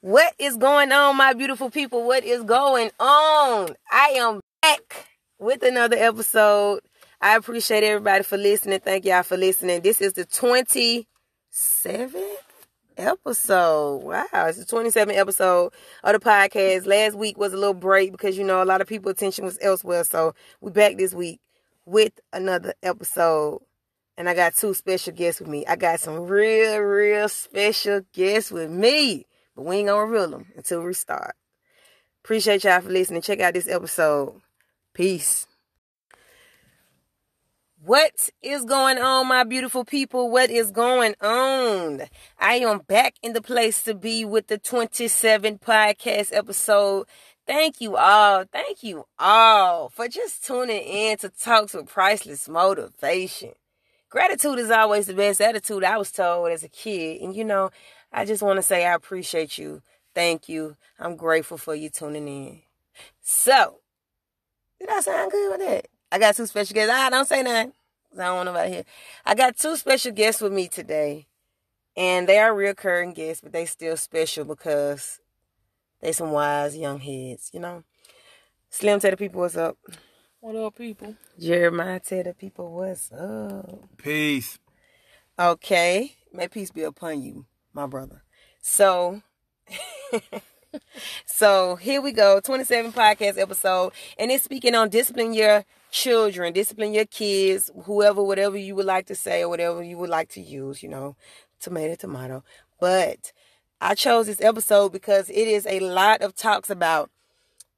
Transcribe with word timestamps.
What 0.00 0.32
is 0.38 0.56
going 0.56 0.92
on, 0.92 1.16
my 1.16 1.32
beautiful 1.32 1.70
people? 1.70 2.06
What 2.06 2.22
is 2.22 2.44
going 2.44 2.92
on? 3.00 3.74
I 3.90 4.14
am 4.18 4.38
back 4.62 5.08
with 5.40 5.64
another 5.64 5.96
episode. 5.96 6.82
I 7.20 7.34
appreciate 7.34 7.82
everybody 7.82 8.22
for 8.22 8.36
listening. 8.36 8.78
Thank 8.78 9.06
y'all 9.06 9.24
for 9.24 9.36
listening. 9.36 9.80
This 9.80 10.00
is 10.00 10.12
the 10.12 10.24
27th 10.24 11.04
episode. 12.96 13.96
Wow, 14.04 14.24
it's 14.32 14.64
the 14.64 14.76
27th 14.76 15.16
episode 15.16 15.72
of 16.04 16.12
the 16.12 16.20
podcast. 16.20 16.86
Last 16.86 17.16
week 17.16 17.36
was 17.36 17.52
a 17.52 17.56
little 17.56 17.74
break 17.74 18.12
because, 18.12 18.38
you 18.38 18.44
know, 18.44 18.62
a 18.62 18.64
lot 18.64 18.80
of 18.80 18.86
people's 18.86 19.14
attention 19.14 19.44
was 19.46 19.58
elsewhere. 19.60 20.04
So 20.04 20.32
we're 20.60 20.70
back 20.70 20.96
this 20.96 21.12
week 21.12 21.40
with 21.86 22.12
another 22.32 22.72
episode. 22.84 23.62
And 24.16 24.28
I 24.28 24.34
got 24.34 24.54
two 24.54 24.74
special 24.74 25.12
guests 25.12 25.40
with 25.40 25.48
me. 25.48 25.66
I 25.66 25.74
got 25.74 25.98
some 25.98 26.20
real, 26.20 26.78
real 26.78 27.28
special 27.28 28.02
guests 28.12 28.52
with 28.52 28.70
me. 28.70 29.26
But 29.58 29.64
we 29.64 29.78
ain't 29.78 29.88
gonna 29.88 30.06
reveal 30.06 30.30
them 30.30 30.46
until 30.56 30.82
we 30.82 30.92
start. 30.92 31.34
Appreciate 32.22 32.62
y'all 32.62 32.80
for 32.80 32.90
listening. 32.90 33.22
Check 33.22 33.40
out 33.40 33.54
this 33.54 33.66
episode. 33.66 34.40
Peace. 34.94 35.48
What 37.82 38.30
is 38.40 38.64
going 38.64 38.98
on, 38.98 39.26
my 39.26 39.42
beautiful 39.42 39.84
people? 39.84 40.30
What 40.30 40.48
is 40.48 40.70
going 40.70 41.16
on? 41.20 42.02
I 42.38 42.54
am 42.58 42.82
back 42.86 43.16
in 43.20 43.32
the 43.32 43.42
place 43.42 43.82
to 43.82 43.94
be 43.94 44.24
with 44.24 44.46
the 44.46 44.58
27 44.58 45.58
podcast 45.58 46.32
episode. 46.32 47.08
Thank 47.44 47.80
you 47.80 47.96
all. 47.96 48.44
Thank 48.44 48.84
you 48.84 49.06
all 49.18 49.88
for 49.88 50.06
just 50.06 50.46
tuning 50.46 50.82
in 50.82 51.18
to 51.18 51.30
Talks 51.30 51.74
with 51.74 51.88
Priceless 51.88 52.48
Motivation. 52.48 53.54
Gratitude 54.10 54.58
is 54.58 54.70
always 54.70 55.06
the 55.06 55.12
best 55.12 55.38
attitude, 55.38 55.84
I 55.84 55.98
was 55.98 56.10
told 56.10 56.50
as 56.50 56.64
a 56.64 56.68
kid. 56.68 57.20
And 57.20 57.36
you 57.36 57.44
know, 57.44 57.70
I 58.12 58.24
just 58.24 58.42
want 58.42 58.56
to 58.56 58.62
say 58.62 58.86
I 58.86 58.94
appreciate 58.94 59.58
you. 59.58 59.82
Thank 60.14 60.48
you. 60.48 60.76
I'm 60.98 61.16
grateful 61.16 61.58
for 61.58 61.74
you 61.74 61.90
tuning 61.90 62.28
in. 62.28 62.62
So, 63.20 63.80
did 64.80 64.88
I 64.88 65.00
sound 65.00 65.30
good 65.30 65.50
with 65.50 65.68
that? 65.68 65.88
I 66.10 66.18
got 66.18 66.34
two 66.36 66.46
special 66.46 66.74
guests. 66.74 66.92
Ah, 66.94 67.10
don't 67.10 67.28
say 67.28 67.42
nothing. 67.42 67.72
I 68.14 68.24
don't 68.24 68.36
want 68.36 68.46
nobody 68.46 68.72
here. 68.72 68.84
I 69.24 69.34
got 69.34 69.56
two 69.56 69.76
special 69.76 70.12
guests 70.12 70.40
with 70.40 70.52
me 70.52 70.68
today. 70.68 71.26
And 71.96 72.28
they 72.28 72.38
are 72.38 72.54
recurring 72.54 73.12
guests, 73.12 73.40
but 73.42 73.52
they 73.52 73.66
still 73.66 73.96
special 73.96 74.44
because 74.44 75.20
they 76.00 76.12
some 76.12 76.30
wise 76.30 76.76
young 76.76 77.00
heads, 77.00 77.50
you 77.52 77.60
know. 77.60 77.82
Slim, 78.70 79.00
tell 79.00 79.10
the 79.10 79.16
people 79.16 79.40
what's 79.40 79.56
up. 79.56 79.76
What 80.40 80.54
up, 80.54 80.76
people? 80.76 81.16
Jeremiah, 81.38 81.98
tell 81.98 82.22
the 82.22 82.34
people 82.34 82.72
what's 82.72 83.10
up. 83.10 83.88
Peace. 83.96 84.58
Okay. 85.38 86.14
May 86.32 86.46
peace 86.46 86.70
be 86.70 86.82
upon 86.82 87.22
you, 87.22 87.46
my 87.72 87.86
brother. 87.86 88.22
So, 88.60 89.22
so 91.26 91.76
here 91.76 92.00
we 92.00 92.12
go. 92.12 92.40
27 92.40 92.92
podcast 92.92 93.38
episode. 93.38 93.92
And 94.18 94.30
it's 94.30 94.44
speaking 94.44 94.74
on 94.74 94.88
discipline 94.88 95.32
your 95.32 95.64
children, 95.90 96.52
discipline 96.52 96.92
your 96.92 97.06
kids, 97.06 97.70
whoever, 97.84 98.22
whatever 98.22 98.56
you 98.56 98.74
would 98.74 98.86
like 98.86 99.06
to 99.06 99.14
say 99.14 99.42
or 99.42 99.48
whatever 99.48 99.82
you 99.82 99.98
would 99.98 100.10
like 100.10 100.28
to 100.30 100.40
use, 100.40 100.82
you 100.82 100.88
know, 100.88 101.16
tomato, 101.60 101.94
tomato. 101.94 102.44
But 102.80 103.32
I 103.80 103.94
chose 103.94 104.26
this 104.26 104.40
episode 104.40 104.92
because 104.92 105.30
it 105.30 105.48
is 105.48 105.66
a 105.66 105.80
lot 105.80 106.20
of 106.22 106.34
talks 106.34 106.70
about, 106.70 107.10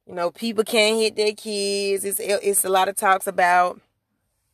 you 0.07 0.15
know, 0.15 0.31
people 0.31 0.63
can't 0.63 0.97
hit 0.97 1.15
their 1.15 1.33
kids. 1.33 2.03
It's, 2.03 2.19
it's 2.19 2.65
a 2.65 2.69
lot 2.69 2.89
of 2.89 2.95
talks 2.95 3.27
about, 3.27 3.79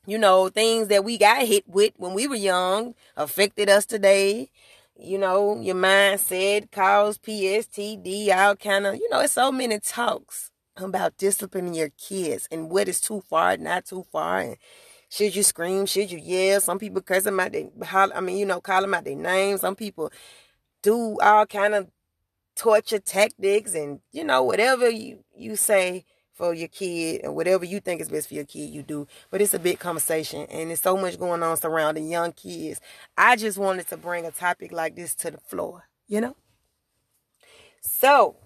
you 0.06 0.18
know, 0.18 0.50
things 0.50 0.88
that 0.90 1.04
we 1.04 1.18
got 1.18 1.48
hit 1.48 1.68
with 1.68 1.94
when 1.98 2.14
we 2.14 2.28
were 2.28 2.36
young 2.36 2.96
affected 3.16 3.70
us 3.70 3.86
today. 3.86 4.50
You 5.00 5.17
know, 5.20 5.59
your 5.59 5.76
mindset 5.76 6.72
cause 6.72 7.17
PSTD, 7.20 8.36
all 8.36 8.56
kind 8.56 8.88
of, 8.88 8.95
you 8.95 9.08
know, 9.09 9.20
it's 9.20 9.34
so 9.34 9.52
many 9.52 9.80
talks 9.80 10.50
about 10.76 11.17
disciplining 11.17 11.76
your 11.76 11.89
kids 11.89 12.48
and 12.52 12.70
what 12.70 12.88
is 12.88 13.00
too 13.00 13.22
far, 13.30 13.58
not 13.58 13.86
too 13.86 14.06
far, 14.12 14.39
and 14.39 14.58
should 15.10 15.36
you 15.36 15.44
scream, 15.44 15.86
should 15.86 16.11
you 16.11 16.17
yell? 16.17 16.60
Some 16.61 16.80
people 16.80 17.02
curse 17.02 17.23
them 17.23 17.39
out. 17.39 17.52
They, 17.54 17.70
I 17.92 18.22
mean, 18.22 18.38
you 18.38 18.45
know, 18.45 18.60
call 18.60 18.82
them 18.82 18.94
out 18.94 19.05
their 19.05 19.16
names. 19.16 19.61
Some 19.61 19.76
people 19.76 20.11
do 20.83 21.17
all 21.22 21.45
kind 21.45 21.76
of 21.76 21.89
torture 22.55 22.99
tactics, 22.99 23.76
and 23.76 24.02
you 24.11 24.23
know, 24.23 24.43
whatever 24.43 24.89
you 24.89 25.23
you 25.36 25.55
say 25.55 26.05
for 26.37 26.53
your 26.53 26.70
kid 26.70 27.21
and 27.23 27.36
whatever 27.36 27.65
you 27.65 27.81
think 27.81 28.02
is 28.02 28.09
best 28.09 28.30
for 28.30 28.36
your 28.36 28.45
kid, 28.45 28.70
you 28.70 28.83
do. 28.83 29.08
But 29.31 29.42
it's 29.42 29.55
a 29.55 29.59
big 29.59 29.80
conversation, 29.80 30.48
and 30.52 30.70
there's 30.70 30.81
so 30.81 30.98
much 30.98 31.20
going 31.20 31.43
on 31.43 31.58
surrounding 31.58 32.09
young 32.09 32.33
kids. 32.33 32.81
I 33.17 33.36
just 33.36 33.58
wanted 33.58 33.89
to 33.89 33.98
bring 33.98 34.25
a 34.25 34.31
topic 34.31 34.71
like 34.71 34.95
this 34.95 35.15
to 35.15 35.31
the 35.31 35.39
floor, 35.39 35.89
you 36.08 36.21
know. 36.21 36.37
So 37.81 38.37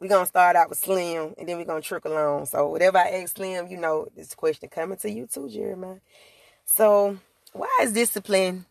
we're 0.00 0.08
gonna 0.08 0.26
start 0.26 0.56
out 0.56 0.70
with 0.70 0.78
Slim 0.78 1.34
and 1.38 1.48
then 1.48 1.58
we're 1.58 1.64
gonna 1.64 1.82
trickle 1.82 2.16
on. 2.16 2.46
So 2.46 2.68
whatever 2.68 2.98
I 2.98 3.08
ask 3.10 3.36
Slim, 3.36 3.68
you 3.68 3.76
know, 3.78 4.08
this 4.16 4.34
question 4.34 4.68
coming 4.68 4.98
to 4.98 5.10
you 5.10 5.26
too, 5.26 5.48
Jeremiah. 5.48 6.00
So 6.64 7.18
why 7.52 7.68
is 7.82 7.92
discipline 7.92 8.66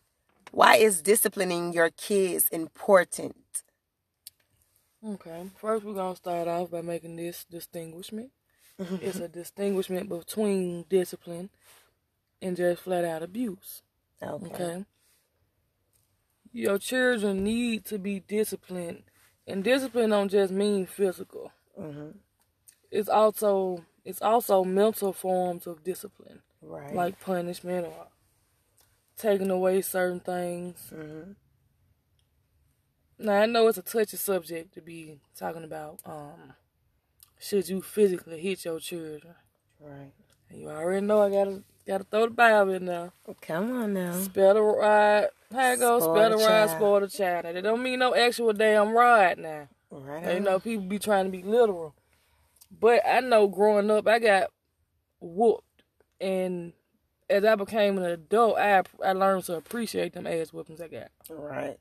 why 0.52 0.76
is 0.76 1.02
disciplining 1.02 1.72
your 1.72 1.90
kids 1.90 2.48
important? 2.50 3.36
Okay. 5.04 5.50
First 5.56 5.84
we're 5.84 5.94
gonna 5.94 6.16
start 6.16 6.48
off 6.48 6.70
by 6.70 6.80
making 6.80 7.16
this 7.16 7.44
distinguishment. 7.44 8.30
it's 8.78 9.18
a 9.18 9.28
distinguishment 9.28 10.08
between 10.08 10.84
discipline 10.88 11.50
and 12.40 12.56
just 12.56 12.82
flat 12.82 13.04
out 13.04 13.22
abuse. 13.22 13.82
Okay. 14.22 14.46
Okay. 14.54 14.84
Your 16.52 16.78
children 16.78 17.42
need 17.44 17.84
to 17.86 17.98
be 17.98 18.20
disciplined 18.20 19.04
and 19.46 19.64
discipline 19.64 20.10
don't 20.10 20.28
just 20.30 20.52
mean 20.52 20.86
physical. 20.86 21.52
Mm-hmm. 21.78 22.10
It's 22.90 23.08
also 23.08 23.84
it's 24.04 24.22
also 24.22 24.64
mental 24.64 25.12
forms 25.12 25.66
of 25.66 25.84
discipline, 25.84 26.42
Right. 26.62 26.94
like 26.94 27.20
punishment 27.20 27.86
or 27.86 28.08
taking 29.16 29.50
away 29.50 29.80
certain 29.82 30.20
things. 30.20 30.90
mm-hmm. 30.92 31.32
Now 33.22 33.40
I 33.40 33.46
know 33.46 33.68
it's 33.68 33.78
a 33.78 33.82
touchy 33.82 34.16
subject 34.16 34.74
to 34.74 34.80
be 34.80 35.20
talking 35.38 35.62
about. 35.62 36.00
Um, 36.04 36.54
should 37.38 37.68
you 37.68 37.80
physically 37.80 38.40
hit 38.40 38.64
your 38.64 38.80
children? 38.80 39.34
Right. 39.80 40.12
And 40.50 40.60
you 40.60 40.68
already 40.68 41.06
know 41.06 41.22
I 41.22 41.30
gotta 41.30 41.62
gotta 41.86 42.04
throw 42.04 42.26
the 42.26 42.34
Bible 42.34 42.72
in 42.72 42.86
there. 42.86 43.12
Come 43.40 43.72
on 43.80 43.94
now. 43.94 44.20
Spell 44.20 44.54
the 44.54 44.62
ride. 44.62 45.28
How 45.52 45.72
it 45.72 45.78
goes? 45.78 46.02
Spell 46.02 46.30
the 46.30 46.36
ride, 46.36 46.70
spoil 46.70 47.00
the 47.00 47.08
child. 47.08 47.44
Now, 47.44 47.52
that 47.52 47.62
don't 47.62 47.82
mean 47.82 48.00
no 48.00 48.14
actual 48.14 48.52
damn 48.52 48.90
ride 48.90 49.38
now. 49.38 49.68
Right. 49.90 50.34
You 50.34 50.40
know, 50.40 50.58
people 50.58 50.86
be 50.86 50.98
trying 50.98 51.26
to 51.26 51.30
be 51.30 51.42
literal. 51.42 51.94
But 52.80 53.02
I 53.06 53.20
know 53.20 53.46
growing 53.46 53.90
up, 53.90 54.08
I 54.08 54.18
got 54.18 54.50
whooped. 55.20 55.84
And 56.20 56.72
as 57.30 57.44
I 57.44 57.54
became 57.54 57.98
an 57.98 58.04
adult, 58.04 58.58
I 58.58 58.82
I 59.04 59.12
learned 59.12 59.44
to 59.44 59.56
appreciate 59.56 60.12
them 60.12 60.26
ass 60.26 60.52
whoopings 60.52 60.80
I 60.80 60.88
got. 60.88 61.10
Right. 61.28 61.78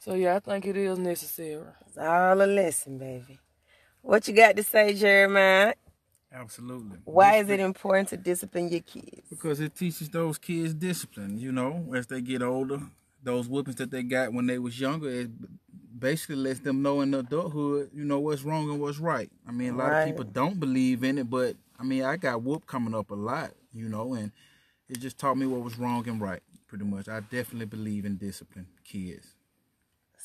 So 0.00 0.14
yeah, 0.14 0.36
I 0.36 0.40
think 0.40 0.66
it 0.66 0.76
is 0.76 0.98
necessary. 0.98 1.66
It's 1.86 1.98
all 1.98 2.40
a 2.42 2.46
lesson, 2.46 2.98
baby. 2.98 3.38
What 4.02 4.26
you 4.26 4.34
got 4.34 4.56
to 4.56 4.62
say, 4.62 4.94
Jeremiah? 4.94 5.74
Absolutely. 6.32 6.98
Why 7.04 7.36
is 7.36 7.50
it 7.50 7.60
important 7.60 8.08
to 8.10 8.16
discipline 8.16 8.68
your 8.70 8.80
kids? 8.80 9.22
Because 9.28 9.60
it 9.60 9.74
teaches 9.74 10.08
those 10.08 10.38
kids 10.38 10.72
discipline. 10.74 11.38
You 11.38 11.52
know, 11.52 11.92
as 11.94 12.06
they 12.06 12.22
get 12.22 12.42
older, 12.42 12.80
those 13.22 13.46
whoopings 13.48 13.76
that 13.76 13.90
they 13.90 14.02
got 14.02 14.32
when 14.32 14.46
they 14.46 14.58
was 14.58 14.80
younger, 14.80 15.10
it 15.10 15.30
basically 15.98 16.36
lets 16.36 16.60
them 16.60 16.82
know 16.82 17.02
in 17.02 17.12
adulthood, 17.12 17.90
you 17.94 18.04
know, 18.04 18.20
what's 18.20 18.42
wrong 18.42 18.70
and 18.70 18.80
what's 18.80 18.98
right. 18.98 19.30
I 19.46 19.52
mean, 19.52 19.74
a 19.74 19.76
lot 19.76 19.92
Right. 19.92 20.00
of 20.00 20.06
people 20.06 20.24
don't 20.24 20.58
believe 20.58 21.04
in 21.04 21.18
it, 21.18 21.28
but 21.28 21.56
I 21.78 21.82
mean, 21.84 22.04
I 22.04 22.16
got 22.16 22.42
whooped 22.42 22.66
coming 22.66 22.94
up 22.94 23.10
a 23.10 23.14
lot, 23.14 23.50
you 23.72 23.88
know, 23.88 24.14
and 24.14 24.32
it 24.88 25.00
just 25.00 25.18
taught 25.18 25.36
me 25.36 25.46
what 25.46 25.62
was 25.62 25.78
wrong 25.78 26.08
and 26.08 26.20
right. 26.20 26.42
Pretty 26.68 26.84
much, 26.84 27.08
I 27.08 27.20
definitely 27.20 27.66
believe 27.66 28.04
in 28.06 28.16
discipline, 28.16 28.68
kids. 28.84 29.34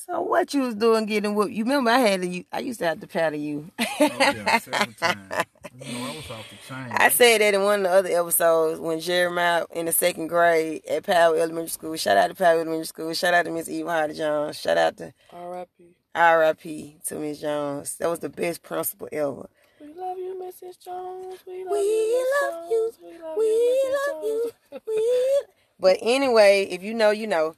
So 0.06 0.22
what 0.22 0.54
you 0.54 0.62
was 0.62 0.76
doing 0.76 1.06
getting 1.08 1.34
whooped? 1.34 1.52
You 1.52 1.64
remember 1.64 1.90
I 1.90 1.98
had 2.00 2.22
to 2.22 2.28
you 2.28 2.46
I 2.52 2.60
used 2.60 2.80
to 2.80 2.86
have 2.86 3.00
to 3.00 3.08
paddle 3.08 3.40
you. 3.40 3.72
Oh 3.80 3.86
yeah, 4.00 4.58
several 4.60 4.94
times. 4.94 5.46
You 5.84 5.94
know, 5.94 6.06
I 6.06 6.16
was 6.16 6.30
off 6.30 6.46
the 6.50 6.58
chain. 6.68 6.88
I 6.92 7.10
said 7.10 7.42
that 7.42 7.54
in 7.56 7.64
one 7.64 7.80
of 7.80 7.84
the 7.84 7.90
other 7.90 8.10
episodes 8.22 8.80
when 8.80 9.00
Jeremiah 9.00 9.66
in 9.74 9.88
the 9.88 9.92
second 9.92 10.28
grade 10.28 10.84
at 10.88 11.04
Powell 11.06 11.34
Elementary 11.36 11.70
School. 11.70 11.96
Shout 11.96 12.18
out 12.18 12.28
to 12.28 12.36
Powell 12.36 12.60
Elementary 12.60 12.86
School. 12.86 13.14
Shout 13.14 13.34
out 13.34 13.46
to 13.46 13.52
Miss 13.52 13.68
Eva 13.68 13.90
Hardy 13.90 14.14
Jones. 14.14 14.60
Shout 14.60 14.78
out 14.78 14.98
to 14.98 15.14
R.I.P. 15.34 15.96
RIP 16.16 17.04
to 17.06 17.16
Miss 17.16 17.42
Jones. 17.42 17.96
That 17.96 18.10
was 18.10 18.20
the 18.20 18.30
best 18.30 18.62
principal 18.64 19.10
ever. 19.12 19.50
We 19.82 19.88
love 19.94 20.18
you, 20.18 20.40
Mrs. 20.42 20.80
Jones. 20.84 21.40
We 21.48 21.64
love 21.66 21.72
We 21.72 21.80
you, 21.80 22.28
Miss 22.42 22.52
love 22.54 22.70
you. 22.70 22.92
We 23.02 23.18
love 23.18 23.38
We 23.38 23.44
you, 23.46 23.96
Mrs. 23.98 24.14
love 24.14 24.24
you. 24.24 24.52
We 24.88 25.44
But 25.80 25.98
anyway, 26.02 26.68
if 26.72 26.84
you 26.84 26.94
know, 26.94 27.10
you 27.12 27.28
know. 27.28 27.56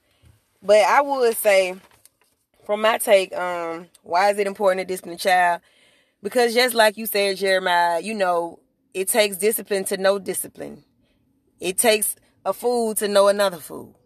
But 0.64 0.78
I 0.78 1.02
would 1.02 1.38
say, 1.38 1.76
from 2.68 2.82
my 2.82 2.98
take, 2.98 3.34
um, 3.34 3.88
why 4.04 4.30
is 4.30 4.38
it 4.40 4.46
important 4.46 4.82
to 4.82 4.86
discipline 4.86 5.16
a 5.16 5.18
child? 5.18 5.62
Because 6.22 6.54
just 6.54 6.76
like 6.76 6.98
you 6.98 7.06
said, 7.06 7.38
Jeremiah, 7.38 8.02
you 8.02 8.14
know, 8.14 8.60
it 8.94 9.08
takes 9.08 9.38
discipline 9.38 9.86
to 9.86 9.96
know 9.96 10.20
discipline. 10.20 10.84
It 11.62 11.78
takes 11.78 12.18
a 12.46 12.52
fool 12.52 12.94
to 12.96 13.08
know 13.08 13.30
another 13.30 13.56
fool. 13.58 13.98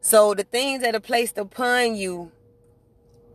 So 0.00 0.32
the 0.32 0.42
things 0.42 0.80
that 0.82 0.94
are 0.94 1.00
placed 1.00 1.36
upon 1.36 1.96
you, 1.96 2.32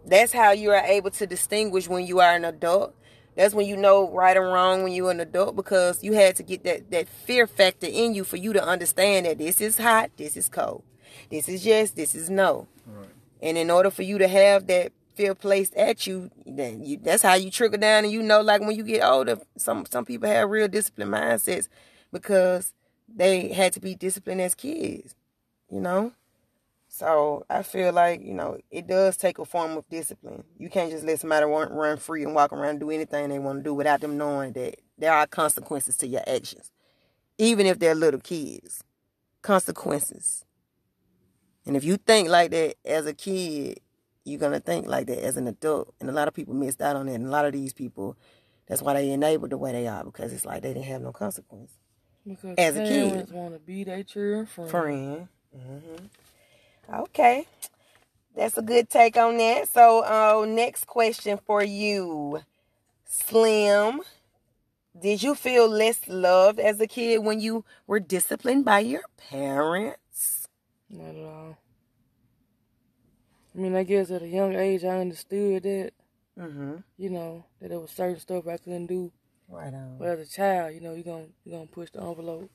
That's 0.08 0.34
how 0.34 0.52
you 0.52 0.72
are 0.72 0.84
able 0.86 1.12
to 1.12 1.28
distinguish 1.28 1.88
when 1.88 2.08
you 2.08 2.20
are 2.20 2.34
an 2.36 2.46
adult. 2.46 2.96
That's 3.36 3.54
when 3.54 3.68
you 3.68 3.78
know 3.78 4.10
right 4.10 4.36
and 4.36 4.46
wrong 4.46 4.84
when 4.84 4.94
you're 4.94 5.12
an 5.12 5.20
adult 5.20 5.56
because 5.56 6.04
you 6.04 6.14
had 6.14 6.36
to 6.38 6.44
get 6.44 6.64
that, 6.64 6.90
that 6.92 7.10
fear 7.10 7.46
factor 7.46 7.88
in 7.88 8.16
you 8.16 8.24
for 8.24 8.38
you 8.38 8.54
to 8.54 8.64
understand 8.64 9.28
that 9.28 9.38
this 9.38 9.62
is 9.62 9.78
hot, 9.78 10.10
this 10.18 10.36
is 10.36 10.50
cold. 10.50 10.84
This 11.30 11.48
is 11.48 11.66
yes, 11.66 11.92
this 11.92 12.16
is 12.16 12.30
no. 12.30 12.68
And 13.42 13.58
in 13.58 13.70
order 13.70 13.90
for 13.92 14.04
you 14.04 14.18
to 14.18 14.28
have 14.28 14.68
that 14.68 14.92
fear 15.16 15.34
placed 15.36 15.74
at 15.76 16.06
you, 16.08 16.30
then 16.46 16.84
you 16.84 16.98
that's 16.98 17.24
how 17.24 17.34
you 17.34 17.50
trickle 17.50 17.80
down 17.80 18.04
and 18.04 18.14
you 18.14 18.22
know 18.22 18.42
like 18.42 18.62
when 18.62 18.76
you 18.76 18.84
get 18.84 19.04
older, 19.04 19.40
some 19.58 19.86
some 19.86 20.06
people 20.06 20.30
have 20.30 20.50
real 20.50 20.68
disciplined 20.68 21.12
mindsets 21.12 21.68
because 22.12 22.74
they 23.14 23.50
had 23.50 23.74
to 23.74 23.80
be 23.80 23.96
disciplined 23.96 24.42
as 24.42 24.56
kids, 24.56 25.16
you 25.70 25.80
know? 25.80 26.12
So 26.90 27.46
I 27.50 27.64
feel 27.64 27.94
like, 27.94 28.24
you 28.24 28.34
know, 28.34 28.58
it 28.72 28.88
does 28.88 29.18
take 29.18 29.40
a 29.40 29.46
form 29.46 29.78
of 29.78 29.88
discipline. 29.90 30.44
You 30.58 30.70
can't 30.70 30.90
just 30.90 31.06
let 31.06 31.20
somebody 31.20 31.46
run, 31.46 31.72
run 31.72 31.98
free 31.98 32.24
and 32.24 32.34
walk 32.34 32.54
around 32.54 32.70
and 32.70 32.80
do 32.80 32.90
anything 32.90 33.30
they 33.30 33.40
want 33.40 33.60
to 33.60 33.64
do 33.64 33.74
without 33.74 34.02
them 34.02 34.18
knowing 34.18 34.54
that 34.54 34.76
there 34.98 35.14
are 35.14 35.28
consequences 35.28 35.98
to 35.98 36.08
your 36.08 36.24
actions. 36.28 36.72
Even 37.38 37.66
if 37.66 37.78
they're 37.78 37.94
little 37.94 38.20
kids. 38.20 38.84
Consequences. 39.42 40.44
And 41.68 41.78
if 41.78 41.84
you 41.84 41.98
think 41.98 42.30
like 42.30 42.52
that 42.52 42.76
as 42.86 43.06
a 43.06 43.14
kid, 43.14 43.82
you're 44.26 44.40
gonna 44.40 44.62
think 44.62 44.88
like 44.88 45.08
that 45.08 45.24
as 45.24 45.38
an 45.38 45.48
adult. 45.48 45.94
And 46.00 46.10
a 46.10 46.14
lot 46.14 46.30
of 46.30 46.34
people 46.34 46.56
missed 46.56 46.82
out 46.82 46.96
on 46.96 47.08
that. 47.08 47.14
And 47.14 47.28
a 47.28 47.30
lot 47.30 47.46
of 47.46 47.54
these 47.54 47.74
people, 47.74 48.18
that's 48.68 48.82
why 48.82 48.94
they 48.94 49.12
enabled 49.12 49.52
the 49.52 49.58
way 49.58 49.74
they 49.74 49.88
are, 49.88 50.04
because 50.06 50.34
it's 50.34 50.46
like 50.46 50.64
they 50.64 50.74
didn't 50.74 50.86
have 50.86 51.02
no 51.04 51.12
consequence. 51.12 51.74
Because 52.26 52.58
As 52.58 52.78
a 52.78 52.82
kid. 52.82 53.32
want 53.32 53.54
to 53.54 53.60
be 53.60 53.84
their 53.84 54.04
children 54.04 54.48
friend. 54.48 54.72
friend. 54.72 55.28
hmm 55.54 56.08
Okay, 56.94 57.46
that's 58.36 58.58
a 58.58 58.62
good 58.62 58.90
take 58.90 59.18
on 59.18 59.38
that. 59.38 59.68
So, 59.70 60.04
uh, 60.06 60.46
next 60.46 60.88
question 60.88 61.40
for 61.46 61.64
you, 61.64 62.42
Slim. 63.06 64.02
Did 65.00 65.24
you 65.24 65.36
feel 65.36 65.70
less 65.70 66.08
loved 66.08 66.60
as 66.60 66.80
a 66.82 66.88
kid 66.88 67.20
when 67.20 67.40
you 67.42 67.66
were 67.88 68.00
disciplined 68.00 68.66
by 68.66 68.80
your 68.80 69.04
parents? 69.30 70.00
Not 70.90 71.16
at 71.16 71.24
all. 71.26 71.58
I 73.56 73.60
mean, 73.60 73.76
I 73.76 73.84
guess 73.84 74.12
at 74.12 74.22
a 74.22 74.28
young 74.28 74.56
age, 74.56 74.84
I 74.84 75.00
understood 75.00 75.64
that, 75.64 75.92
Mm-hmm. 76.40 76.76
you 76.98 77.10
know, 77.10 77.46
that 77.60 77.70
there 77.70 77.80
was 77.80 77.90
certain 77.90 78.20
stuff 78.20 78.48
I 78.48 78.58
couldn't 78.58 78.86
do. 78.86 79.12
Right 79.50 79.74
on. 79.74 79.98
But 79.98 80.10
as 80.10 80.28
a 80.28 80.32
child, 80.32 80.76
you 80.76 80.82
know, 80.82 80.94
you're 80.94 81.04
going 81.04 81.34
you 81.44 81.52
gonna 81.54 81.66
push 81.66 81.90
the 81.90 82.00
envelope, 82.00 82.52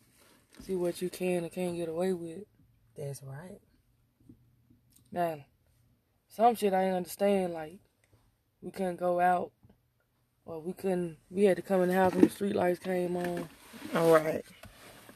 see 0.61 0.77
what 0.77 1.03
you 1.03 1.11
can 1.11 1.43
and 1.43 1.51
can't 1.53 1.77
get 1.77 1.89
away 1.89 2.13
with. 2.13 2.45
That's 2.97 3.23
right. 3.25 3.59
Now, 5.11 5.45
some 6.29 6.55
shit 6.55 6.73
I 6.73 6.83
didn't 6.83 6.99
understand, 6.99 7.55
like, 7.55 7.81
we 8.61 8.71
couldn't 8.71 9.01
go 9.01 9.19
out, 9.19 9.51
or 10.45 10.61
we 10.61 10.73
couldn't, 10.75 11.17
we 11.29 11.45
had 11.45 11.57
to 11.57 11.63
come 11.63 11.83
in 11.83 11.89
the 11.89 11.95
house 11.95 12.13
when 12.15 12.23
the 12.25 12.31
street 12.31 12.55
lights 12.55 12.79
came 12.79 13.17
on. 13.17 13.49
All 13.97 14.13
right. 14.13 14.45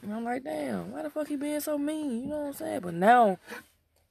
And 0.01 0.13
I'm 0.13 0.23
like, 0.23 0.43
damn, 0.43 0.91
why 0.91 1.01
the 1.03 1.09
fuck 1.09 1.27
he 1.27 1.35
being 1.35 1.59
so 1.59 1.77
mean? 1.77 2.21
You 2.23 2.27
know 2.27 2.37
what 2.37 2.47
I'm 2.47 2.53
saying? 2.53 2.79
But 2.81 2.93
now, 2.93 3.37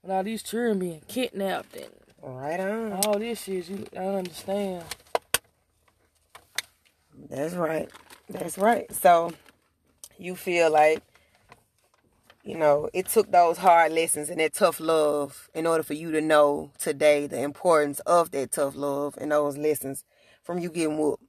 with 0.03 0.13
all 0.13 0.23
these 0.25 0.43
children 0.43 0.79
being 0.79 1.03
kidnapped 1.09 1.77
and 1.77 1.89
Right 2.23 2.59
on. 2.59 2.93
all 2.93 3.19
this 3.19 3.45
shit, 3.45 3.69
you, 3.69 3.87
I 3.93 4.01
don't 4.01 4.17
understand. 4.17 4.85
That's 7.31 7.55
right. 7.55 7.89
That's 8.29 8.59
right. 8.59 8.93
So 8.93 9.33
you 10.19 10.35
feel 10.35 10.71
like, 10.73 11.03
you 12.43 12.57
know, 12.57 12.89
it 12.93 13.07
took 13.07 13.31
those 13.31 13.59
hard 13.59 13.93
lessons 13.93 14.29
and 14.29 14.41
that 14.41 14.55
tough 14.55 14.81
love 14.81 15.49
in 15.55 15.67
order 15.67 15.83
for 15.83 15.95
you 15.95 16.11
to 16.13 16.21
know 16.21 16.73
today 16.79 17.27
the 17.27 17.41
importance 17.41 18.01
of 18.01 18.33
that 18.33 18.53
tough 18.53 18.75
love 18.75 19.15
and 19.21 19.31
those 19.33 19.57
lessons 19.57 20.05
from 20.43 20.59
you 20.59 20.71
getting 20.71 20.99
whooped. 20.99 21.23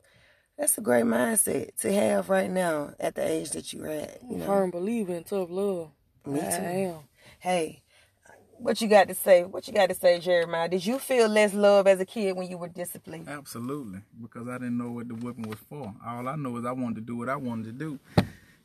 That's 0.57 0.77
a 0.77 0.81
great 0.81 1.05
mindset 1.05 1.75
to 1.81 1.93
have 1.93 2.29
right 2.29 2.49
now 2.49 2.93
at 2.99 3.15
the 3.15 3.25
age 3.27 3.51
that 3.51 3.73
you're 3.73 3.87
at. 3.87 4.19
You 4.29 4.37
know, 4.37 4.45
Firm 4.45 4.71
believer 4.71 5.13
in 5.13 5.23
tough 5.23 5.49
love. 5.51 5.89
Me 6.25 6.39
I 6.41 6.43
too. 6.43 6.47
am. 6.63 6.95
hey, 7.39 7.83
what 8.57 8.81
you 8.81 8.87
got 8.87 9.07
to 9.07 9.13
say? 9.13 9.43
What 9.43 9.67
you 9.67 9.73
got 9.73 9.89
to 9.89 9.95
say, 9.95 10.19
Jeremiah? 10.19 10.67
Did 10.67 10.83
you 10.85 10.97
feel 10.97 11.27
less 11.27 11.53
love 11.53 11.85
as 11.85 11.99
a 11.99 12.05
kid 12.05 12.35
when 12.35 12.49
you 12.49 12.57
were 12.57 12.67
disciplined? 12.67 13.29
Absolutely, 13.29 13.99
because 14.19 14.47
I 14.47 14.53
didn't 14.57 14.77
know 14.79 14.89
what 14.89 15.07
the 15.07 15.13
whipping 15.13 15.47
was 15.47 15.59
for. 15.69 15.93
All 16.05 16.27
I 16.27 16.35
know 16.35 16.57
is 16.57 16.65
I 16.65 16.71
wanted 16.71 16.95
to 16.95 17.01
do 17.01 17.15
what 17.17 17.29
I 17.29 17.35
wanted 17.35 17.65
to 17.65 17.71
do. 17.73 17.99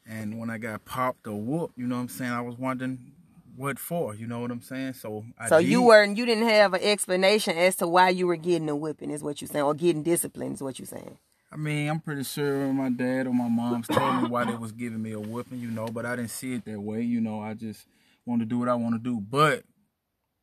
And 0.07 0.39
when 0.39 0.49
I 0.51 0.57
got 0.59 0.85
popped 0.87 1.27
or 1.27 1.39
whooped, 1.39 1.77
you 1.79 1.87
know 1.87 1.97
what 1.97 2.03
I'm 2.03 2.09
saying, 2.09 2.33
I 2.33 2.41
was 2.41 2.57
wondering 2.59 3.13
what 3.55 3.79
for, 3.79 4.15
you 4.15 4.27
know 4.27 4.41
what 4.41 4.51
I'm 4.51 4.63
saying? 4.63 4.95
So 4.95 5.25
I 5.39 5.49
So 5.49 5.61
did. 5.61 5.69
you 5.69 5.83
weren't 5.83 6.17
you 6.17 6.25
didn't 6.25 6.49
have 6.49 6.73
an 6.73 6.81
explanation 6.83 7.57
as 7.57 7.77
to 7.77 7.87
why 7.87 8.09
you 8.09 8.27
were 8.27 8.37
getting 8.37 8.69
a 8.71 8.75
whipping 8.75 9.11
is 9.11 9.23
what 9.23 9.43
you're 9.43 9.49
saying, 9.49 9.63
or 9.65 9.75
getting 9.75 10.03
disciplined 10.03 10.55
is 10.55 10.63
what 10.63 10.79
you're 10.79 10.87
saying. 10.87 11.19
I 11.53 11.57
mean, 11.57 11.89
I'm 11.89 12.01
pretty 12.01 12.25
sure 12.25 12.73
my 12.73 12.89
dad 12.89 13.27
or 13.27 13.35
my 13.35 13.49
mom's 13.49 13.89
told 13.89 14.17
me 14.17 14.23
why 14.23 14.45
they 14.47 14.55
was 14.55 14.73
giving 14.73 15.03
me 15.03 15.13
a 15.13 15.21
whipping, 15.21 15.61
you 15.61 15.71
know, 15.71 15.87
but 15.87 16.07
I 16.07 16.17
didn't 16.17 16.31
see 16.31 16.55
it 16.55 16.65
that 16.65 16.81
way, 16.81 17.03
you 17.03 17.21
know. 17.21 17.41
I 17.41 17.53
just 17.55 17.87
want 18.25 18.41
to 18.41 18.47
do 18.47 18.59
what 18.59 18.69
I 18.71 18.75
want 18.75 18.95
to 18.95 18.99
do. 18.99 19.21
But 19.21 19.65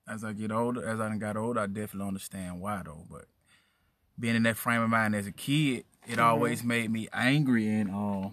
as 0.07 0.23
I 0.23 0.33
get 0.33 0.51
older, 0.51 0.88
as 0.88 1.00
I 1.00 1.15
got 1.17 1.35
older, 1.35 1.61
I 1.61 1.65
definitely 1.67 2.07
understand 2.09 2.61
why 2.61 2.81
though. 2.85 3.06
But 3.09 3.25
being 4.19 4.35
in 4.35 4.44
that 4.44 4.57
frame 4.57 4.81
of 4.81 4.89
mind 4.89 5.15
as 5.15 5.25
a 5.27 5.31
kid, 5.31 5.85
it 6.07 6.19
Mm-hmm. 6.19 6.19
always 6.19 6.63
made 6.63 6.91
me 6.91 7.07
angry 7.11 7.67
and 7.69 7.89
uh, 7.89 8.29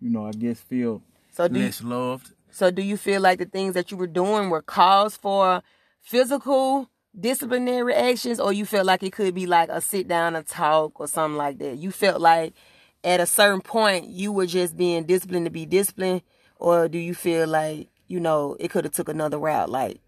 you 0.00 0.10
know, 0.10 0.26
I 0.26 0.32
guess 0.32 0.60
feel 0.60 1.02
So 1.32 1.48
do 1.48 1.60
you, 1.60 1.66
less 1.66 1.82
loved. 1.82 2.32
so 2.50 2.70
do 2.70 2.82
you 2.82 2.96
feel 2.96 3.20
like 3.20 3.38
the 3.40 3.44
things 3.46 3.74
that 3.74 3.90
you 3.90 3.96
were 3.96 4.06
doing 4.06 4.50
were 4.50 4.62
cause 4.62 5.16
for 5.16 5.62
physical 6.00 6.88
disciplinary 7.18 7.94
actions, 7.94 8.40
or 8.40 8.52
you 8.52 8.64
felt 8.64 8.86
like 8.86 9.02
it 9.02 9.12
could 9.12 9.34
be 9.34 9.46
like 9.46 9.68
a 9.68 9.80
sit 9.80 10.08
down 10.08 10.36
and 10.36 10.46
talk 10.46 11.00
or 11.00 11.06
something 11.06 11.36
like 11.36 11.58
that? 11.58 11.78
You 11.78 11.90
felt 11.90 12.20
like 12.20 12.54
at 13.02 13.20
a 13.20 13.26
certain 13.26 13.60
point 13.60 14.08
you 14.08 14.32
were 14.32 14.46
just 14.46 14.76
being 14.76 15.04
disciplined 15.04 15.46
to 15.46 15.50
be 15.50 15.66
disciplined, 15.66 16.22
or 16.56 16.88
do 16.88 16.98
you 16.98 17.14
feel 17.14 17.46
like 17.46 17.88
you 18.06 18.20
know 18.20 18.56
it 18.60 18.70
could 18.70 18.84
have 18.84 18.92
took 18.92 19.08
another 19.08 19.38
route? 19.38 19.70
Like 19.70 20.00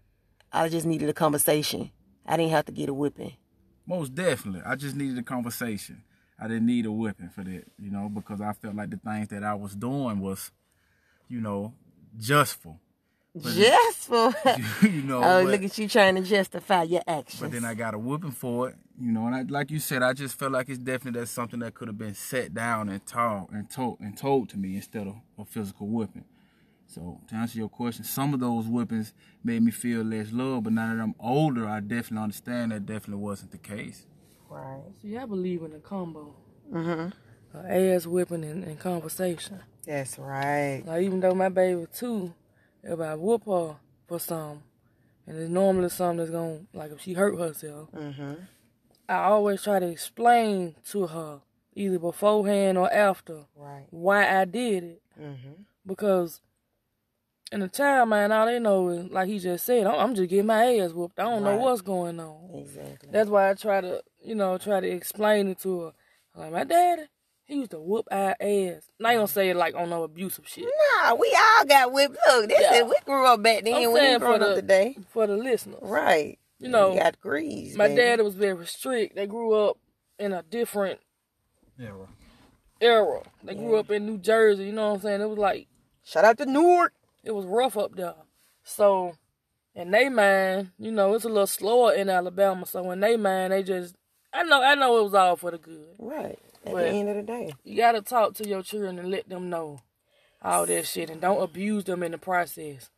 I 0.51 0.69
just 0.69 0.85
needed 0.85 1.09
a 1.09 1.13
conversation. 1.13 1.91
I 2.25 2.37
didn't 2.37 2.51
have 2.51 2.65
to 2.65 2.71
get 2.71 2.89
a 2.89 2.93
whipping. 2.93 3.33
Most 3.85 4.15
definitely. 4.15 4.61
I 4.65 4.75
just 4.75 4.95
needed 4.95 5.17
a 5.17 5.23
conversation. 5.23 6.03
I 6.39 6.47
didn't 6.47 6.65
need 6.65 6.85
a 6.85 6.91
whipping 6.91 7.29
for 7.29 7.43
that, 7.43 7.65
you 7.77 7.91
know, 7.91 8.09
because 8.09 8.41
I 8.41 8.53
felt 8.53 8.75
like 8.75 8.89
the 8.89 8.97
things 8.97 9.27
that 9.29 9.43
I 9.43 9.53
was 9.53 9.75
doing 9.75 10.19
was, 10.19 10.51
you 11.27 11.41
know, 11.41 11.73
justful. 12.17 12.79
Just 13.35 14.09
for 14.09 14.33
you 14.83 15.01
know, 15.01 15.17
oh, 15.17 15.43
but, 15.43 15.45
look 15.45 15.63
at 15.63 15.77
you 15.77 15.87
trying 15.87 16.15
to 16.15 16.21
justify 16.21 16.83
your 16.83 17.01
actions. 17.07 17.41
but 17.41 17.51
then 17.51 17.65
I 17.65 17.73
got 17.73 17.95
a 17.95 17.97
whooping 17.97 18.31
for 18.31 18.69
it, 18.69 18.75
you 18.99 19.11
know, 19.11 19.25
and 19.25 19.35
I, 19.35 19.41
like 19.41 19.71
you 19.71 19.79
said, 19.79 20.03
I 20.03 20.13
just 20.13 20.37
felt 20.37 20.51
like 20.51 20.69
it's 20.69 20.77
definitely 20.77 21.19
that's 21.19 21.31
something 21.31 21.59
that 21.61 21.73
could 21.73 21.87
have 21.87 21.97
been 21.97 22.13
set 22.13 22.53
down 22.53 22.89
and 22.89 23.03
taught 23.05 23.49
and 23.49 23.67
told 23.69 23.99
and 23.99 24.15
told 24.15 24.49
to 24.49 24.57
me 24.57 24.75
instead 24.75 25.07
of 25.07 25.15
a 25.39 25.45
physical 25.45 25.87
whipping. 25.87 26.25
So 26.85 27.21
to 27.29 27.35
answer 27.35 27.57
your 27.57 27.69
question, 27.69 28.03
some 28.03 28.35
of 28.35 28.39
those 28.39 28.65
whippings 28.65 29.13
made 29.43 29.63
me 29.63 29.71
feel 29.71 30.03
less 30.03 30.31
love, 30.31 30.65
but 30.65 30.73
now 30.73 30.93
that 30.93 31.01
I'm 31.01 31.15
older, 31.19 31.67
I 31.67 31.79
definitely 31.79 32.23
understand 32.23 32.71
that 32.71 32.85
definitely 32.85 33.23
wasn't 33.23 33.51
the 33.51 33.57
case. 33.57 34.05
right. 34.47 34.83
See, 35.01 35.17
I 35.17 35.25
believe 35.25 35.63
in 35.63 35.73
a 35.73 35.79
combo. 35.79 36.35
Mm-hmm. 36.71 37.57
Uh, 37.57 37.67
ass 37.67 38.05
whipping 38.05 38.43
and, 38.43 38.63
and 38.63 38.79
conversation. 38.79 39.59
That's 39.85 40.17
right. 40.19 40.83
Like, 40.85 41.03
even 41.03 41.19
though 41.19 41.33
my 41.33 41.49
baby 41.49 41.85
two, 41.93 42.33
if 42.83 42.99
I 42.99 43.15
whoop 43.15 43.45
her 43.45 43.75
for 44.07 44.19
some, 44.19 44.63
and 45.25 45.37
it's 45.37 45.49
normally 45.49 45.89
something 45.89 46.17
that's 46.17 46.31
going 46.31 46.67
to, 46.71 46.77
like 46.77 46.91
if 46.91 47.01
she 47.01 47.13
hurt 47.13 47.37
herself, 47.39 47.89
Mm-hmm. 47.91 48.33
I 49.09 49.15
always 49.25 49.61
try 49.61 49.79
to 49.79 49.87
explain 49.87 50.75
to 50.91 51.07
her, 51.07 51.41
either 51.75 51.99
beforehand 51.99 52.77
or 52.77 52.91
after, 52.91 53.45
Right. 53.55 53.85
why 53.89 54.39
I 54.41 54.45
did 54.45 54.83
it. 54.83 55.01
Mm-hmm. 55.21 55.63
Because 55.85 56.39
in 57.51 57.61
a 57.61 57.67
child 57.67 58.09
mind, 58.09 58.31
all 58.31 58.45
they 58.45 58.59
know 58.59 58.87
is, 58.89 59.11
like 59.11 59.27
he 59.27 59.39
just 59.39 59.65
said, 59.65 59.85
I'm, 59.85 59.95
I'm 59.99 60.15
just 60.15 60.29
getting 60.29 60.45
my 60.47 60.77
ass 60.77 60.91
whooped. 60.93 61.19
I 61.19 61.23
don't 61.23 61.43
know 61.43 61.57
what's 61.57 61.81
going 61.81 62.19
on. 62.19 62.49
Exactly. 62.55 63.09
That's 63.11 63.29
why 63.29 63.49
I 63.49 63.53
try 63.55 63.81
to, 63.81 64.01
you 64.23 64.35
know, 64.35 64.57
try 64.57 64.79
to 64.79 64.87
explain 64.89 65.49
it 65.49 65.59
to 65.59 65.81
her. 65.81 65.93
Like, 66.35 66.51
my 66.53 66.63
daddy, 66.63 67.03
he 67.45 67.55
used 67.55 67.71
to 67.71 67.79
whoop 67.79 68.07
our 68.11 68.35
ass. 68.39 68.89
Not 68.99 69.13
gonna 69.15 69.27
say 69.27 69.49
it 69.49 69.55
like 69.57 69.75
on 69.75 69.89
no 69.89 70.03
abusive 70.03 70.47
shit. 70.47 70.65
Nah, 71.03 71.15
we 71.15 71.35
all 71.39 71.65
got 71.65 71.91
whipped. 71.91 72.17
Look, 72.27 72.49
that's 72.49 72.61
Yeah. 72.61 72.75
it. 72.79 72.87
We 72.87 72.95
grew 73.05 73.25
up 73.25 73.41
back 73.43 73.63
then. 73.63 73.73
I'm 73.75 73.91
we 73.93 73.99
saying 73.99 74.13
ain't 74.13 74.21
for 74.21 74.27
growing 74.27 74.41
up 74.43 74.55
today. 74.55 74.97
For 75.09 75.27
the 75.27 75.35
listeners. 75.37 75.79
Right. 75.81 76.39
You 76.59 76.69
know, 76.69 76.91
we 76.93 76.99
got 76.99 77.19
greased. 77.19 77.77
my 77.77 77.87
baby. 77.89 77.97
daddy 78.01 78.23
was 78.23 78.35
very 78.35 78.65
strict. 78.65 79.15
They 79.15 79.27
grew 79.27 79.53
up 79.53 79.77
in 80.17 80.31
a 80.31 80.41
different 80.43 80.99
era. 81.79 82.07
era. 82.79 83.21
They 83.43 83.55
grew 83.55 83.75
up 83.77 83.91
in 83.91 84.05
New 84.05 84.17
Jersey, 84.17 84.65
you 84.65 84.71
know 84.71 84.89
what 84.89 84.95
I'm 84.95 85.01
saying? 85.01 85.21
It 85.21 85.29
was 85.29 85.37
like 85.37 85.67
Shout 86.05 86.25
out 86.25 86.37
to 86.37 86.45
Newark. 86.45 86.93
it 87.23 87.31
was 87.31 87.45
rough 87.45 87.77
up 87.77 87.95
there. 87.95 88.15
So 88.63 89.15
in 89.75 89.91
they 89.91 90.07
mind, 90.09 90.71
you 90.77 90.91
know, 90.91 91.13
it's 91.15 91.25
a 91.25 91.29
little 91.29 91.47
slower 91.47 91.93
in 91.93 92.09
Alabama. 92.09 92.65
So 92.65 92.91
in 92.91 92.99
they 93.01 93.17
mind, 93.17 93.51
they 93.51 93.63
just 93.63 93.95
I 94.31 94.43
know 94.43 94.61
I 94.63 94.75
know 94.75 94.99
it 94.99 95.03
was 95.03 95.13
all 95.13 95.35
for 95.35 95.51
the 95.51 95.57
good. 95.57 95.95
Right. 95.99 96.39
At 96.65 96.71
But- 96.73 96.81
the 96.83 96.87
end 96.89 97.09
of 97.09 97.15
the 97.17 97.23
day. 97.23 97.53
You 97.63 97.77
gotta 97.77 98.01
talk 98.01 98.35
to 98.35 98.47
your 98.47 98.63
children 98.63 98.99
and 98.99 99.11
let 99.11 99.27
them 99.27 99.49
know 99.49 99.81
all 100.41 100.65
that 100.65 100.85
shit 100.87 101.09
and 101.09 101.21
don't 101.21 101.41
abuse 101.41 101.83
them 101.85 102.03
in 102.03 102.11
the 102.11 102.17
process. 102.17 102.89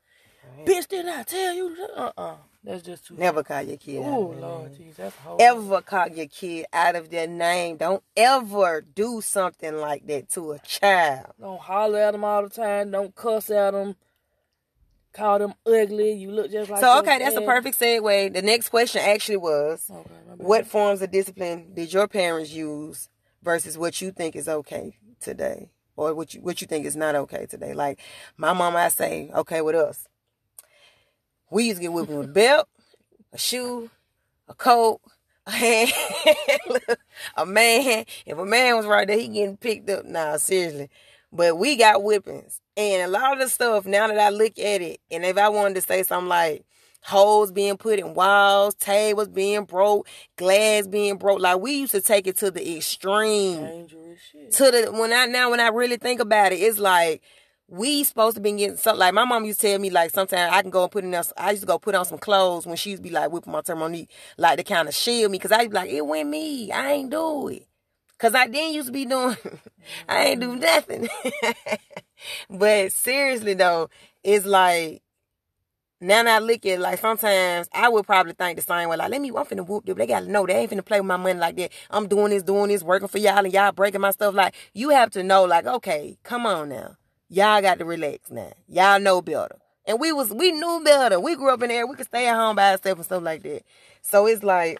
Bitch, 0.66 0.88
didn't 0.88 1.12
I 1.12 1.24
tell 1.24 1.54
you? 1.54 1.76
Uh 1.96 2.12
uh 2.18 2.36
That's 2.64 2.84
just 2.84 3.08
too. 3.08 3.16
Never 3.16 3.44
call 3.44 3.64
your 3.64 3.78
kid. 3.78 4.04
Oh 4.06 4.36
Lord, 4.40 4.74
jeez, 4.76 4.96
that's 4.96 5.16
hard. 5.18 5.42
Ever 5.42 5.82
call 5.82 6.08
your 6.10 6.28
kid 6.28 6.66
out 6.72 6.96
of 6.96 7.10
their 7.10 7.28
name. 7.28 7.78
Don't 7.78 8.04
ever 8.16 8.82
do 8.82 9.22
something 9.22 9.76
like 9.78 10.06
that 10.08 10.30
to 10.32 10.52
a 10.54 10.60
child. 10.60 11.34
Don't 11.40 11.60
holler 11.60 12.00
at 12.00 12.12
them 12.12 12.24
all 12.24 12.44
the 12.44 12.50
time. 12.50 12.92
Don't 12.92 13.16
cuss 13.16 13.50
at 13.50 13.72
them. 13.72 13.96
Call 15.14 15.40
them 15.40 15.54
ugly. 15.66 16.12
You 16.12 16.30
look 16.32 16.52
just 16.52 16.70
like. 16.70 16.82
So 16.82 17.00
okay, 17.00 17.18
that's 17.20 17.36
a 17.38 17.42
perfect 17.42 17.80
segue. 17.80 18.34
The 18.34 18.42
next 18.42 18.70
question 18.70 19.02
actually 19.04 19.38
was 19.38 19.90
Okay, 19.90 20.10
what 20.38 20.68
forms 20.68 21.02
of 21.02 21.10
discipline 21.10 21.72
did 21.74 21.92
your 21.92 22.08
parents 22.08 22.52
use 22.52 23.10
versus 23.46 23.78
what 23.78 24.02
you 24.02 24.12
think 24.12 24.36
is 24.36 24.50
okay 24.50 24.98
today? 25.22 25.70
Or 25.96 26.14
what 26.14 26.34
you 26.34 26.42
what 26.42 26.60
you 26.60 26.68
think 26.68 26.86
is 26.86 26.98
not 26.98 27.16
okay 27.16 27.46
today. 27.46 27.74
Like 27.74 28.02
my 28.36 28.52
mom 28.52 28.76
I 28.76 28.90
say, 28.90 29.32
okay 29.34 29.62
with 29.62 29.76
us. 29.76 30.10
We 31.50 31.66
used 31.66 31.78
to 31.78 31.84
get 31.84 31.94
whipped 31.94 32.10
with 32.10 32.26
a 32.26 32.32
belt, 32.32 32.68
a 33.32 33.38
shoe, 33.38 33.90
a 34.50 34.54
coat, 34.54 35.00
a 35.48 35.52
hand, 35.52 35.94
a 37.38 37.46
man. 37.46 38.04
If 38.26 38.38
a 38.38 38.46
man 38.46 38.76
was 38.76 38.86
right 38.86 39.08
there, 39.08 39.18
he 39.18 39.30
getting 39.30 39.56
picked 39.56 39.90
up. 39.90 40.04
Nah, 40.04 40.36
seriously. 40.36 40.90
But 41.32 41.58
we 41.58 41.78
got 41.78 42.04
whippings. 42.04 42.60
And 42.76 43.04
a 43.04 43.08
lot 43.08 43.34
of 43.34 43.40
the 43.40 43.48
stuff, 43.48 43.86
now 43.86 44.08
that 44.08 44.20
I 44.20 44.30
look 44.30 44.60
at 44.60 44.82
it, 44.82 45.00
and 45.10 45.24
if 45.24 45.38
I 45.38 45.48
wanted 45.48 45.76
to 45.76 45.82
say 45.82 46.04
something 46.04 46.28
like 46.28 46.66
holes 47.06 47.52
being 47.52 47.78
put 47.78 48.00
in 48.00 48.16
walls, 48.16 48.74
tables 48.74 49.28
being 49.28 49.64
broke, 49.64 50.08
glass 50.38 50.88
being 50.88 51.18
broke, 51.18 51.40
like 51.40 51.60
we 51.60 51.74
used 51.74 51.92
to 51.92 52.02
take 52.02 52.26
it 52.26 52.38
to 52.38 52.50
the 52.50 52.78
extreme. 52.78 53.62
Dangerous 53.62 54.20
shit. 54.32 54.52
to 54.54 54.72
the 54.72 54.92
when 54.92 55.14
I 55.14 55.26
now 55.28 55.52
when 55.52 55.60
I 55.60 55.68
really 55.68 55.98
think 55.98 56.20
about 56.20 56.52
it, 56.52 56.56
it's 56.58 56.80
like 56.80 57.22
we 57.68 58.04
supposed 58.04 58.36
to 58.36 58.42
be 58.42 58.52
getting 58.54 58.78
something 58.78 59.00
like 59.00 59.14
my 59.14 59.24
mom 59.24 59.46
used 59.46 59.62
to 59.62 59.68
tell 59.68 59.80
me 59.80 59.92
like 59.92 60.12
sometimes 60.12 60.52
I 60.52 60.62
can 60.64 60.72
go 60.72 60.84
and 60.84 60.92
put 60.92 61.04
in 61.04 61.14
us 61.14 61.32
I 61.38 61.52
used 61.52 61.62
to 61.62 61.68
go 61.68 61.78
put 61.78 61.96
on 61.96 62.06
some 62.06 62.18
clothes 62.18 62.66
when 62.66 62.76
she'd 62.76 63.04
be 63.04 63.12
like 63.12 63.32
whipping 63.32 63.54
my 63.54 63.62
thermonique 63.62 64.08
like 64.38 64.58
to 64.58 64.64
kind 64.64 64.88
of 64.88 64.96
shield 64.96 65.32
me. 65.32 65.38
Because 65.38 65.52
I 65.52 65.68
be 65.68 65.74
like 65.74 65.92
it 65.92 66.06
went 66.06 66.30
me. 66.30 66.72
I 66.72 66.94
ain't 66.94 67.12
do 67.12 67.50
it. 67.50 67.68
Because 68.18 68.34
I 68.34 68.48
didn't 68.48 68.74
used 68.74 68.88
to 68.88 68.94
be 68.94 69.06
doing 69.06 69.38
I 70.10 70.26
ain't 70.26 70.42
do 70.42 70.58
mm-hmm. 70.58 70.60
nothing. 70.60 71.08
But 72.50 72.92
seriously 72.94 73.54
though 73.54 73.90
it's 74.24 74.46
like 74.46 75.04
now 76.06 76.24
that 76.24 76.36
I 76.36 76.40
look 76.40 76.66
at 76.66 76.80
like 76.80 77.00
sometimes 77.00 77.68
I 77.74 77.90
would 77.90 78.06
probably 78.06 78.34
think 78.34 78.58
the 78.58 78.62
same 78.62 78.90
way. 78.90 78.98
Like, 78.98 79.12
let 79.12 79.22
me, 79.22 79.30
I'm 79.30 79.46
finna 79.46 79.68
whoop 79.68 79.86
them. 79.86 79.98
They 79.98 80.08
gotta 80.08 80.30
know 80.30 80.46
they 80.46 80.56
ain't 80.56 80.72
finna 80.72 80.86
play 80.86 81.00
with 81.00 81.08
my 81.08 81.18
money 81.18 81.40
like 81.40 81.56
that. 81.58 81.72
I'm 81.90 82.08
doing 82.08 82.32
this, 82.32 82.44
doing 82.44 82.70
this, 82.70 82.84
working 82.84 83.08
for 83.08 83.18
y'all, 83.18 83.44
and 83.44 83.54
y'all 83.54 83.72
breaking 83.72 84.02
my 84.02 84.12
stuff. 84.12 84.34
Like, 84.34 84.56
you 84.74 84.90
have 84.90 85.12
to 85.12 85.24
know, 85.24 85.44
like, 85.44 85.66
okay, 85.66 86.18
come 86.24 86.46
on 86.46 86.70
now. 86.70 86.98
Y'all 87.30 87.62
got 87.62 87.80
to 87.80 87.86
relax 87.86 88.30
now. 88.30 88.54
Y'all 88.68 89.00
know 89.00 89.22
better. 89.22 89.58
And 89.88 90.00
we 90.00 90.12
was, 90.12 90.32
we 90.32 90.52
knew 90.52 90.82
better. 90.84 91.20
We 91.20 91.36
grew 91.36 91.54
up 91.54 91.62
in 91.64 91.70
there. 91.70 91.86
We 91.88 91.96
could 91.96 92.08
stay 92.08 92.28
at 92.28 92.36
home 92.36 92.56
by 92.56 92.72
ourselves 92.72 93.00
and 93.00 93.06
stuff 93.06 93.24
like 93.24 93.44
that. 93.44 93.64
So 94.02 94.28
it's 94.28 94.44
like, 94.44 94.80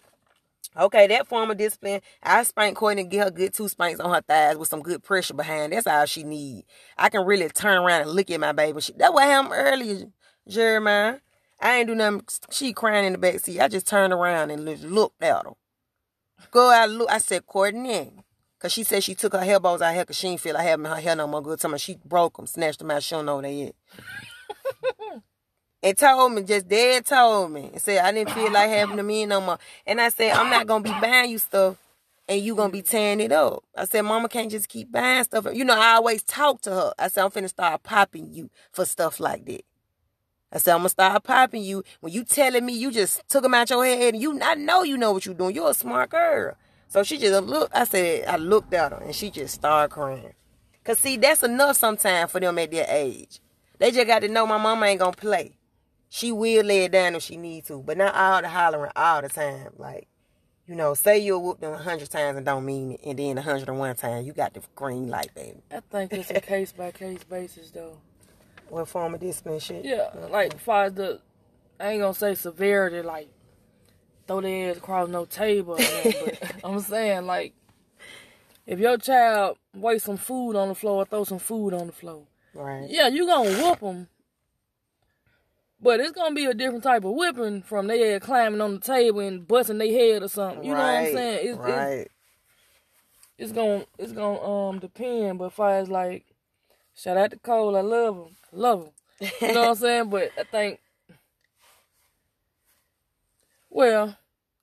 okay, 0.76 1.06
that 1.06 1.26
form 1.26 1.50
of 1.50 1.56
discipline, 1.56 2.00
I 2.22 2.42
spank 2.42 2.76
Courtney 2.76 3.02
and 3.02 3.10
get 3.10 3.24
her 3.24 3.30
good 3.30 3.54
two 3.54 3.68
spanks 3.68 4.00
on 4.00 4.12
her 4.12 4.20
thighs 4.20 4.56
with 4.56 4.68
some 4.68 4.82
good 4.82 5.02
pressure 5.02 5.34
behind. 5.34 5.72
That's 5.72 5.86
all 5.86 6.06
she 6.06 6.22
need. 6.22 6.64
I 6.96 7.08
can 7.08 7.24
really 7.24 7.48
turn 7.48 7.78
around 7.78 8.02
and 8.02 8.10
look 8.10 8.30
at 8.30 8.40
my 8.40 8.52
baby. 8.52 8.80
She, 8.80 8.92
that's 8.96 9.12
what 9.12 9.24
happened 9.24 9.54
earlier, 9.54 10.06
Jeremiah. 10.48 11.18
I 11.60 11.78
ain't 11.78 11.88
do 11.88 11.94
nothing. 11.94 12.22
She 12.50 12.72
crying 12.72 13.06
in 13.06 13.12
the 13.12 13.18
back 13.18 13.40
seat. 13.40 13.60
I 13.60 13.68
just 13.68 13.86
turned 13.86 14.12
around 14.12 14.50
and 14.50 14.66
just 14.66 14.84
looked 14.84 15.22
at 15.22 15.44
her. 15.44 15.52
Go 16.50 16.70
out 16.70 16.90
look. 16.90 17.10
I 17.10 17.18
said, 17.18 17.46
Courtney. 17.46 18.12
Because 18.58 18.72
she 18.72 18.84
said 18.84 19.04
she 19.04 19.14
took 19.14 19.34
her 19.34 19.44
hair 19.44 19.60
bows 19.60 19.82
out 19.82 19.92
here 19.92 20.02
because 20.02 20.16
she 20.16 20.28
didn't 20.28 20.40
feel 20.40 20.54
like 20.54 20.66
having 20.66 20.86
her 20.86 20.96
hair 20.96 21.14
no 21.14 21.26
more 21.26 21.42
good. 21.42 21.60
Tell 21.60 21.70
me 21.70 21.78
she 21.78 21.98
broke 22.04 22.36
them, 22.36 22.46
snatched 22.46 22.78
them 22.78 22.90
out. 22.90 23.02
She 23.02 23.14
don't 23.14 23.26
know 23.26 23.36
where 23.36 23.42
they 23.42 23.72
and 25.82 25.96
told 25.96 26.32
me, 26.32 26.42
just 26.42 26.66
dead 26.66 27.04
told 27.06 27.52
me. 27.52 27.70
And 27.72 27.80
said, 27.80 28.04
I 28.04 28.12
didn't 28.12 28.30
feel 28.30 28.50
like 28.50 28.70
having 28.70 28.96
them 28.96 29.10
in 29.10 29.28
no 29.28 29.40
more. 29.40 29.58
And 29.86 30.00
I 30.00 30.08
said, 30.08 30.32
I'm 30.32 30.50
not 30.50 30.66
going 30.66 30.82
to 30.82 30.90
be 30.90 31.00
buying 31.00 31.30
you 31.30 31.38
stuff 31.38 31.76
and 32.28 32.40
you 32.40 32.56
going 32.56 32.70
to 32.70 32.72
be 32.72 32.82
tearing 32.82 33.20
it 33.20 33.30
up. 33.30 33.62
I 33.76 33.84
said, 33.84 34.02
Mama 34.02 34.28
can't 34.28 34.50
just 34.50 34.68
keep 34.68 34.90
buying 34.90 35.24
stuff. 35.24 35.46
You 35.52 35.64
know, 35.64 35.78
I 35.78 35.94
always 35.94 36.22
talk 36.22 36.62
to 36.62 36.70
her. 36.70 36.92
I 36.98 37.08
said, 37.08 37.24
I'm 37.24 37.30
finna 37.30 37.48
start 37.48 37.82
popping 37.82 38.32
you 38.32 38.50
for 38.72 38.84
stuff 38.84 39.20
like 39.20 39.44
that. 39.46 39.64
I 40.56 40.58
said, 40.58 40.72
I'm 40.72 40.78
gonna 40.78 40.88
start 40.88 41.22
popping 41.22 41.62
you. 41.62 41.84
When 42.00 42.14
you 42.14 42.24
telling 42.24 42.64
me 42.64 42.72
you 42.72 42.90
just 42.90 43.28
took 43.28 43.42
them 43.42 43.52
out 43.52 43.68
your 43.68 43.84
head 43.84 44.14
and 44.14 44.22
you 44.22 44.40
I 44.42 44.54
know 44.54 44.84
you 44.84 44.96
know 44.96 45.12
what 45.12 45.26
you're 45.26 45.34
doing. 45.34 45.54
You're 45.54 45.68
a 45.68 45.74
smart 45.74 46.08
girl. 46.08 46.56
So 46.88 47.02
she 47.02 47.18
just 47.18 47.44
look 47.44 47.70
I 47.74 47.84
said, 47.84 48.26
I 48.26 48.36
looked 48.38 48.72
at 48.72 48.92
her 48.92 49.02
and 49.04 49.14
she 49.14 49.30
just 49.30 49.56
started 49.56 49.92
crying. 49.92 50.32
Cause 50.82 50.98
see, 50.98 51.18
that's 51.18 51.42
enough 51.42 51.76
sometimes 51.76 52.30
for 52.32 52.40
them 52.40 52.58
at 52.58 52.70
their 52.70 52.86
age. 52.88 53.40
They 53.78 53.90
just 53.90 54.06
got 54.06 54.20
to 54.20 54.28
know 54.28 54.46
my 54.46 54.56
mama 54.56 54.86
ain't 54.86 55.00
gonna 55.00 55.12
play. 55.12 55.58
She 56.08 56.32
will 56.32 56.64
lay 56.64 56.84
it 56.84 56.92
down 56.92 57.16
if 57.16 57.22
she 57.22 57.36
needs 57.36 57.68
to, 57.68 57.82
but 57.82 57.98
not 57.98 58.14
all 58.14 58.40
the 58.40 58.48
hollering 58.48 58.92
all 58.96 59.20
the 59.20 59.28
time. 59.28 59.72
Like, 59.76 60.08
you 60.66 60.74
know, 60.74 60.94
say 60.94 61.18
you'll 61.18 61.42
whoop 61.42 61.60
them 61.60 61.74
a 61.74 61.76
hundred 61.76 62.10
times 62.10 62.38
and 62.38 62.46
don't 62.46 62.64
mean 62.64 62.92
it, 62.92 63.00
and 63.04 63.18
then 63.18 63.36
a 63.36 63.42
hundred 63.42 63.68
and 63.68 63.78
one 63.78 63.94
time 63.94 64.24
you 64.24 64.32
got 64.32 64.54
the 64.54 64.62
green 64.74 65.08
light, 65.08 65.34
baby. 65.34 65.60
I 65.70 65.80
think 65.80 66.14
it's 66.14 66.30
a 66.30 66.40
case 66.40 66.72
by 66.72 66.92
case 66.92 67.24
basis 67.24 67.72
though. 67.72 67.98
What 68.68 68.88
form 68.88 69.14
of 69.14 69.20
discipline 69.20 69.58
shit? 69.60 69.84
Yeah, 69.84 70.10
like 70.30 70.54
as 70.54 70.60
far 70.60 70.84
as 70.84 70.94
the, 70.94 71.20
I 71.78 71.90
ain't 71.90 72.00
gonna 72.00 72.14
say 72.14 72.34
severity, 72.34 73.02
like 73.02 73.28
throw 74.26 74.40
their 74.40 74.70
ass 74.70 74.78
across 74.78 75.08
no 75.08 75.24
table. 75.24 75.76
nothing, 75.78 76.14
but 76.24 76.52
I'm 76.64 76.80
saying 76.80 77.26
like, 77.26 77.54
if 78.66 78.78
your 78.80 78.98
child 78.98 79.58
waste 79.74 80.06
some 80.06 80.16
food 80.16 80.56
on 80.56 80.68
the 80.68 80.74
floor, 80.74 81.02
or 81.02 81.04
throw 81.06 81.24
some 81.24 81.38
food 81.38 81.72
on 81.74 81.86
the 81.86 81.92
floor, 81.92 82.24
Right. 82.54 82.86
yeah, 82.88 83.06
you 83.08 83.26
gonna 83.26 83.50
whoop 83.62 83.80
them. 83.80 84.08
But 85.80 86.00
it's 86.00 86.12
gonna 86.12 86.34
be 86.34 86.46
a 86.46 86.54
different 86.54 86.82
type 86.82 87.04
of 87.04 87.12
whipping 87.12 87.62
from 87.62 87.86
they 87.86 88.00
head 88.00 88.22
climbing 88.22 88.60
on 88.62 88.74
the 88.74 88.80
table 88.80 89.20
and 89.20 89.46
busting 89.46 89.78
their 89.78 89.92
head 89.92 90.22
or 90.22 90.28
something. 90.28 90.64
You 90.64 90.72
know 90.72 90.78
what 90.78 90.86
I'm 90.86 91.12
saying? 91.12 91.38
It's, 91.42 91.48
it's 91.50 91.58
right. 91.58 92.08
it's 93.38 93.52
gonna 93.52 93.84
it's 93.98 94.12
gonna 94.12 94.40
um 94.40 94.78
depend. 94.78 95.38
But 95.38 95.52
far 95.52 95.76
as 95.78 95.88
like, 95.90 96.24
shout 96.96 97.16
out 97.16 97.30
to 97.30 97.36
Cole, 97.38 97.76
I 97.76 97.80
love 97.82 98.16
him, 98.16 98.36
I 98.52 98.56
love 98.56 98.84
him. 98.84 98.90
You 99.40 99.54
know 99.54 99.60
what 99.62 99.68
I'm 99.70 99.74
saying? 99.76 100.10
But 100.10 100.32
I 100.38 100.42
think, 100.44 100.80
well, 103.70 104.16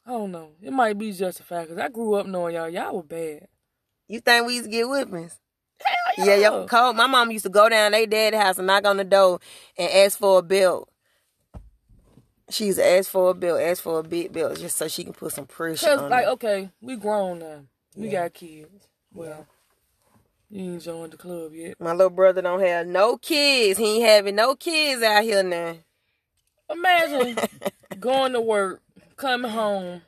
I 0.06 0.10
don't 0.12 0.32
know. 0.32 0.50
It 0.62 0.72
might 0.72 0.98
be 0.98 1.12
justified 1.12 1.64
because 1.64 1.78
I 1.78 1.90
grew 1.90 2.16
up 2.16 2.28
knowing 2.28 2.56
y'all. 2.56 2.70
Y'all 2.70 2.96
were 2.98 3.04
bad. 3.04 3.48
You 4.08 4.20
think 4.20 4.46
we 4.46 4.54
used 4.56 4.66
to 4.66 4.72
get 4.72 4.86
whippings? 4.86 5.38
Hell 5.84 6.26
Yeah, 6.26 6.36
Yeah, 6.36 6.50
yo, 6.50 6.68
Cole, 6.68 6.94
my 6.94 7.08
mom 7.08 7.32
used 7.32 7.46
to 7.46 7.50
go 7.50 7.70
down 7.70 7.94
they 7.94 8.06
dad's 8.06 8.36
house 8.36 8.58
and 8.58 8.68
knock 8.68 8.86
on 8.86 8.98
the 8.98 9.04
door 9.04 9.40
and 9.78 9.90
ask 9.92 10.18
for 10.20 10.40
a 10.40 10.42
belt. 10.42 10.90
She 12.50 12.66
used 12.68 12.78
to 12.78 12.86
ask 12.86 13.10
for 13.10 13.30
a 13.32 13.34
bill, 13.34 13.58
ask 13.58 13.82
for 13.82 14.00
a 14.00 14.04
big 14.04 14.32
bill, 14.34 14.54
just 14.54 14.78
so 14.78 14.88
she 14.88 15.04
can 15.04 15.14
put 15.14 15.32
some 15.32 15.48
pressure 15.48 15.90
on. 15.90 15.96
Cause 15.96 16.04
on 16.04 16.12
like 16.12 16.26
it. 16.26 16.30
okay, 16.32 16.70
we 16.82 16.96
grown 16.98 17.40
now. 17.40 17.62
We 17.96 18.08
Yeah. 18.08 18.24
got 18.24 18.34
kids. 18.34 18.88
Well, 19.14 19.48
you 20.56 20.74
ain't 20.74 20.82
joined 20.84 21.14
the 21.14 21.18
club 21.18 21.54
yet. 21.54 21.80
My 21.80 21.92
little 21.94 22.10
brother 22.10 22.42
don't 22.42 22.62
have 22.62 22.86
no 22.88 23.18
kids. 23.18 23.80
He 23.80 23.98
ain't 23.98 24.06
having 24.06 24.36
no 24.36 24.56
kids 24.56 25.02
out 25.02 25.24
here 25.24 25.42
now. 25.44 25.76
Imagine 26.70 27.38
going 28.00 28.34
to 28.34 28.42
work, 28.42 28.82
coming 29.16 29.52
home, 29.52 30.02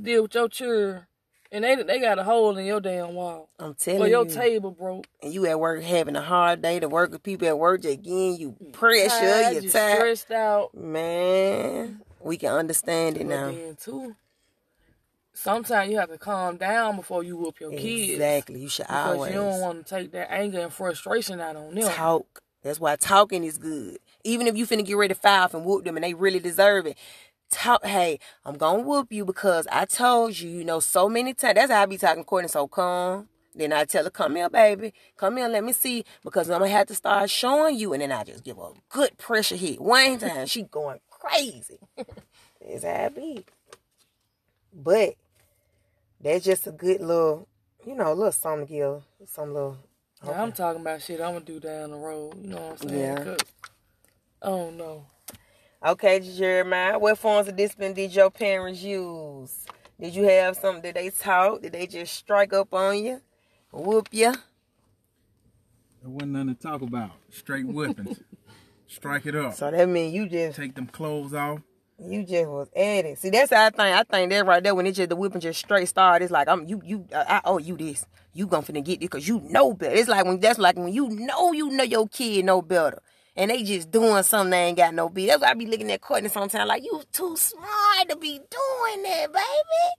deal 0.00 0.22
with 0.22 0.34
your 0.34 0.48
children, 0.48 1.06
and 1.52 1.64
they 1.64 1.76
they 1.82 2.00
got 2.00 2.18
a 2.18 2.24
hole 2.24 2.56
in 2.56 2.66
your 2.66 2.80
damn 2.80 3.14
wall. 3.14 3.48
I'm 3.58 3.74
telling 3.74 4.02
Or 4.02 4.08
telling 4.08 4.10
your 4.12 4.24
you. 4.26 4.30
table 4.30 4.70
broke. 4.70 5.06
and 5.22 5.32
you 5.32 5.46
at 5.46 5.58
work 5.60 5.82
having 5.82 6.16
a 6.16 6.22
hard 6.22 6.62
day 6.62 6.80
to 6.80 6.88
work 6.88 7.10
with 7.12 7.22
people 7.22 7.48
at 7.48 7.58
work 7.58 7.84
again. 7.84 8.36
you 8.36 8.56
pressure, 8.72 9.08
tired, 9.08 9.54
you're 9.54 9.62
you 9.64 9.70
tired. 9.70 9.96
stressed 9.98 10.30
out. 10.30 10.74
Man, 10.74 12.00
we 12.20 12.36
can 12.36 12.52
understand 12.52 13.16
it 13.16 13.24
But 13.26 13.28
now. 13.28 13.46
then 13.50 13.76
too, 13.76 14.16
sometimes 15.46 15.90
you 15.90 15.98
have 15.98 16.08
to 16.10 16.18
calm 16.18 16.56
down 16.56 16.96
before 16.96 17.22
you 17.22 17.36
whoop 17.36 17.60
your 17.60 17.70
kids. 17.70 18.10
Exactly. 18.14 18.60
You 18.60 18.68
should 18.68 18.86
Because 18.88 19.14
always 19.16 19.32
you 19.32 19.38
don't 19.40 19.60
want 19.60 19.86
to 19.86 19.94
take 19.94 20.10
that 20.12 20.30
anger 20.32 20.60
and 20.60 20.72
frustration 20.72 21.40
out 21.40 21.54
on 21.56 21.74
them. 21.74 21.88
talk. 21.88 22.42
That's 22.62 22.80
why 22.80 22.96
talking 22.96 23.44
is 23.44 23.56
good. 23.56 23.98
Even 24.24 24.48
if 24.48 24.56
you 24.56 24.66
finna 24.66 24.84
get 24.84 24.96
ready 24.96 25.14
to 25.14 25.20
file 25.20 25.48
and 25.52 25.64
whoop 25.64 25.84
them 25.84 25.96
and 25.96 26.02
they 26.02 26.14
really 26.14 26.40
deserve 26.40 26.86
it. 26.86 26.98
Talk, 27.48 27.84
hey, 27.86 28.18
I'm 28.44 28.56
gonna 28.56 28.82
whoop 28.82 29.12
you 29.12 29.24
because 29.24 29.68
I 29.70 29.84
told 29.84 30.36
you, 30.40 30.50
you 30.50 30.64
know, 30.64 30.80
so 30.80 31.08
many 31.08 31.32
times. 31.32 31.54
That's 31.54 31.70
how 31.70 31.82
I 31.82 31.86
be 31.86 31.96
talking 31.96 32.24
to 32.24 32.26
Courtney, 32.26 32.48
so 32.48 32.66
calm. 32.66 33.28
Then 33.54 33.72
I 33.72 33.84
tell 33.84 34.02
her, 34.02 34.10
come 34.10 34.34
here, 34.34 34.50
baby. 34.50 34.92
Come 35.16 35.36
here, 35.36 35.46
let 35.48 35.62
me 35.62 35.72
see. 35.72 36.04
Because 36.24 36.50
I'm 36.50 36.58
gonna 36.58 36.72
have 36.72 36.88
to 36.88 36.94
start 36.96 37.30
showing 37.30 37.76
you. 37.78 37.92
And 37.92 38.02
then 38.02 38.10
I 38.10 38.24
just 38.24 38.42
give 38.42 38.56
her 38.56 38.64
a 38.64 38.72
good 38.88 39.16
pressure 39.16 39.54
hit. 39.54 39.80
One 39.80 40.18
time, 40.18 40.46
she 40.46 40.64
going 40.64 40.98
crazy. 41.08 41.78
It's 42.60 42.82
how 42.82 43.04
I 43.04 43.08
be. 43.10 43.44
But 44.74 45.14
that's 46.26 46.44
just 46.44 46.66
a 46.66 46.72
good 46.72 47.00
little, 47.00 47.48
you 47.86 47.94
know, 47.94 48.12
a 48.12 48.14
little 48.14 48.32
something 48.32 48.66
to 48.66 48.72
give 48.72 49.28
some 49.28 49.54
little 49.54 49.78
Now, 50.24 50.32
I'm 50.42 50.52
talking 50.52 50.80
about 50.82 51.02
shit 51.02 51.20
I'm 51.20 51.34
gonna 51.34 51.44
do 51.44 51.60
down 51.60 51.90
the 51.92 51.96
road. 51.96 52.34
You 52.40 52.48
know 52.48 52.56
what 52.56 52.82
I'm 52.82 52.88
saying? 52.88 53.00
Yeah. 53.00 53.24
'Cause 53.24 53.38
I 54.42 54.46
don't. 54.48 55.04
Okay, 55.84 56.20
Jeremiah, 56.20 56.98
what 56.98 57.18
forms 57.18 57.48
of 57.48 57.56
discipline 57.56 57.92
did 57.92 58.14
your 58.14 58.30
parents 58.30 58.82
use? 58.82 59.66
Did 60.00 60.14
you 60.14 60.24
have 60.24 60.56
something 60.56 60.82
that 60.82 60.94
they 60.94 61.10
taught? 61.10 61.62
Did 61.62 61.72
they 61.72 61.86
just 61.86 62.14
strike 62.14 62.52
up 62.52 62.72
on 62.74 62.98
you? 63.04 63.20
Whoop 63.72 64.08
you? 64.10 64.32
There 66.02 66.10
wasn't 66.10 66.32
nothing 66.32 66.54
to 66.54 66.60
talk 66.60 66.82
about. 66.82 67.12
Straight 67.30 67.66
whippings. 67.66 68.20
Strike 68.88 69.26
it 69.26 69.34
up. 69.34 69.54
So 69.54 69.70
that 69.70 69.88
means 69.88 70.14
you 70.14 70.28
just 70.28 70.56
Take 70.56 70.74
them 70.76 70.86
clothes 70.86 71.34
off. 71.34 71.60
You 71.98 72.24
just 72.24 72.48
was 72.48 72.68
at 72.76 73.06
it. 73.06 73.18
See, 73.18 73.30
that's 73.30 73.50
how 73.52 73.66
I 73.66 73.70
think. 73.70 73.80
I 73.80 74.02
think 74.02 74.30
that 74.30 74.44
right 74.46 74.62
there 74.62 74.74
when 74.74 74.86
it 74.86 74.92
just 74.92 75.08
the 75.08 75.16
whipping 75.16 75.40
just 75.40 75.58
straight 75.60 75.88
started. 75.88 76.24
It's 76.24 76.32
like 76.32 76.46
I'm 76.46 76.66
you 76.66 76.82
you 76.84 77.06
I 77.14 77.40
owe 77.44 77.58
you 77.58 77.76
this. 77.76 78.06
You 78.34 78.46
gonna 78.46 78.66
finna 78.66 78.84
get 78.84 79.00
this 79.00 79.08
because 79.08 79.26
you 79.26 79.40
know 79.40 79.72
better. 79.72 79.94
It's 79.94 80.08
like 80.08 80.26
when 80.26 80.38
that's 80.38 80.58
like 80.58 80.76
when 80.76 80.92
you 80.92 81.08
know 81.08 81.52
you 81.52 81.70
know 81.70 81.84
your 81.84 82.06
kid 82.08 82.44
know 82.44 82.60
better. 82.60 83.00
And 83.34 83.50
they 83.50 83.62
just 83.62 83.90
doing 83.90 84.22
something 84.22 84.50
they 84.50 84.64
ain't 84.64 84.76
got 84.76 84.94
no 84.94 85.08
beat. 85.08 85.26
That's 85.28 85.40
why 85.42 85.50
I 85.50 85.54
be 85.54 85.66
looking 85.66 85.90
at 85.92 86.00
Courtney 86.02 86.28
sometimes 86.28 86.68
like 86.68 86.84
you 86.84 87.02
too 87.12 87.36
smart 87.36 88.08
to 88.10 88.16
be 88.16 88.32
doing 88.38 89.02
that, 89.02 89.32
baby. 89.32 89.92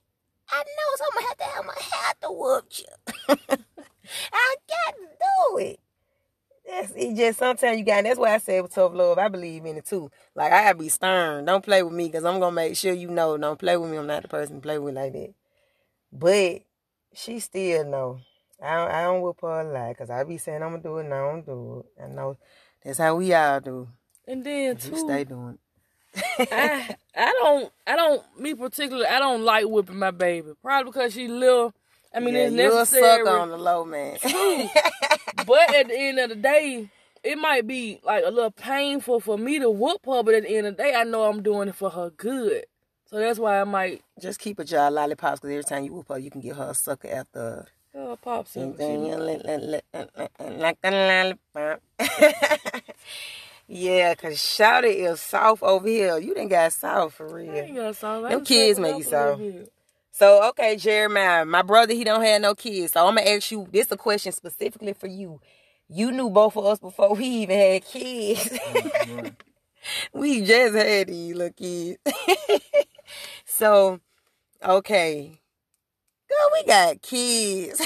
I 0.50 0.62
know, 0.62 0.96
so 0.96 1.04
I'm 1.04 1.14
gonna 1.14 1.28
have 1.28 1.36
to 1.38 1.44
have 1.44 1.64
my 1.64 1.96
hat 1.96 2.16
to 2.22 2.32
whoop 2.32 2.64
you. 2.78 3.56
I 4.32 4.54
got 4.68 4.94
to 4.94 5.06
do 5.20 5.58
it. 5.58 5.80
That's 6.78 6.92
it. 6.94 7.16
Just 7.16 7.38
sometimes 7.40 7.78
you 7.78 7.84
got. 7.84 8.04
That's 8.04 8.18
why 8.18 8.34
I 8.34 8.38
said 8.38 8.62
with 8.62 8.74
tough 8.74 8.92
love. 8.94 9.18
I 9.18 9.28
believe 9.28 9.64
in 9.64 9.76
it 9.76 9.86
too. 9.86 10.10
Like 10.34 10.52
I 10.52 10.64
gotta 10.64 10.78
be 10.78 10.88
stern. 10.88 11.44
Don't 11.44 11.64
play 11.64 11.82
with 11.82 11.92
me 11.92 12.06
because 12.06 12.24
I'm 12.24 12.38
gonna 12.38 12.52
make 12.52 12.76
sure 12.76 12.92
you 12.92 13.10
know. 13.10 13.36
Don't 13.36 13.58
play 13.58 13.76
with 13.76 13.90
me. 13.90 13.96
I'm 13.96 14.06
not 14.06 14.22
the 14.22 14.28
person 14.28 14.56
to 14.56 14.62
play 14.62 14.78
with 14.78 14.94
like 14.94 15.12
that. 15.12 15.34
But 16.12 16.62
she 17.12 17.40
still 17.40 17.84
know. 17.84 18.20
I 18.62 18.74
don't, 18.76 18.90
I 18.90 19.02
don't 19.02 19.22
whoop 19.22 19.40
her 19.42 19.60
a 19.60 19.72
lot 19.72 19.90
because 19.90 20.10
I 20.10 20.24
be 20.24 20.38
saying 20.38 20.62
I'm 20.62 20.70
gonna 20.70 20.82
do 20.82 20.98
it 20.98 21.04
and 21.06 21.14
I 21.14 21.18
don't 21.18 21.46
do 21.46 21.84
it. 21.96 22.02
I 22.02 22.06
know 22.08 22.36
that's 22.84 22.98
how 22.98 23.16
we 23.16 23.34
all 23.34 23.60
do. 23.60 23.88
And 24.26 24.44
then 24.44 24.76
We 24.76 24.80
too, 24.80 24.96
stay 24.98 25.24
doing. 25.24 25.58
I 26.38 26.96
I 27.16 27.32
don't 27.40 27.72
I 27.86 27.96
don't 27.96 28.22
me 28.40 28.54
particularly 28.54 29.06
I 29.06 29.18
don't 29.18 29.42
like 29.42 29.66
whipping 29.66 29.98
my 29.98 30.10
baby. 30.10 30.52
Probably 30.62 30.92
because 30.92 31.12
she 31.14 31.28
little. 31.28 31.74
I 32.14 32.20
mean 32.20 32.34
yeah, 32.34 32.40
it's 32.42 32.54
necessary. 32.54 33.24
sucker 33.24 33.38
on 33.38 33.50
the 33.50 33.58
low 33.58 33.84
man. 33.84 34.18
but 34.22 35.74
at 35.74 35.88
the 35.88 35.94
end 35.98 36.18
of 36.18 36.30
the 36.30 36.36
day, 36.36 36.88
it 37.22 37.36
might 37.36 37.66
be 37.66 38.00
like 38.04 38.24
a 38.24 38.30
little 38.30 38.50
painful 38.50 39.20
for 39.20 39.36
me 39.36 39.58
to 39.58 39.70
whoop 39.70 40.04
her, 40.06 40.22
but 40.22 40.34
at 40.34 40.44
the 40.44 40.56
end 40.56 40.66
of 40.66 40.76
the 40.76 40.82
day, 40.82 40.94
I 40.94 41.04
know 41.04 41.24
I'm 41.24 41.42
doing 41.42 41.68
it 41.68 41.74
for 41.74 41.90
her 41.90 42.10
good. 42.10 42.64
So 43.06 43.16
that's 43.18 43.38
why 43.38 43.60
I 43.60 43.64
might 43.64 44.02
Just 44.20 44.38
keep 44.38 44.58
a 44.58 44.64
jar 44.64 44.88
of 44.88 44.94
lollipops 44.94 45.40
because 45.40 45.50
every 45.50 45.64
time 45.64 45.84
you 45.84 45.94
whoop 45.94 46.08
her, 46.08 46.18
you 46.18 46.30
can 46.30 46.40
give 46.40 46.56
her 46.56 46.70
a 46.70 46.74
sucker 46.74 47.08
after. 47.08 47.66
uh, 47.94 48.16
pop 48.16 48.46
some. 48.48 48.74
like 50.58 50.78
a 50.82 50.90
lollipop. 50.90 51.82
yeah, 53.66 54.14
cause 54.14 54.34
Shouty 54.34 55.10
is 55.10 55.20
soft 55.20 55.62
over 55.62 55.88
here. 55.88 56.18
You 56.18 56.34
didn't 56.34 56.50
got 56.50 56.72
soft 56.72 57.16
for 57.16 57.34
real. 57.34 57.52
Them 58.28 58.44
kids 58.44 58.78
make 58.78 58.98
you 58.98 59.04
soft. 59.04 59.40
So 60.18 60.48
okay, 60.50 60.76
Jeremiah, 60.76 61.44
my 61.44 61.62
brother 61.62 61.94
he 61.94 62.04
don't 62.04 62.22
have 62.24 62.42
no 62.42 62.54
kids. 62.54 62.92
So 62.94 63.06
I'm 63.06 63.14
gonna 63.16 63.30
ask 63.30 63.52
you 63.52 63.68
this 63.70 63.92
a 63.92 63.96
question 63.96 64.32
specifically 64.32 64.92
for 64.94 65.06
you. 65.06 65.40
You 65.88 66.10
knew 66.12 66.30
both 66.30 66.56
of 66.56 66.66
us 66.66 66.80
before 66.80 67.14
we 67.14 67.24
even 67.26 67.58
had 67.58 67.84
kids. 67.84 68.58
Oh, 68.68 68.82
right. 69.22 69.34
we 70.12 70.42
just 70.44 70.74
had 70.74 71.08
these 71.08 71.34
little 71.34 71.52
kids. 71.52 71.98
so, 73.46 74.00
okay. 74.64 75.40
Girl, 76.28 76.50
we 76.54 76.64
got 76.64 77.02
kids. 77.02 77.82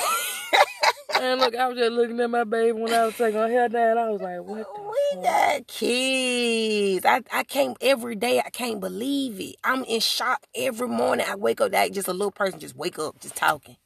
And 1.23 1.41
look, 1.41 1.55
I 1.55 1.69
was 1.69 1.79
just 1.79 1.93
looking 1.93 2.19
at 2.19 2.31
my 2.31 2.43
baby 2.43 2.73
when 2.73 2.93
I 2.93 3.07
was 3.07 3.17
taking 3.17 3.39
her 3.39 3.49
hair 3.49 3.69
down. 3.69 3.97
I 3.97 4.11
was 4.11 4.21
like, 4.21 4.41
what 4.41 4.67
the 4.75 4.83
We 4.83 5.15
fuck? 5.15 5.23
got 5.25 5.67
kids. 5.69 7.07
I, 7.07 7.23
I 7.33 7.45
can't 7.45 7.77
every 7.81 8.17
day. 8.17 8.41
I 8.45 8.51
can't 8.51 8.81
believe 8.81 9.39
it. 9.41 9.55
I'm 9.63 9.85
in 9.85 10.01
shock 10.01 10.45
every 10.53 10.89
morning. 10.89 11.25
I 11.29 11.37
wake 11.37 11.61
up 11.61 11.73
like 11.73 11.93
just 11.93 12.09
a 12.09 12.13
little 12.13 12.33
person 12.33 12.59
just 12.59 12.75
wake 12.75 12.99
up 12.99 13.21
just 13.21 13.37
talking. 13.37 13.77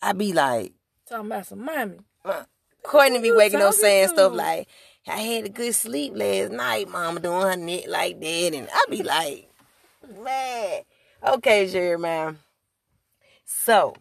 I 0.00 0.12
be 0.12 0.32
like, 0.32 0.72
Talking 1.08 1.26
about 1.26 1.46
some 1.46 1.64
mommy. 1.64 1.98
Courtney 2.84 3.20
be 3.20 3.32
waking 3.32 3.60
up 3.60 3.74
saying 3.74 4.08
to? 4.10 4.14
stuff 4.14 4.32
like, 4.32 4.68
I 5.08 5.18
had 5.18 5.46
a 5.46 5.48
good 5.48 5.74
sleep 5.74 6.12
last 6.14 6.52
night, 6.52 6.88
mama 6.88 7.18
doing 7.18 7.42
her 7.42 7.56
neck 7.56 7.84
like 7.88 8.20
that. 8.20 8.54
And 8.54 8.68
I 8.72 8.84
be 8.88 9.02
like, 9.02 9.50
man. 10.22 10.82
Okay, 11.26 11.66
Jeremiah. 11.66 12.34
So, 13.44 13.94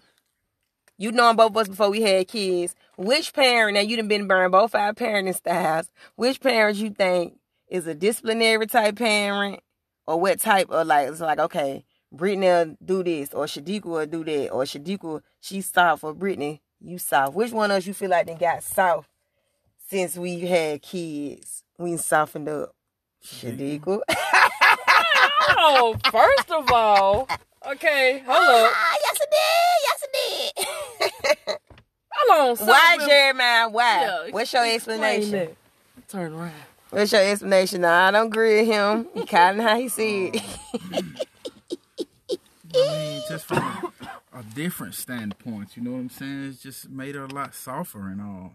you 1.01 1.12
knowing 1.12 1.36
both 1.36 1.50
of 1.50 1.58
us 1.58 1.67
before 1.67 1.89
we 1.89 2.03
had 2.03 2.27
kids. 2.27 2.75
Which 2.96 3.33
parent, 3.33 3.74
now 3.74 3.81
you 3.81 3.98
done 3.98 4.07
been 4.07 4.27
burned 4.27 4.51
both 4.51 4.75
our 4.75 4.94
parenting 4.94 5.33
styles, 5.33 5.90
which 6.16 6.40
parent 6.40 6.77
you 6.77 6.92
think 6.92 7.40
is 7.68 7.87
a 7.87 7.96
disciplinary 7.96 8.68
type 8.68 8.98
parent? 8.98 9.61
Or 10.05 10.20
what 10.20 10.40
type 10.40 10.70
of 10.70 10.85
like, 10.85 11.07
it's 11.09 11.20
like, 11.20 11.40
okay, 11.40 11.85
Brittany 12.11 12.46
will 12.46 12.77
do 12.85 13.03
this, 13.03 13.33
or 13.33 13.46
Shadika 13.46 13.85
will 13.85 14.05
do 14.05 14.24
that, 14.24 14.50
or 14.50 14.64
Shadika, 14.64 15.22
she's 15.40 15.66
soft, 15.66 16.03
or 16.03 16.14
Brittany, 16.14 16.61
you 16.79 17.00
soft. 17.00 17.33
Which 17.33 17.51
one 17.51 17.72
of 17.72 17.77
us 17.77 17.87
you 17.87 17.96
feel 17.96 18.11
like 18.11 18.27
they 18.27 18.35
got 18.35 18.61
soft 18.61 19.09
since 19.90 20.16
we 20.18 20.42
had 20.42 20.83
kids? 20.83 21.64
We 21.79 21.98
softened 21.98 22.48
up. 22.48 22.75
Shadika. 23.25 24.01
Oh, 25.57 25.96
first 26.11 26.51
of 26.51 26.72
all, 26.72 27.27
okay, 27.72 28.22
hold 28.25 28.37
up. 28.37 28.72
Ah, 28.75 28.98
yes, 29.01 29.20
it 29.20 29.29
did. 29.31 29.91
Yes, 32.27 32.62
it 32.62 32.66
did. 32.66 32.68
Hold 32.68 32.68
on. 32.68 32.68
Why, 32.68 32.90
something- 32.92 33.07
Jeremiah? 33.07 33.70
Why? 33.70 34.01
Yeah, 34.01 34.31
What's 34.31 34.53
your 34.53 34.66
explanation? 34.66 35.31
that. 35.31 35.55
Turn 36.07 36.34
around. 36.34 36.53
What's 36.90 37.12
your 37.12 37.22
explanation? 37.22 37.81
Nah, 37.81 38.07
I 38.07 38.12
don't 38.12 38.27
agree 38.27 38.60
with 38.62 38.68
him. 38.68 39.07
He 39.14 39.25
kind 39.25 39.60
of 39.60 39.66
how 39.66 39.77
he 39.77 39.88
see 39.88 40.27
it. 40.27 40.44
Um, 40.94 41.16
I 42.74 42.77
mean, 42.98 43.22
just 43.27 43.46
from 43.46 43.57
a, 43.57 44.40
a 44.40 44.44
different 44.55 44.96
standpoint, 44.96 45.75
you 45.75 45.84
know 45.84 45.92
what 45.92 45.98
I'm 46.00 46.10
saying? 46.10 46.50
It's 46.50 46.62
just 46.62 46.90
made 46.90 47.16
her 47.16 47.25
a 47.25 47.34
lot 47.34 47.53
softer 47.53 48.07
and 48.07 48.22
all. 48.22 48.53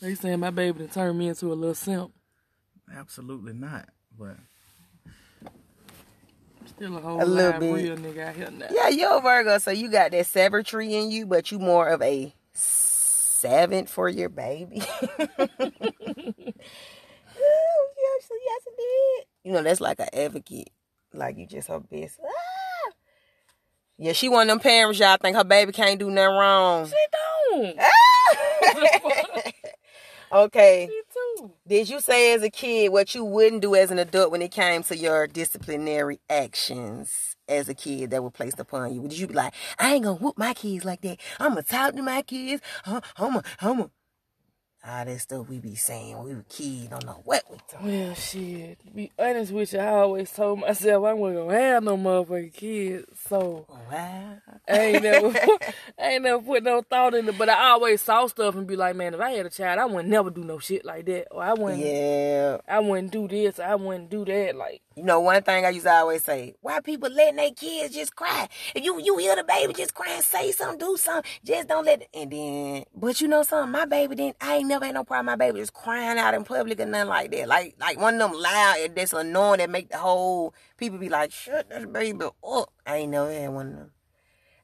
They 0.00 0.14
saying 0.14 0.40
my 0.40 0.50
baby 0.50 0.80
done 0.80 0.88
turned 0.88 1.18
me 1.18 1.28
into 1.28 1.52
a 1.52 1.54
little 1.54 1.74
simp. 1.74 2.12
Absolutely 2.94 3.52
not. 3.52 3.88
But 4.18 4.36
Still 6.66 6.96
a 6.96 7.00
whole 7.00 7.22
A 7.22 7.24
little 7.24 7.60
bit. 7.60 7.72
real 7.74 7.96
nigga 7.96 8.28
out 8.28 8.34
here 8.36 8.50
now. 8.50 8.66
yeah, 8.70 8.88
you're 8.88 9.18
a 9.18 9.20
Virgo, 9.20 9.58
so 9.58 9.70
you 9.70 9.90
got 9.90 10.10
that 10.12 10.26
savagery 10.26 10.94
in 10.94 11.10
you, 11.10 11.26
but 11.26 11.50
you 11.52 11.58
more 11.58 11.88
of 11.88 12.00
a 12.02 12.34
seventh 12.52 13.88
for 13.90 14.08
your 14.08 14.28
baby. 14.28 14.82
oh, 14.98 15.46
yes, 17.98 18.30
yes, 18.30 18.62
it 18.66 18.76
did. 18.76 19.26
You 19.44 19.52
know, 19.52 19.62
that's 19.62 19.80
like 19.80 20.00
an 20.00 20.08
advocate. 20.12 20.70
Like 21.12 21.36
you 21.38 21.46
just 21.46 21.68
her 21.68 21.80
best. 21.80 22.18
Ah! 22.24 22.92
Yeah, 23.98 24.12
she 24.12 24.28
one 24.28 24.42
of 24.42 24.48
them 24.48 24.58
parents 24.60 24.98
y'all 24.98 25.16
think 25.20 25.36
her 25.36 25.44
baby 25.44 25.70
can't 25.72 26.00
do 26.00 26.10
nothing 26.10 26.34
wrong. 26.36 26.86
She 26.86 26.94
don't. 27.52 27.78
okay. 30.32 30.88
She. 30.90 31.02
Did 31.66 31.88
you 31.90 32.00
say 32.00 32.34
as 32.34 32.42
a 32.42 32.50
kid 32.50 32.90
what 32.92 33.14
you 33.14 33.24
wouldn't 33.24 33.62
do 33.62 33.74
as 33.74 33.90
an 33.90 33.98
adult 33.98 34.30
when 34.30 34.42
it 34.42 34.50
came 34.50 34.82
to 34.84 34.96
your 34.96 35.26
disciplinary 35.26 36.20
actions 36.30 37.36
as 37.48 37.68
a 37.68 37.74
kid 37.74 38.10
that 38.10 38.22
were 38.22 38.30
placed 38.30 38.60
upon 38.60 38.94
you? 38.94 39.02
Would 39.02 39.18
you 39.18 39.26
be 39.26 39.34
like, 39.34 39.54
I 39.78 39.94
ain't 39.94 40.04
gonna 40.04 40.16
whoop 40.16 40.38
my 40.38 40.54
kids 40.54 40.84
like 40.84 41.02
that. 41.02 41.18
I'm 41.40 41.50
gonna 41.50 41.62
talk 41.62 41.96
to 41.96 42.02
my 42.02 42.22
kids. 42.22 42.62
Uh, 42.86 43.00
I'm 43.18 43.32
gonna, 43.34 43.42
I'm 43.60 43.76
gonna. 43.78 43.90
All 44.86 45.02
that 45.06 45.18
stuff 45.18 45.48
we 45.48 45.60
be 45.60 45.74
saying 45.76 46.14
when 46.18 46.26
we 46.26 46.34
were 46.34 46.44
kids. 46.46 46.88
Don't 46.88 47.06
know 47.06 47.22
what 47.24 47.42
we 47.50 47.56
talking. 47.70 47.86
Well, 48.06 48.14
shit. 48.14 48.78
To 48.84 48.90
be 48.92 49.10
honest 49.18 49.50
with 49.50 49.72
you, 49.72 49.78
I 49.78 49.88
always 49.88 50.30
told 50.30 50.60
myself 50.60 51.04
I 51.06 51.14
wasn't 51.14 51.46
gonna 51.48 51.58
have 51.58 51.82
no 51.84 51.96
motherfucking 51.96 52.52
kids. 52.52 53.06
So 53.26 53.64
Wow. 53.90 54.36
I 54.68 54.78
ain't 54.78 55.02
never, 55.02 55.28
I 55.98 56.10
ain't 56.10 56.22
never 56.24 56.42
put 56.42 56.62
no 56.64 56.82
thought 56.82 57.14
in 57.14 57.26
it. 57.26 57.38
But 57.38 57.48
I 57.48 57.70
always 57.70 58.02
saw 58.02 58.26
stuff 58.26 58.56
and 58.56 58.66
be 58.66 58.76
like, 58.76 58.94
man, 58.94 59.14
if 59.14 59.20
I 59.20 59.30
had 59.30 59.46
a 59.46 59.50
child, 59.50 59.78
I 59.80 59.86
wouldn't 59.86 60.08
never 60.10 60.28
do 60.28 60.44
no 60.44 60.58
shit 60.58 60.84
like 60.84 61.06
that, 61.06 61.28
or 61.30 61.42
I 61.42 61.54
wouldn't, 61.54 61.82
Yeah. 61.82 62.58
I 62.68 62.80
wouldn't 62.80 63.10
do 63.10 63.26
this, 63.26 63.58
I 63.58 63.76
wouldn't 63.76 64.10
do 64.10 64.26
that. 64.26 64.54
Like, 64.54 64.82
You 64.96 65.02
know, 65.02 65.18
one 65.18 65.42
thing 65.42 65.66
I 65.66 65.70
used 65.70 65.86
to 65.86 65.92
always 65.92 66.22
say, 66.22 66.54
why 66.60 66.78
people 66.78 67.10
letting 67.10 67.36
their 67.36 67.50
kids 67.50 67.94
just 67.94 68.14
cry? 68.14 68.48
If 68.76 68.84
you 68.84 69.00
you 69.00 69.16
hear 69.16 69.34
the 69.34 69.42
baby 69.42 69.72
just 69.72 69.92
crying, 69.92 70.22
say 70.22 70.52
something, 70.52 70.78
do 70.78 70.96
something. 70.96 71.28
Just 71.44 71.66
don't 71.66 71.84
let 71.84 72.02
it. 72.02 72.08
And 72.14 72.30
then, 72.30 72.84
but 72.94 73.20
you 73.20 73.26
know 73.26 73.42
something, 73.42 73.72
my 73.72 73.86
baby 73.86 74.14
didn't. 74.14 74.36
I 74.40 74.56
ain't 74.56 74.68
never 74.68 74.84
had 74.84 74.94
no 74.94 75.02
problem. 75.02 75.26
My 75.26 75.36
baby 75.36 75.58
just 75.58 75.72
crying 75.72 76.16
out 76.16 76.34
in 76.34 76.44
public 76.44 76.78
or 76.78 76.86
nothing 76.86 77.08
like 77.08 77.32
that. 77.32 77.48
Like 77.48 77.74
like 77.80 77.98
one 77.98 78.14
of 78.14 78.30
them 78.30 78.40
loud 78.40 78.76
and 78.78 78.94
that's 78.94 79.12
annoying 79.12 79.58
that 79.58 79.70
make 79.70 79.90
the 79.90 79.98
whole 79.98 80.54
people 80.76 80.98
be 80.98 81.08
like, 81.08 81.32
shut 81.32 81.70
this 81.70 81.86
baby 81.86 82.24
up. 82.24 82.72
I 82.86 82.98
ain't 82.98 83.10
never 83.10 83.32
had 83.32 83.48
one 83.48 83.66
of 83.66 83.76
them. 83.76 83.90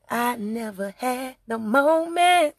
I 0.08 0.36
never 0.36 0.94
had 0.96 1.36
the 1.48 1.58
moment. 1.58 2.54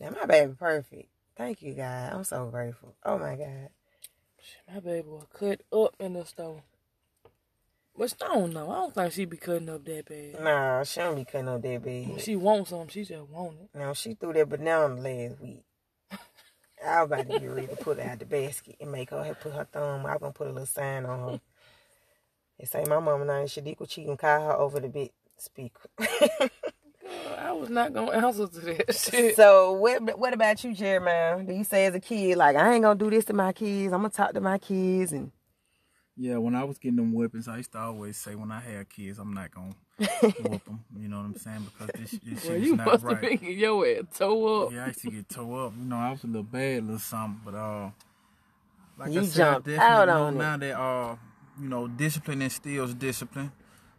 Now 0.00 0.10
my 0.10 0.24
baby 0.24 0.54
perfect. 0.58 1.10
Thank 1.36 1.60
you, 1.60 1.74
God. 1.74 2.12
I'm 2.14 2.24
so 2.24 2.46
grateful. 2.46 2.94
Oh 3.04 3.18
my 3.18 3.36
God. 3.36 3.68
My 4.74 4.80
baby 4.80 5.08
was 5.08 5.26
cut 5.32 5.60
up 5.72 5.94
in 6.00 6.14
the 6.14 6.24
store. 6.24 6.62
But 7.96 8.14
I 8.20 8.34
don't 8.34 8.52
know. 8.52 8.70
I 8.70 8.74
don't 8.74 8.94
think 8.94 9.12
she 9.12 9.24
be 9.24 9.36
cutting 9.36 9.68
up 9.68 9.84
that 9.84 10.06
bad. 10.06 10.42
Nah, 10.42 10.82
she 10.82 10.98
don't 10.98 11.14
be 11.14 11.24
cutting 11.24 11.48
up 11.48 11.62
that 11.62 11.82
bad. 11.84 12.20
She 12.20 12.34
wants 12.34 12.70
something, 12.70 12.88
she 12.88 13.04
just 13.04 13.28
want 13.28 13.56
it. 13.62 13.78
Now 13.78 13.92
she 13.92 14.14
threw 14.14 14.32
that 14.32 14.48
banana 14.48 14.94
last 14.94 15.40
week. 15.40 15.62
I 16.84 17.02
was 17.02 17.06
about 17.06 17.30
to 17.30 17.38
get 17.38 17.50
ready 17.50 17.66
to 17.68 17.76
put 17.76 17.98
her 17.98 18.10
out 18.10 18.18
the 18.18 18.24
basket 18.24 18.76
and 18.80 18.90
make 18.90 19.10
her 19.10 19.36
put 19.40 19.52
her 19.52 19.68
thumb. 19.72 20.06
I'm 20.06 20.18
gonna 20.18 20.32
put 20.32 20.48
a 20.48 20.50
little 20.50 20.66
sign 20.66 21.06
on 21.06 21.20
her. 21.20 21.40
They 22.58 22.66
say 22.66 22.84
my 22.88 22.98
mama 22.98 23.22
and 23.22 23.30
I, 23.30 23.38
name 23.38 23.46
Shadika 23.46 23.88
Cheatham 23.88 24.16
call 24.16 24.40
her 24.40 24.54
over 24.54 24.80
the 24.80 24.88
big 24.88 25.10
speaker. 25.36 25.88
I 27.38 27.52
was 27.52 27.68
not 27.70 27.92
gonna 27.92 28.10
answer 28.12 28.46
to 28.46 28.60
that 28.60 28.94
shit. 29.10 29.36
so 29.36 29.72
what 29.72 30.18
what 30.18 30.32
about 30.32 30.62
you, 30.64 30.74
Jeremiah? 30.74 31.42
Do 31.42 31.52
you 31.52 31.64
say 31.64 31.86
as 31.86 31.94
a 31.94 32.00
kid, 32.00 32.36
like 32.36 32.56
I 32.56 32.74
ain't 32.74 32.82
gonna 32.82 32.98
do 32.98 33.10
this 33.10 33.24
to 33.26 33.32
my 33.32 33.52
kids, 33.52 33.92
I'm 33.92 34.00
gonna 34.00 34.10
talk 34.10 34.32
to 34.34 34.40
my 34.40 34.58
kids 34.58 35.12
and 35.12 35.30
Yeah, 36.16 36.36
when 36.38 36.54
I 36.54 36.64
was 36.64 36.78
getting 36.78 36.96
them 36.96 37.12
whippings, 37.12 37.48
I 37.48 37.58
used 37.58 37.72
to 37.72 37.78
always 37.78 38.16
say 38.16 38.34
when 38.34 38.50
I 38.52 38.60
had 38.60 38.88
kids, 38.88 39.18
I'm 39.18 39.32
not 39.34 39.50
gonna 39.54 39.74
whoop 39.98 40.64
them. 40.64 40.84
You 40.98 41.08
know 41.08 41.18
what 41.18 41.24
I'm 41.26 41.34
saying? 41.36 41.66
Because 41.78 41.94
this, 42.00 42.20
this 42.22 42.44
Well, 42.44 42.52
shit 42.54 42.62
you 42.62 42.72
is 42.72 42.78
not 42.78 42.86
must 42.86 43.04
right. 43.04 43.12
have 43.14 43.20
been 43.22 43.36
getting 43.38 43.58
your 43.58 43.86
ass 43.86 44.04
toe 44.16 44.64
up. 44.66 44.72
Yeah, 44.72 44.84
I 44.84 44.86
used 44.88 45.00
to 45.02 45.10
get 45.10 45.28
toe 45.28 45.66
up. 45.66 45.72
You 45.78 45.84
know, 45.84 45.96
I 45.96 46.10
was 46.10 46.24
a 46.24 46.26
little 46.26 46.42
bad, 46.42 46.82
little 46.84 46.98
something, 46.98 47.40
but 47.44 47.54
uh, 47.54 47.90
like 48.98 49.12
You 49.12 49.20
I 49.20 49.24
said, 49.24 49.36
jumped 49.36 49.68
I 49.68 49.76
out 49.76 50.08
know 50.08 50.24
on 50.24 50.34
it. 50.34 50.38
now 50.38 50.56
that 50.56 50.78
uh, 50.80 51.16
you 51.60 51.68
know, 51.68 51.88
discipline 51.88 52.42
instills 52.42 52.94
discipline. 52.94 53.52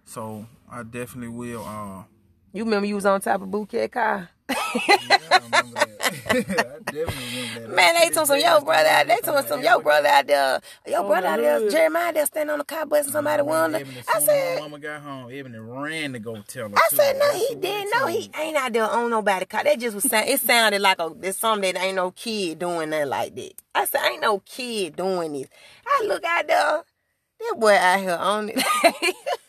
So 0.06 0.45
I 0.71 0.84
definitely 0.84 1.30
will. 1.30 1.63
Uh, 1.65 2.04
You 2.56 2.63
remember 2.63 2.88
you 2.88 2.96
was 2.96 3.06
on 3.06 3.20
top 3.20 3.41
of 3.41 3.52
Bouquet 3.52 3.89
car? 3.89 4.30
yeah, 4.50 4.56
I 5.30 5.39
remember 5.44 5.76
that. 5.76 6.00
I 6.30 6.80
definitely 6.89 7.26
remember 7.26 7.68
that. 7.68 7.76
Man, 7.76 7.96
they 8.00 8.10
told 8.12 8.28
some 8.28 8.39
yo 8.39 8.62
brother 8.62 8.88
out. 8.88 9.08
They 9.08 9.18
told 9.18 9.46
some 9.46 9.62
yo 9.62 9.82
brother 9.82 10.08
out 10.08 10.26
there. 10.26 10.62
Yo 10.88 11.04
Oh, 11.04 11.08
brother 11.10 11.28
out 11.28 11.39
there. 11.41 11.70
Jeremiah, 11.70 12.13
there 12.13 12.26
standing 12.26 12.54
on 12.54 12.60
the 12.60 12.63
car 12.63 12.86
busting 12.86 13.12
somebody. 13.12 13.41
Eben, 13.41 13.76
as 13.76 14.08
I 14.08 14.20
said, 14.22 14.60
mama 14.60 14.80
got 14.80 15.02
home, 15.02 15.30
Ebony 15.34 15.58
ran 15.58 16.13
to 16.13 16.20
go 16.20 16.41
tell 16.48 16.70
her. 16.70 16.76
I 16.78 16.88
too. 16.91 16.96
said, 16.96 17.18
no, 17.18 17.26
That's 17.26 17.50
he 17.50 17.56
didn't 17.56 17.91
No. 17.94 18.08
He 18.08 18.32
ain't 18.39 18.56
out 18.56 18.72
there 18.72 18.89
on 18.89 19.10
nobody 19.10 19.46
car. 19.46 19.65
That 19.65 19.78
just 19.78 19.94
was 19.94 20.06
sound. 20.06 20.30
It 20.30 20.39
sounded 20.39 20.80
like 20.80 21.00
a 21.00 21.12
there's 21.13 21.36
something 21.38 21.74
that 21.74 21.84
ain't 21.84 21.98
no 21.98 22.12
kid 22.12 22.60
doing 22.60 22.89
that 22.91 23.10
like 23.10 23.36
that. 23.36 23.52
I 23.74 23.84
said, 23.84 24.00
ain't 24.06 24.22
no 24.22 24.39
kid 24.39 24.96
doing 24.96 25.34
this. 25.34 25.50
I 25.86 26.06
look 26.08 26.24
out 26.24 26.48
there. 26.48 26.84
That 27.41 27.56
boy 27.60 27.76
out 27.76 28.00
here 28.00 28.15
on 28.18 28.50
it. 28.54 28.63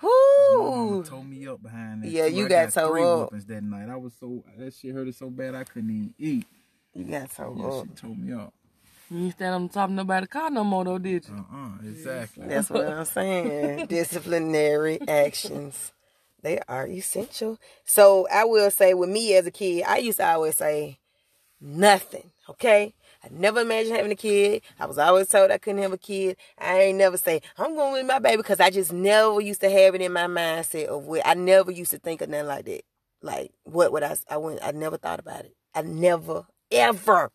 My 0.00 0.08
Whoo. 0.08 0.70
mama 0.70 1.04
told 1.04 1.26
me 1.26 1.46
up 1.46 1.62
behind 1.62 2.02
that. 2.02 2.08
Yeah, 2.08 2.28
too. 2.28 2.34
you 2.34 2.44
I 2.46 2.48
got 2.48 2.72
toe 2.72 2.90
three 2.90 3.02
up. 3.02 3.18
whoopings 3.32 3.46
that 3.46 3.62
night. 3.62 3.88
I 3.88 3.96
was 3.96 4.12
so 4.18 4.44
that 4.58 4.74
shit 4.74 4.94
hurted 4.94 5.14
so 5.14 5.30
bad 5.30 5.54
I 5.54 5.64
couldn't 5.64 5.90
even 5.90 6.14
eat. 6.18 6.46
You 6.94 7.04
got 7.04 7.32
so 7.32 7.56
Yeah, 7.58 7.68
up. 7.80 7.86
she 7.88 8.00
told 8.00 8.18
me 8.18 8.32
up. 8.32 8.52
You 9.10 9.24
ain't 9.26 9.34
stand 9.34 9.54
on 9.54 9.68
top 9.68 9.90
of 9.90 9.94
nobody's 9.94 10.28
car 10.28 10.50
no 10.50 10.64
more 10.64 10.84
though, 10.84 10.98
did 10.98 11.26
you? 11.28 11.34
Uh 11.34 11.56
uh 11.56 11.70
exactly. 11.88 12.46
That's 12.46 12.70
what 12.70 12.86
I'm 12.88 13.04
saying. 13.04 13.86
Disciplinary 13.88 15.00
actions. 15.06 15.92
They 16.42 16.58
are 16.68 16.86
essential. 16.86 17.58
So 17.84 18.26
I 18.32 18.44
will 18.44 18.70
say 18.70 18.92
with 18.94 19.08
me 19.08 19.34
as 19.36 19.46
a 19.46 19.50
kid, 19.50 19.84
I 19.86 19.98
used 19.98 20.18
to 20.18 20.26
always 20.26 20.56
say 20.58 20.98
nothing. 21.60 22.30
Okay? 22.50 22.94
I 23.24 23.28
never 23.30 23.60
imagined 23.60 23.96
having 23.96 24.12
a 24.12 24.16
kid. 24.16 24.62
I 24.78 24.86
was 24.86 24.98
always 24.98 25.28
told 25.28 25.50
I 25.50 25.58
couldn't 25.58 25.82
have 25.82 25.92
a 25.92 25.98
kid. 25.98 26.36
I 26.58 26.80
ain't 26.80 26.98
never 26.98 27.16
say, 27.16 27.40
I'm 27.56 27.74
going 27.74 27.94
with 27.94 28.06
my 28.06 28.18
baby 28.18 28.36
because 28.36 28.60
I 28.60 28.68
just 28.68 28.92
never 28.92 29.40
used 29.40 29.62
to 29.62 29.70
have 29.70 29.94
it 29.94 30.02
in 30.02 30.12
my 30.12 30.26
mindset 30.26 30.86
of 30.86 31.08
I 31.24 31.34
never 31.34 31.70
used 31.70 31.92
to 31.92 31.98
think 31.98 32.20
of 32.20 32.28
nothing 32.28 32.48
like 32.48 32.64
that. 32.66 32.82
Like 33.22 33.52
what 33.64 33.92
would 33.92 34.02
I 34.02 34.16
I 34.28 34.36
went 34.36 34.60
I 34.62 34.72
never 34.72 34.98
thought 34.98 35.20
about 35.20 35.46
it. 35.46 35.56
I 35.74 35.82
never 35.82 36.44
ever 36.70 37.30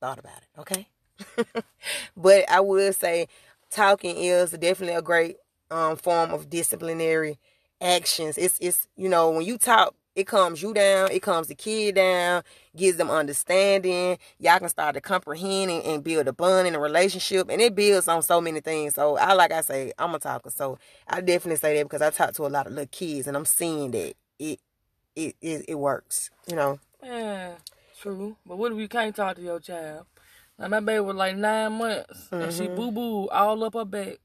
thought 0.00 0.18
about 0.18 0.38
it. 0.38 0.60
Okay? 0.60 0.88
but 2.16 2.50
I 2.50 2.60
would 2.60 2.94
say 2.94 3.28
talking 3.70 4.16
is 4.16 4.52
definitely 4.52 4.94
a 4.94 5.02
great 5.02 5.36
um, 5.70 5.96
form 5.96 6.30
of 6.30 6.48
disciplinary 6.48 7.38
actions. 7.80 8.38
It's 8.38 8.58
it's 8.60 8.88
you 8.96 9.08
know 9.08 9.30
when 9.30 9.44
you 9.44 9.58
talk, 9.58 9.94
it 10.14 10.24
calms 10.26 10.62
you 10.62 10.72
down, 10.72 11.10
it 11.10 11.20
calms 11.20 11.48
the 11.48 11.54
kid 11.54 11.96
down, 11.96 12.42
gives 12.76 12.98
them 12.98 13.10
understanding. 13.10 14.18
Y'all 14.38 14.58
can 14.58 14.68
start 14.68 14.94
to 14.94 15.00
comprehend 15.00 15.70
and, 15.70 15.82
and 15.84 16.04
build 16.04 16.28
a 16.28 16.32
bond 16.32 16.68
in 16.68 16.74
a 16.74 16.80
relationship, 16.80 17.48
and 17.50 17.60
it 17.60 17.74
builds 17.74 18.08
on 18.08 18.22
so 18.22 18.40
many 18.40 18.60
things. 18.60 18.94
So 18.94 19.16
I 19.16 19.32
like 19.34 19.52
I 19.52 19.60
say, 19.62 19.92
I'm 19.98 20.14
a 20.14 20.18
talker, 20.18 20.50
so 20.50 20.78
I 21.08 21.20
definitely 21.20 21.56
say 21.56 21.76
that 21.76 21.84
because 21.84 22.02
I 22.02 22.10
talk 22.10 22.32
to 22.34 22.46
a 22.46 22.48
lot 22.48 22.66
of 22.66 22.72
little 22.72 22.88
kids, 22.90 23.26
and 23.26 23.36
I'm 23.36 23.44
seeing 23.46 23.90
that 23.92 24.14
it 24.38 24.60
it 25.14 25.36
it, 25.40 25.64
it 25.68 25.74
works. 25.78 26.30
You 26.46 26.56
know. 26.56 26.78
Yeah, 27.02 27.52
true. 28.00 28.36
But 28.46 28.58
what 28.58 28.72
if 28.72 28.78
you 28.78 28.88
can't 28.88 29.14
talk 29.14 29.36
to 29.36 29.42
your 29.42 29.60
child? 29.60 30.06
Like 30.58 30.70
my 30.70 30.80
baby 30.80 31.00
was 31.00 31.16
like 31.16 31.36
nine 31.36 31.72
months 31.72 32.28
and 32.32 32.52
she 32.52 32.64
Mm-hmm. 32.64 32.74
boo 32.74 32.90
boo 32.90 33.28
all 33.28 33.62
up 33.64 33.74
her 33.74 33.84
back. 33.84 34.18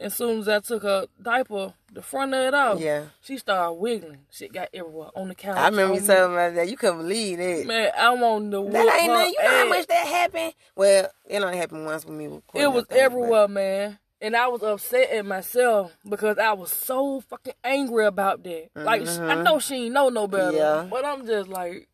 As 0.00 0.14
soon 0.14 0.38
as 0.40 0.48
I 0.48 0.60
took 0.60 0.82
her 0.82 1.06
diaper, 1.20 1.74
the 1.92 2.00
front 2.00 2.32
of 2.32 2.40
it 2.40 2.54
off, 2.54 2.80
Yeah. 2.80 3.04
she 3.20 3.36
started 3.36 3.74
wiggling. 3.74 4.24
Shit 4.30 4.50
got 4.52 4.70
everywhere 4.72 5.10
on 5.14 5.28
the 5.28 5.34
couch. 5.34 5.58
I 5.58 5.68
remember 5.68 5.96
you 5.96 6.00
telling 6.00 6.30
me 6.34 6.56
that. 6.56 6.68
You 6.70 6.76
couldn't 6.78 6.98
believe 7.02 7.36
that. 7.36 7.58
me. 7.58 7.64
Man, 7.64 7.90
I 7.98 8.10
want 8.14 8.50
to 8.50 8.68
That 8.70 8.98
ain't 9.00 9.12
nothing. 9.12 9.34
You 9.36 9.42
know 9.42 9.50
how 9.58 9.68
much 9.68 9.86
that 9.88 10.06
happened? 10.06 10.54
Well, 10.74 11.10
it 11.26 11.42
only 11.42 11.58
happened 11.58 11.84
once 11.84 12.06
with 12.06 12.14
me. 12.14 12.24
It 12.26 12.30
was 12.32 12.40
I 12.54 12.72
think, 12.72 12.88
but- 12.88 12.96
everywhere, 12.98 13.48
man. 13.48 13.98
And 14.22 14.36
I 14.36 14.48
was 14.48 14.62
upset 14.62 15.10
at 15.10 15.24
myself 15.24 15.96
because 16.06 16.36
I 16.38 16.52
was 16.52 16.70
so 16.70 17.20
fucking 17.22 17.54
angry 17.64 18.04
about 18.06 18.42
that. 18.44 18.68
Like, 18.74 19.06
sh 19.06 19.18
I 19.18 19.42
know 19.42 19.58
she 19.58 19.86
ain't 19.86 19.94
know 19.94 20.08
no 20.10 20.26
better. 20.26 20.52
Mm-hmm. 20.52 20.56
Yeah. 20.56 20.86
But 20.90 21.04
I'm 21.06 21.26
just 21.26 21.48
like, 21.48 21.88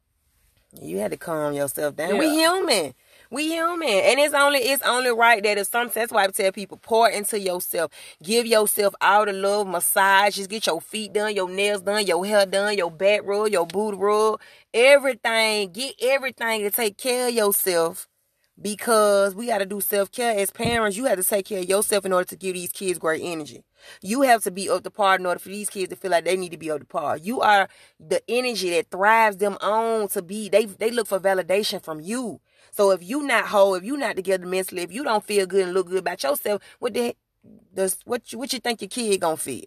You 0.81 0.99
had 0.99 1.12
to 1.12 1.16
calm 1.16 1.55
yourself 1.55 1.95
down. 1.97 2.14
Yeah. 2.14 2.19
We 2.21 2.31
human. 2.31 2.95
We 3.31 3.49
human. 3.49 3.89
And 3.89 4.21
it's 4.21 4.35
only 4.35 4.61
it's 4.61 4.83
only 4.83 5.11
right 5.11 5.43
that 5.43 5.59
if 5.59 5.67
some 5.69 5.91
that's 5.93 6.12
why 6.12 6.25
I 6.25 6.29
tell 6.29 6.53
people 6.53 6.79
pour 6.79 7.09
into 7.09 7.41
yourself. 7.41 7.91
Give 8.23 8.47
yourself 8.47 8.95
all 9.01 9.25
the 9.27 9.33
love, 9.33 9.67
massage, 9.67 10.37
just 10.37 10.51
get 10.51 10.67
your 10.67 10.81
feet 10.81 11.12
done, 11.12 11.35
your 11.35 11.49
nails 11.51 11.83
done, 11.83 12.07
your 12.07 12.25
hair 12.25 12.47
done, 12.47 12.77
your 12.77 12.91
back 12.91 13.23
rub, 13.25 13.49
your 13.49 13.67
boot 13.67 13.97
rub, 13.97 14.41
everything. 14.73 15.73
Get 15.73 15.95
everything 16.03 16.62
to 16.62 16.71
take 16.71 16.97
care 16.99 17.29
of 17.29 17.35
yourself. 17.35 18.09
Because 18.61 19.35
we 19.35 19.49
got 19.49 19.59
to 19.59 19.67
do 19.67 19.83
self 19.83 20.11
care 20.11 20.39
as 20.39 20.51
parents. 20.51 20.97
You 20.97 21.05
have 21.05 21.19
to 21.19 21.25
take 21.25 21.45
care 21.45 21.59
of 21.59 21.69
yourself 21.69 22.07
in 22.07 22.12
order 22.15 22.25
to 22.31 22.37
give 22.37 22.55
these 22.55 22.73
kids 22.73 22.99
great 22.99 23.21
energy. 23.23 23.62
You 24.03 24.23
have 24.23 24.43
to 24.45 24.51
be 24.51 24.71
up 24.71 24.83
to 24.85 24.91
par 24.91 25.17
in 25.17 25.27
order 25.27 25.39
for 25.39 25.51
these 25.51 25.69
kids 25.69 25.91
to 25.91 25.97
feel 25.97 26.11
like 26.11 26.25
they 26.25 26.39
need 26.39 26.53
to 26.53 26.57
be 26.59 26.71
up 26.71 26.81
to 26.81 26.87
par. 26.87 27.19
You 27.19 27.43
are 27.43 27.69
the 28.01 28.23
energy 28.29 28.71
that 28.71 28.91
thrives 28.91 29.37
them 29.37 29.59
on 29.61 30.09
to 30.09 30.23
be. 30.23 30.49
They 30.49 30.65
they 30.65 30.91
look 30.91 31.07
for 31.07 31.21
validation 31.21 31.83
from 31.83 32.01
you. 32.01 32.41
So 32.77 32.91
if 32.91 33.03
you 33.03 33.23
not 33.23 33.47
whole, 33.47 33.75
if 33.75 33.85
you 33.85 33.97
not 33.97 34.17
together 34.17 34.45
mentally, 34.47 34.83
if 34.83 34.93
you 34.93 35.03
don't 35.03 35.25
feel 35.25 35.47
good 35.47 35.65
and 35.65 35.73
look 35.73 35.89
good 35.89 36.01
about 36.01 36.23
yourself, 36.23 36.61
what 36.79 36.93
the 36.93 37.17
does 37.75 37.99
what 38.05 38.33
you 38.33 38.39
what 38.39 38.53
you 38.53 38.59
think 38.59 38.83
your 38.83 38.89
kid 38.89 39.19
gonna 39.19 39.39
feel? 39.39 39.65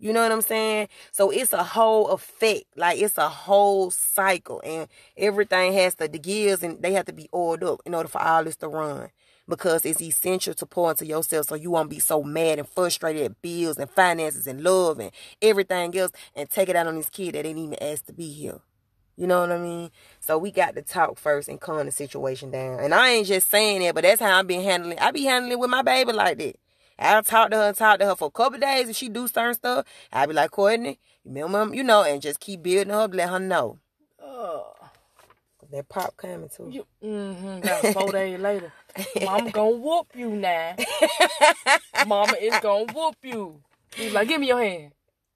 You 0.00 0.12
know 0.12 0.22
what 0.22 0.32
I'm 0.32 0.42
saying? 0.42 0.88
So 1.12 1.30
it's 1.30 1.52
a 1.52 1.62
whole 1.62 2.08
effect. 2.08 2.64
Like 2.76 3.00
it's 3.00 3.16
a 3.16 3.28
whole 3.28 3.92
cycle. 3.92 4.60
And 4.64 4.88
everything 5.16 5.72
has 5.74 5.94
to 5.96 6.08
the 6.08 6.18
gears 6.18 6.64
and 6.64 6.82
they 6.82 6.94
have 6.94 7.06
to 7.06 7.12
be 7.12 7.28
oiled 7.32 7.62
up 7.62 7.80
in 7.86 7.94
order 7.94 8.08
for 8.08 8.20
all 8.20 8.42
this 8.42 8.56
to 8.56 8.68
run. 8.68 9.10
Because 9.48 9.86
it's 9.86 10.02
essential 10.02 10.54
to 10.54 10.66
pour 10.66 10.90
into 10.90 11.06
yourself 11.06 11.46
so 11.46 11.54
you 11.54 11.70
won't 11.70 11.90
be 11.90 12.00
so 12.00 12.24
mad 12.24 12.58
and 12.58 12.68
frustrated 12.68 13.22
at 13.22 13.42
bills 13.42 13.78
and 13.78 13.88
finances 13.88 14.48
and 14.48 14.64
love 14.64 14.98
and 14.98 15.12
everything 15.40 15.96
else 15.96 16.10
and 16.34 16.50
take 16.50 16.68
it 16.68 16.74
out 16.74 16.88
on 16.88 16.96
this 16.96 17.08
kid 17.08 17.36
that 17.36 17.46
ain't 17.46 17.58
even 17.58 17.80
asked 17.80 18.08
to 18.08 18.12
be 18.12 18.28
here. 18.32 18.58
You 19.16 19.26
know 19.26 19.40
what 19.40 19.52
I 19.52 19.58
mean? 19.58 19.90
So 20.20 20.38
we 20.38 20.50
got 20.50 20.74
to 20.74 20.82
talk 20.82 21.18
first 21.18 21.48
and 21.48 21.60
calm 21.60 21.84
the 21.86 21.92
situation 21.92 22.50
down. 22.50 22.80
And 22.80 22.94
I 22.94 23.10
ain't 23.10 23.26
just 23.26 23.50
saying 23.50 23.82
that, 23.82 23.94
but 23.94 24.02
that's 24.04 24.20
how 24.20 24.38
I've 24.38 24.46
been 24.46 24.62
handling 24.62 24.98
I 24.98 25.10
be 25.10 25.24
handling 25.24 25.58
with 25.58 25.70
my 25.70 25.82
baby 25.82 26.12
like 26.12 26.38
that. 26.38 26.56
I'll 26.98 27.22
talk 27.22 27.50
to 27.50 27.56
her 27.56 27.68
and 27.68 27.76
talk 27.76 27.98
to 27.98 28.06
her 28.06 28.14
for 28.16 28.28
a 28.28 28.30
couple 28.30 28.58
days 28.58 28.88
if 28.88 28.96
she 28.96 29.08
do 29.08 29.26
certain 29.28 29.54
stuff. 29.54 29.86
I'll 30.12 30.26
be 30.26 30.34
like, 30.34 30.50
Courtney, 30.50 30.98
you 31.24 31.42
remember, 31.42 31.74
you 31.74 31.82
know, 31.82 32.04
and 32.04 32.22
just 32.22 32.40
keep 32.40 32.62
building 32.62 32.92
up, 32.92 33.14
let 33.14 33.28
her 33.30 33.38
know. 33.38 33.78
oh. 34.22 34.68
That 35.70 35.88
pop 35.88 36.14
coming 36.18 36.50
too. 36.54 36.68
You, 36.70 36.86
mm-hmm, 37.02 37.60
got 37.60 37.86
four 37.94 38.12
days 38.12 38.38
later. 38.40 38.70
Mama 39.24 39.50
gonna 39.50 39.76
whoop 39.76 40.08
you 40.14 40.28
now. 40.28 40.76
Mama 42.06 42.34
is 42.38 42.54
gonna 42.60 42.92
whoop 42.92 43.16
you. 43.22 43.58
He's 43.96 44.12
like, 44.12 44.28
give 44.28 44.38
me 44.38 44.48
your 44.48 44.62
hand. 44.62 44.92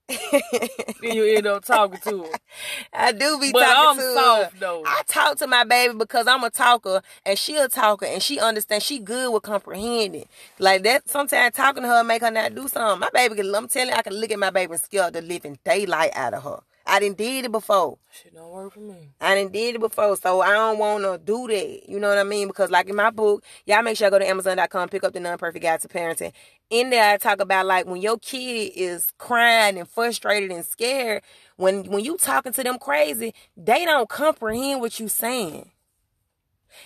Then 0.08 1.12
you 1.16 1.24
end 1.36 1.46
up 1.46 1.64
talking 1.64 2.00
to 2.00 2.24
her. 2.24 2.30
I 2.92 3.12
do 3.12 3.38
be 3.40 3.52
But 3.52 3.60
talking 3.60 3.88
I'm 3.88 3.96
to 3.96 4.02
soft, 4.02 4.52
her. 4.54 4.58
though. 4.60 4.82
I 4.86 5.02
talk 5.08 5.38
to 5.38 5.46
my 5.46 5.64
baby 5.64 5.94
because 5.94 6.26
I'm 6.28 6.44
a 6.44 6.50
talker 6.50 7.02
and 7.26 7.38
she 7.38 7.56
a 7.56 7.68
talker 7.68 8.06
and 8.06 8.22
she 8.22 8.40
understands. 8.40 8.84
She 8.84 8.98
good 9.00 9.32
with 9.32 9.42
comprehending. 9.44 10.26
Like 10.58 10.84
that. 10.84 11.08
Sometimes 11.08 11.54
talking 11.56 11.82
to 11.84 11.88
her 11.88 12.04
make 12.04 12.22
her 12.22 12.30
not 12.30 12.54
do 12.54 12.68
something. 12.68 13.00
My 13.00 13.10
baby, 13.12 13.36
can, 13.36 13.54
I'm 13.54 13.68
telling 13.68 13.90
you, 13.90 13.94
I 13.96 14.02
can 14.02 14.14
look 14.14 14.30
at 14.30 14.38
my 14.38 14.50
baby 14.50 14.72
and 14.74 14.82
scare 14.82 15.10
the 15.10 15.22
living 15.22 15.58
daylight 15.64 16.12
out 16.14 16.34
of 16.34 16.44
her. 16.44 16.60
I 16.86 17.00
didn't 17.00 17.18
did 17.18 17.44
it 17.44 17.52
before. 17.52 17.98
Shit 18.12 18.34
don't 18.34 18.50
work 18.50 18.72
for 18.72 18.80
me. 18.80 19.10
I 19.20 19.34
didn't 19.34 19.52
did 19.52 19.74
it 19.74 19.80
before, 19.80 20.16
so 20.16 20.40
I 20.40 20.52
don't 20.52 20.78
want 20.78 21.02
to 21.04 21.18
do 21.18 21.46
that. 21.48 21.88
You 21.88 21.98
know 21.98 22.08
what 22.08 22.18
I 22.18 22.22
mean? 22.24 22.46
Because 22.46 22.70
like 22.70 22.88
in 22.88 22.96
my 22.96 23.10
book, 23.10 23.44
y'all 23.66 23.82
make 23.82 23.96
sure 23.96 24.06
I 24.06 24.10
go 24.10 24.18
to 24.18 24.28
Amazon.com, 24.28 24.88
pick 24.88 25.02
up 25.04 25.12
the 25.12 25.20
Non-Perfect 25.20 25.62
Guide 25.62 25.80
to 25.80 25.88
Parenting. 25.88 26.32
In 26.70 26.90
there, 26.90 27.14
I 27.14 27.16
talk 27.16 27.40
about 27.40 27.66
like 27.66 27.86
when 27.86 28.00
your 28.00 28.18
kid 28.18 28.72
is 28.76 29.08
crying 29.18 29.78
and 29.78 29.88
frustrated 29.88 30.50
and 30.50 30.64
scared. 30.64 31.22
When 31.56 31.84
when 31.90 32.04
you 32.04 32.16
talking 32.16 32.52
to 32.52 32.62
them 32.62 32.78
crazy, 32.78 33.34
they 33.56 33.84
don't 33.84 34.08
comprehend 34.08 34.80
what 34.80 35.00
you 35.00 35.08
saying. 35.08 35.70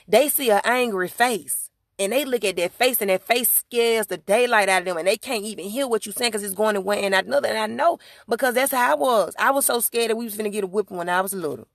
They 0.08 0.28
see 0.28 0.50
an 0.50 0.60
angry 0.64 1.08
face. 1.08 1.69
And 2.00 2.12
they 2.12 2.24
look 2.24 2.44
at 2.44 2.56
their 2.56 2.70
face, 2.70 3.00
and 3.02 3.10
their 3.10 3.20
face 3.20 3.50
scares 3.52 4.08
the 4.08 4.18
daylight 4.18 4.70
out 4.70 4.80
of 4.80 4.86
them, 4.86 4.96
and 4.96 5.06
they 5.06 5.18
can't 5.18 5.44
even 5.44 5.66
hear 5.66 5.86
what 5.86 6.06
you're 6.06 6.14
saying 6.14 6.30
because 6.32 6.42
it's 6.42 6.54
going 6.54 6.76
in 6.76 6.84
one 6.84 6.98
and 6.98 7.14
out 7.14 7.26
another. 7.26 7.48
And 7.48 7.58
I 7.58 7.66
know 7.66 7.98
because 8.28 8.54
that's 8.54 8.72
how 8.72 8.92
I 8.92 8.94
was. 8.94 9.34
I 9.38 9.52
was 9.52 9.66
so 9.66 9.80
scared 9.80 10.10
that 10.10 10.16
we 10.16 10.24
was 10.24 10.36
gonna 10.36 10.50
get 10.50 10.64
a 10.64 10.68
whipping 10.68 10.96
when 10.96 11.10
I 11.10 11.20
was 11.20 11.34
little 11.34 11.68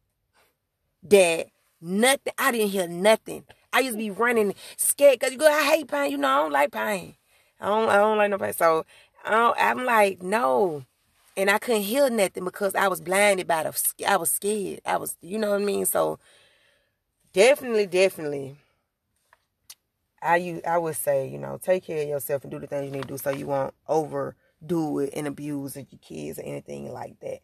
that 1.10 1.48
nothing. 1.82 2.34
I 2.38 2.52
didn't 2.52 2.70
hear 2.70 2.88
nothing. 2.88 3.46
I 3.74 3.80
used 3.80 3.94
to 3.94 3.98
be 3.98 4.12
running 4.12 4.56
scared 4.78 5.20
because 5.20 5.34
you 5.34 5.40
go. 5.40 5.48
I 5.48 5.64
hate 5.64 5.88
pain. 5.88 6.12
You 6.12 6.18
know, 6.18 6.28
I 6.28 6.42
don't 6.44 6.52
like 6.52 6.72
pain. 6.72 7.16
I 7.60 7.68
don't. 7.68 7.90
I 7.90 7.98
don't 7.98 8.18
like 8.18 8.32
no 8.32 8.38
pain. 8.38 8.54
So 8.54 8.86
I 9.24 9.54
I'm 9.58 9.86
like 9.86 10.22
no, 10.22 10.86
and 11.38 11.50
I 11.50 11.58
couldn't 11.60 11.84
hear 11.84 12.10
nothing 12.10 12.46
because 12.46 12.76
I 12.76 12.88
was 12.88 13.02
blinded 13.02 13.48
by 13.48 13.64
the. 13.64 14.06
I 14.08 14.18
was 14.18 14.32
scared. 14.32 14.82
I 14.86 14.98
was. 14.98 15.18
You 15.22 15.38
know 15.38 15.52
what 15.52 15.62
I 15.62 15.66
mean. 15.66 15.86
So 15.86 16.20
definitely, 17.34 17.88
definitely. 17.88 18.58
I 20.26 20.38
use, 20.38 20.62
I 20.68 20.78
would 20.78 20.96
say, 20.96 21.28
you 21.28 21.38
know, 21.38 21.60
take 21.62 21.86
care 21.86 22.02
of 22.02 22.10
yourself 22.10 22.44
and 22.44 22.52
do 22.52 22.60
the 22.60 22.68
things 22.68 22.86
you 22.86 22.92
need 22.92 23.04
to 23.04 23.08
do 23.08 23.18
so 23.18 23.30
you 23.30 23.48
won't 23.48 23.74
overdo 23.88 25.00
it 25.00 25.12
and 25.16 25.28
abuse 25.28 25.76
your 25.76 25.86
kids 26.02 26.40
or 26.40 26.44
anything 26.44 26.92
like 26.92 27.20
that. 27.22 27.40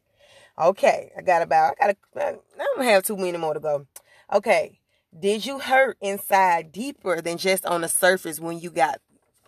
Okay, 0.59 1.11
I 1.17 1.21
got 1.21 1.41
about, 1.41 1.75
I 1.81 1.95
gotta 2.13 2.39
I 2.57 2.65
don't 2.75 2.85
have 2.85 3.03
too 3.03 3.17
many 3.17 3.37
more 3.37 3.53
to 3.53 3.59
go. 3.59 3.85
Okay, 4.33 4.79
did 5.17 5.45
you 5.45 5.59
hurt 5.59 5.97
inside 6.01 6.71
deeper 6.71 7.21
than 7.21 7.37
just 7.37 7.65
on 7.65 7.81
the 7.81 7.87
surface 7.87 8.39
when 8.39 8.59
you 8.59 8.69
got 8.69 8.99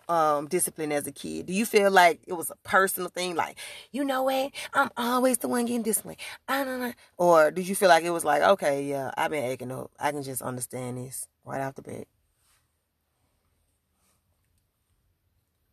um 0.08 0.46
discipline 0.48 0.92
as 0.92 1.06
a 1.06 1.12
kid? 1.12 1.46
Do 1.46 1.52
you 1.52 1.66
feel 1.66 1.90
like 1.90 2.20
it 2.26 2.34
was 2.34 2.50
a 2.50 2.56
personal 2.68 3.08
thing, 3.08 3.34
like 3.34 3.58
you 3.90 4.04
know 4.04 4.22
what, 4.24 4.52
I'm 4.72 4.90
always 4.96 5.38
the 5.38 5.48
one 5.48 5.64
getting 5.64 5.82
disciplined, 5.82 6.18
I 6.48 6.64
don't 6.64 6.80
know, 6.80 6.92
or 7.16 7.50
did 7.50 7.68
you 7.68 7.74
feel 7.74 7.88
like 7.88 8.04
it 8.04 8.10
was 8.10 8.24
like, 8.24 8.42
okay, 8.42 8.84
yeah, 8.84 9.10
I've 9.16 9.30
been 9.30 9.50
acting 9.50 9.72
up, 9.72 9.90
I 9.98 10.12
can 10.12 10.22
just 10.22 10.42
understand 10.42 10.98
this 10.98 11.28
right 11.44 11.60
off 11.60 11.74
the 11.74 11.82
bat? 11.82 12.06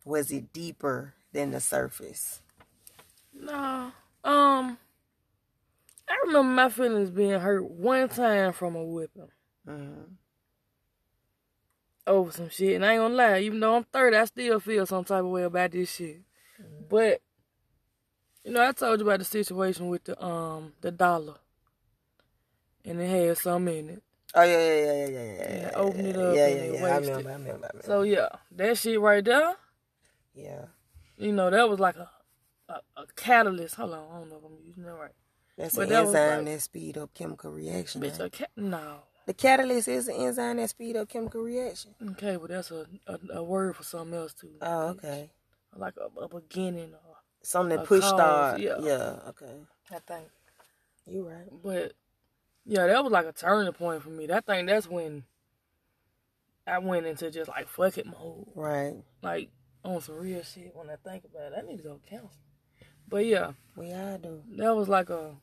Was 0.06 0.32
it 0.32 0.52
deeper 0.54 1.14
than 1.32 1.52
the 1.52 1.60
surface? 1.60 2.42
No. 3.34 3.92
Um. 4.24 4.78
I 6.12 6.18
remember 6.26 6.44
my 6.44 6.70
feelings 6.70 7.10
being 7.10 7.40
hurt 7.40 7.64
one 7.64 8.10
time 8.10 8.52
from 8.52 8.76
a 8.76 8.84
whipping. 8.84 9.30
Mm-hmm. 9.68 10.02
Over 12.06 12.32
some 12.32 12.50
shit. 12.50 12.76
And 12.76 12.86
I 12.86 12.94
ain't 12.94 13.02
gonna 13.02 13.14
lie, 13.14 13.40
even 13.40 13.60
though 13.60 13.78
I'm 13.78 13.86
30, 13.86 14.18
I 14.18 14.26
still 14.26 14.60
feel 14.60 14.86
some 14.86 15.06
type 15.06 15.24
of 15.24 15.28
way 15.28 15.44
about 15.44 15.72
this 15.72 15.96
shit. 15.96 16.22
Mm-hmm. 16.62 16.84
But 16.90 17.22
you 18.44 18.52
know, 18.52 18.68
I 18.68 18.72
told 18.72 19.00
you 19.00 19.06
about 19.06 19.20
the 19.20 19.26
situation 19.26 19.88
with 19.88 20.04
the 20.04 20.22
um 20.24 20.74
the 20.82 20.92
dollar. 20.92 21.36
And 22.84 23.00
it 23.00 23.08
had 23.08 23.38
some 23.38 23.68
in 23.68 23.90
it. 23.90 24.04
Oh 24.34 24.44
yeah, 24.44 24.58
yeah, 24.58 24.76
yeah, 24.76 24.94
yeah, 24.94 25.08
yeah, 25.08 25.34
yeah. 25.34 25.60
yeah 25.62 25.72
open 25.76 26.06
it 26.06 26.18
up. 26.18 26.36
Yeah, 26.36 26.48
yeah, 26.48 26.56
yeah. 26.56 26.86
I 26.86 26.98
remember, 26.98 27.30
I 27.30 27.34
remember, 27.34 27.50
I 27.50 27.54
remember. 27.54 27.82
So 27.84 28.02
yeah, 28.02 28.30
that 28.56 28.78
shit 28.78 29.00
right 29.00 29.24
there. 29.24 29.56
Yeah. 30.34 30.66
You 31.18 31.32
know, 31.32 31.50
that 31.50 31.70
was 31.70 31.80
like 31.80 31.96
a 31.98 32.10
a, 32.70 32.74
a 32.98 33.06
catalyst. 33.16 33.76
Hold 33.76 33.94
on, 33.94 34.06
I 34.12 34.20
don't 34.20 34.30
know 34.30 34.38
if 34.38 34.44
I'm 34.46 34.58
using 34.66 34.84
that 34.84 34.94
right. 34.94 35.12
That's 35.58 35.76
But 35.76 35.84
an 35.84 35.90
that 35.90 36.06
enzyme 36.08 36.38
like- 36.38 36.54
that 36.56 36.62
speed 36.62 36.98
up 36.98 37.14
chemical 37.14 37.52
reaction. 37.52 38.02
Bitch, 38.02 38.18
man. 38.18 38.28
a 38.28 38.30
cat? 38.30 38.50
No. 38.56 39.00
The 39.28 39.34
catalyst 39.34 39.88
is 39.88 40.08
an 40.08 40.16
enzyme 40.16 40.58
that 40.58 40.70
speed 40.70 40.96
up 40.96 41.10
chemical 41.10 41.42
reaction. 41.42 41.92
Okay, 42.12 42.38
but 42.38 42.50
that's 42.50 42.72
a, 42.72 42.86
a, 43.08 43.20
a 43.36 43.44
word 43.44 43.76
for 43.76 43.84
something 43.84 44.18
else 44.18 44.34
too. 44.34 44.50
Oh, 44.62 44.88
okay. 44.90 45.30
Like 45.76 45.94
a, 45.98 46.20
a 46.22 46.28
beginning 46.28 46.94
or 46.94 47.16
Something 47.44 47.78
that 47.78 47.84
A 47.84 47.88
push 47.88 48.04
start. 48.06 48.60
yeah. 48.60 48.76
yeah. 48.82 49.20
Okay. 49.30 49.54
I 49.92 50.00
think. 50.00 50.28
You 51.08 51.28
right. 51.28 51.48
But 51.64 51.94
yeah, 52.66 52.88
that 52.88 53.04
was 53.04 53.12
like 53.12 53.26
a 53.26 53.32
turning 53.34 53.74
point 53.74 54.02
for 54.04 54.10
me. 54.10 54.28
That 54.28 54.46
thing 54.46 54.66
that's 54.66 54.88
when 54.88 55.24
I 56.68 56.78
went 56.80 57.06
into 57.06 57.30
just 57.32 57.50
like 57.50 57.68
fuck 57.68 57.98
it 57.98 58.06
mode. 58.06 58.46
Right. 58.56 58.96
Like 59.22 59.50
on 59.84 60.02
some 60.02 60.18
real 60.18 60.44
shit 60.44 60.76
when 60.76 60.90
I 60.90 60.96
think 60.96 61.24
about 61.26 61.54
it. 61.54 61.58
I 61.58 61.68
need 61.68 61.78
to 61.78 61.84
go 61.84 62.00
counseling. 62.10 62.32
But 63.08 63.26
yeah, 63.26 63.52
We 63.76 63.92
all 63.94 64.18
do. 64.18 64.42
that 64.58 64.76
was 64.76 64.88
like 64.88 65.10
a 65.10 65.36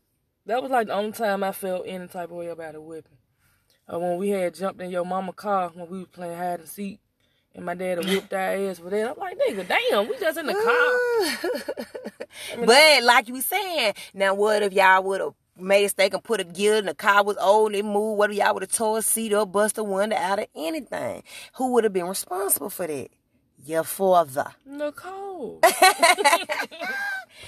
that 0.46 0.62
was 0.62 0.70
like 0.70 0.87
the 0.87 0.94
only 0.94 1.12
time 1.12 1.44
I 1.44 1.53
felt 1.53 1.85
any 1.87 2.09
type 2.09 2.31
of 2.31 2.37
way 2.37 2.48
about 2.48 2.74
a 2.74 2.81
whipping. 2.81 3.18
Uh, 3.92 3.98
when 3.98 4.16
we 4.16 4.31
had 4.31 4.55
jumped 4.55 4.81
in 4.81 4.90
your 4.90 5.05
mama 5.05 5.33
car 5.33 5.70
when 5.74 5.88
we 5.90 5.98
was 5.98 6.09
playing 6.09 6.38
hide 6.38 6.61
and 6.61 6.68
seek 6.68 7.01
and 7.55 7.64
my 7.66 7.74
dad 7.74 8.05
whipped 8.05 8.33
our 8.33 8.40
ass 8.40 8.79
for 8.79 8.90
that. 8.90 9.11
I'm 9.11 9.16
like, 9.18 9.38
nigga, 9.38 9.66
damn, 9.66 10.09
we 10.09 10.16
just 10.18 10.38
in 10.38 10.46
the 10.46 10.55
car. 10.55 11.79
but 12.64 13.03
like 13.03 13.29
you 13.29 13.35
was 13.35 13.46
saying, 13.46 13.94
now 14.14 14.35
what 14.35 14.62
if 14.62 14.72
y'all 14.72 15.03
would 15.03 15.20
have 15.20 15.35
made 15.59 15.81
a 15.81 15.83
mistake 15.85 16.14
and 16.14 16.22
put 16.22 16.40
a 16.40 16.44
gear 16.44 16.77
and 16.77 16.88
the 16.88 16.94
car 16.94 17.24
was 17.24 17.37
old 17.38 17.68
and 17.72 17.77
it 17.77 17.85
moved? 17.85 18.18
What 18.18 18.31
if 18.31 18.37
y'all 18.37 18.55
would 18.55 18.62
have 18.62 18.72
tore 18.72 18.98
a 18.98 19.03
seat 19.03 19.33
or 19.33 19.46
bust 19.46 19.79
a 19.79 19.85
window 19.85 20.16
out 20.16 20.38
of 20.38 20.46
anything? 20.55 21.22
Who 21.57 21.72
would 21.72 21.85
have 21.85 21.92
been 21.92 22.07
responsible 22.07 22.70
for 22.70 22.87
that? 22.87 23.09
Your 23.64 23.84
father. 23.84 24.46
Nicole. 24.66 25.60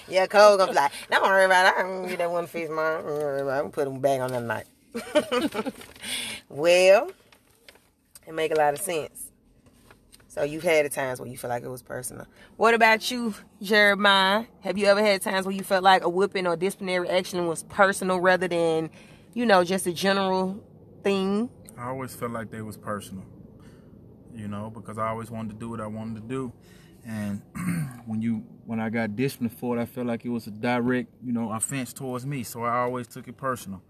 Yeah, 0.09 0.27
Cole 0.27 0.57
gonna 0.57 0.73
be 0.73 0.77
like, 0.77 0.93
don't 1.11 1.23
worry 1.23 1.45
about 1.45 1.67
it. 1.67 1.75
I'm 1.79 1.87
gonna 1.87 2.09
get 2.09 2.19
that 2.19 2.31
one 2.31 2.47
piece, 2.47 2.69
mom. 2.69 3.03
Don't 3.03 3.05
worry 3.05 3.41
about 3.43 3.51
it. 3.51 3.59
I'm 3.59 3.71
gonna 3.71 3.71
put 3.71 3.87
him 3.87 4.01
back 4.01 4.21
on 4.21 4.33
that 4.33 4.43
night. 4.43 5.73
well, 6.49 7.11
it 8.27 8.35
make 8.35 8.53
a 8.53 8.57
lot 8.57 8.75
of 8.75 8.81
sense. 8.81 9.31
So 10.29 10.43
you've 10.45 10.63
had 10.63 10.85
the 10.85 10.89
times 10.89 11.21
where 11.21 11.29
you 11.29 11.37
feel 11.37 11.51
like 11.51 11.65
it 11.65 11.69
was 11.69 11.83
personal. 11.83 12.27
What 12.57 12.75
about 12.75 13.11
you, 13.11 13.35
Jeremiah? 13.63 14.45
Have 14.61 14.79
you 14.79 14.87
ever 14.87 15.01
had 15.01 15.23
times 15.23 15.45
where 15.45 15.55
you 15.55 15.65
felt 15.65 15.83
like 15.83 16.03
a 16.05 16.09
whipping 16.09 16.47
or 16.47 16.57
disciplinary 16.57 17.09
action 17.09 17.47
was 17.47 17.65
personal 17.65 18.21
rather 18.21 18.47
than, 18.47 18.91
you 19.35 19.45
know, 19.45 19.65
just 19.65 19.87
a 19.87 19.93
general 19.93 20.63
thing? 21.03 21.51
I 21.77 21.89
always 21.89 22.15
felt 22.15 22.31
like 22.33 22.51
they 22.51 22.63
was 22.63 22.77
personal, 22.77 23.25
you 24.35 24.49
know, 24.49 24.71
because 24.71 24.99
I 24.99 25.09
always 25.09 25.31
wanted 25.31 25.53
to 25.53 25.57
do 25.59 25.71
what 25.71 25.81
I 25.81 25.87
wanted 25.87 26.23
to 26.23 26.29
do, 26.29 26.53
and 27.07 27.43
when 28.07 28.23
you 28.23 28.45
when 28.67 28.81
I 28.81 28.91
got 28.91 29.17
disciplined 29.17 29.57
for 29.59 29.77
it, 29.79 29.83
I 29.83 29.87
felt 29.87 30.07
like 30.07 30.25
it 30.25 30.29
was 30.29 30.47
a 30.47 30.51
direct, 30.51 31.09
you 31.25 31.33
know, 31.33 31.53
offense 31.53 31.93
towards 31.93 32.25
me. 32.25 32.43
So 32.43 32.63
I 32.63 32.79
always 32.79 33.07
took 33.09 33.27
it 33.29 33.37
personal, 33.37 33.83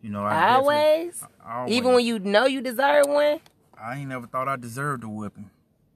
you 0.00 0.10
know. 0.10 0.24
I 0.24 0.54
Always? 0.54 1.22
I 1.44 1.58
always. 1.58 1.74
Even 1.74 1.92
when 1.92 2.04
you 2.04 2.18
know 2.18 2.46
you 2.46 2.60
deserve 2.60 3.06
one? 3.08 3.40
I 3.76 3.98
ain't 3.98 4.08
never 4.08 4.26
thought 4.26 4.48
I 4.48 4.56
deserved 4.56 5.04
a 5.04 5.08
whipping, 5.08 5.50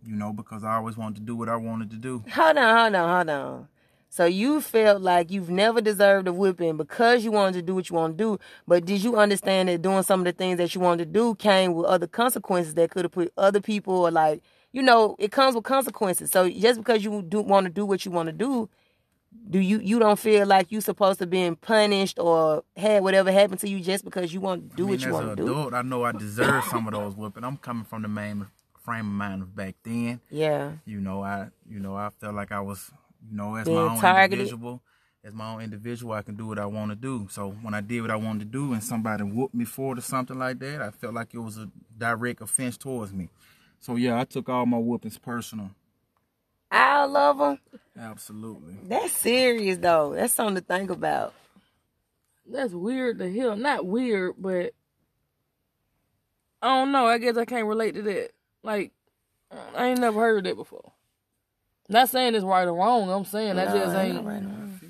you 0.05 0.17
know, 0.17 0.33
because 0.33 0.65
I 0.65 0.75
always 0.75 0.97
wanted 0.97 1.17
to 1.17 1.23
do 1.23 1.37
what 1.37 1.49
I 1.49 1.57
wanted 1.57 1.91
to 1.91 1.97
do. 1.97 2.25
Hold 2.33 2.59
on, 2.59 2.77
hold 2.79 2.95
on, 2.95 3.17
hold 3.17 3.31
on. 3.31 3.69
So 4.09 4.25
you 4.25 4.61
felt 4.61 5.03
like 5.03 5.31
you've 5.31 5.51
never 5.51 5.81
deserved 5.81 6.27
a 6.29 6.33
whipping 6.33 6.77
because 6.77 7.25
you 7.25 7.33
wanted 7.33 7.55
to 7.55 7.63
do 7.63 7.75
what 7.75 7.91
you 7.91 7.97
want 7.97 8.17
to 8.17 8.25
do, 8.25 8.39
but 8.67 8.85
did 8.87 9.03
you 9.03 9.17
understand 9.17 9.69
that 9.69 9.83
doing 9.83 10.03
some 10.03 10.21
of 10.21 10.25
the 10.27 10.33
things 10.33 10.59
that 10.59 10.75
you 10.75 10.81
wanted 10.81 11.07
to 11.07 11.13
do 11.13 11.35
came 11.35 11.75
with 11.75 11.87
other 11.87 12.07
consequences 12.07 12.75
that 12.75 12.91
could 12.91 13.05
have 13.05 13.13
put 13.13 13.33
other 13.37 13.61
people 13.61 13.95
or 13.95 14.11
like, 14.11 14.43
you 14.73 14.83
know, 14.83 15.17
it 15.19 15.33
comes 15.33 15.55
with 15.55 15.65
consequences. 15.65 16.31
So 16.31 16.49
just 16.49 16.79
because 16.81 17.05
you 17.05 17.23
do 17.23 17.41
want 17.43 17.67
to 17.67 17.71
do 17.73 17.85
what 17.85 18.05
you 18.05 18.11
want 18.11 18.29
to 18.29 18.33
do, 18.33 18.69
do 19.51 19.59
you 19.59 19.81
you 19.81 19.99
don't 19.99 20.19
feel 20.19 20.47
like 20.47 20.73
you 20.73 20.81
supposed 20.81 21.19
to 21.19 21.27
be 21.27 21.51
punished 21.61 22.19
or 22.19 22.65
had 22.77 23.03
whatever 23.03 23.31
happened 23.31 23.61
to 23.61 23.69
you 23.69 23.81
just 23.81 24.03
because 24.05 24.33
you 24.33 24.41
want 24.41 24.71
to 24.71 24.77
do 24.77 24.85
I 24.85 24.87
mean, 24.87 24.91
what 24.95 25.05
you 25.05 25.13
want 25.13 25.25
an 25.31 25.37
to 25.37 25.45
do? 25.45 25.53
adult, 25.53 25.75
I 25.75 25.83
know 25.83 26.05
I 26.05 26.13
deserve 26.13 26.65
some 26.65 26.87
of 26.87 26.95
those 26.95 27.15
whipping. 27.15 27.45
I'm 27.45 27.59
coming 27.59 27.85
from 27.85 28.03
the 28.03 28.09
main 28.09 28.47
frame 28.83 29.01
of 29.01 29.13
mind 29.13 29.43
of 29.43 29.55
back 29.55 29.75
then. 29.83 30.21
Yeah. 30.31 30.73
You 30.87 31.01
know, 31.01 31.23
I 31.23 31.49
you 31.69 31.81
know 31.81 31.97
I 31.97 32.09
felt 32.19 32.35
like 32.35 32.51
I 32.51 32.61
was 32.61 32.91
you 33.29 33.37
know 33.37 33.57
as 33.57 33.67
my 33.67 33.75
own 33.75 33.99
targeted. 33.99 34.41
individual, 34.41 34.83
as 35.25 35.35
my 35.35 35.55
own 35.55 35.63
individual, 35.63 36.13
I 36.13 36.23
can 36.23 36.37
do 36.37 36.47
what 36.47 36.59
I 36.59 36.67
want 36.67 36.91
to 36.91 36.97
do. 36.97 37.29
So 37.31 37.51
when 37.63 37.75
I 37.75 37.81
did 37.81 38.01
what 38.01 38.11
I 38.11 38.17
wanted 38.17 38.41
to 38.41 38.45
do, 38.47 38.73
and 38.73 38.83
somebody 38.83 39.25
whooped 39.25 39.55
me 39.55 39.65
for 39.65 39.93
it 39.93 39.99
or 39.99 40.03
something 40.03 40.39
like 40.39 40.59
that, 40.61 40.83
I 40.83 40.91
felt 40.91 41.15
like 41.15 41.35
it 41.35 41.39
was 41.39 41.59
a 41.59 41.69
direct 41.97 42.41
offense 42.41 42.77
towards 42.77 43.13
me. 43.13 43.29
So 43.81 43.97
yeah, 43.97 44.21
I 44.21 44.25
took 44.25 44.49
all 44.49 44.67
my 44.67 44.79
whoopings 44.79 45.19
personal. 45.19 45.71
I 46.71 47.05
love 47.05 47.39
them. 47.39 47.59
Absolutely. 47.99 48.77
That's 48.83 49.13
serious 49.13 49.79
though. 49.79 50.15
That's 50.15 50.33
something 50.33 50.57
to 50.57 50.61
think 50.61 50.91
about. 50.91 51.35
That's 52.49 52.73
weird 52.73 53.19
to 53.19 53.29
hear. 53.29 53.57
Not 53.57 53.87
weird, 53.87 54.35
but 54.39 54.73
I 56.63 56.69
don't 56.69 56.93
know. 56.93 57.07
I 57.07 57.19
guess 57.19 57.37
I 57.37 57.45
can't 57.45 57.67
relate 57.67 57.95
to 57.95 58.03
that. 58.03 58.31
Like, 58.63 58.93
I 59.75 59.89
ain't 59.89 60.01
never 60.01 60.21
heard 60.21 60.45
that 60.45 60.57
before. 60.57 60.93
Not 61.89 62.09
saying 62.09 62.35
it's 62.35 62.45
right 62.45 62.67
or 62.67 62.75
wrong. 62.75 63.09
I'm 63.11 63.25
saying 63.25 63.59
I 63.59 63.65
No, 63.65 63.73
just 63.73 63.97
ain't 63.97 64.17
ain't. 64.17 64.27
right 64.27 64.43
wrong. 64.43 64.81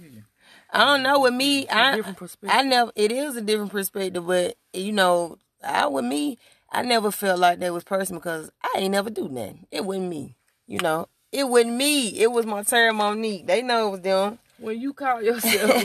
I 0.73 0.85
don't 0.85 1.03
know. 1.03 1.21
With 1.21 1.35
me, 1.35 1.69
I 1.69 1.97
different 1.97 2.19
perspective. 2.19 2.59
I 2.59 2.63
never. 2.63 2.93
It 2.97 3.13
is 3.13 3.37
a 3.37 3.41
different 3.41 3.73
perspective, 3.73 4.27
but 4.27 4.57
you 4.73 4.93
know, 4.93 5.39
I 5.65 5.87
with 5.87 6.05
me, 6.05 6.39
I 6.71 6.83
never 6.83 7.11
felt 7.11 7.39
like 7.39 7.61
that 7.61 7.73
was 7.73 7.85
personal 7.85 8.21
because 8.21 8.51
I 8.63 8.79
ain't 8.79 8.93
never 8.93 9.11
do 9.11 9.29
nothing. 9.29 9.67
It 9.71 9.85
wasn't 9.85 10.09
me. 10.09 10.37
You 10.67 10.79
know, 10.81 11.09
it 11.33 11.49
wasn't 11.49 11.77
me. 11.77 12.09
It 12.21 12.33
was 12.33 12.47
my 12.47 12.63
turn, 12.63 12.97
Monique. 12.97 13.47
They 13.47 13.63
know 13.63 13.89
it 13.89 13.91
was 13.93 14.01
them. 14.01 14.39
When 14.59 14.81
you 14.81 14.93
call 14.93 15.23
yourself, 15.23 15.85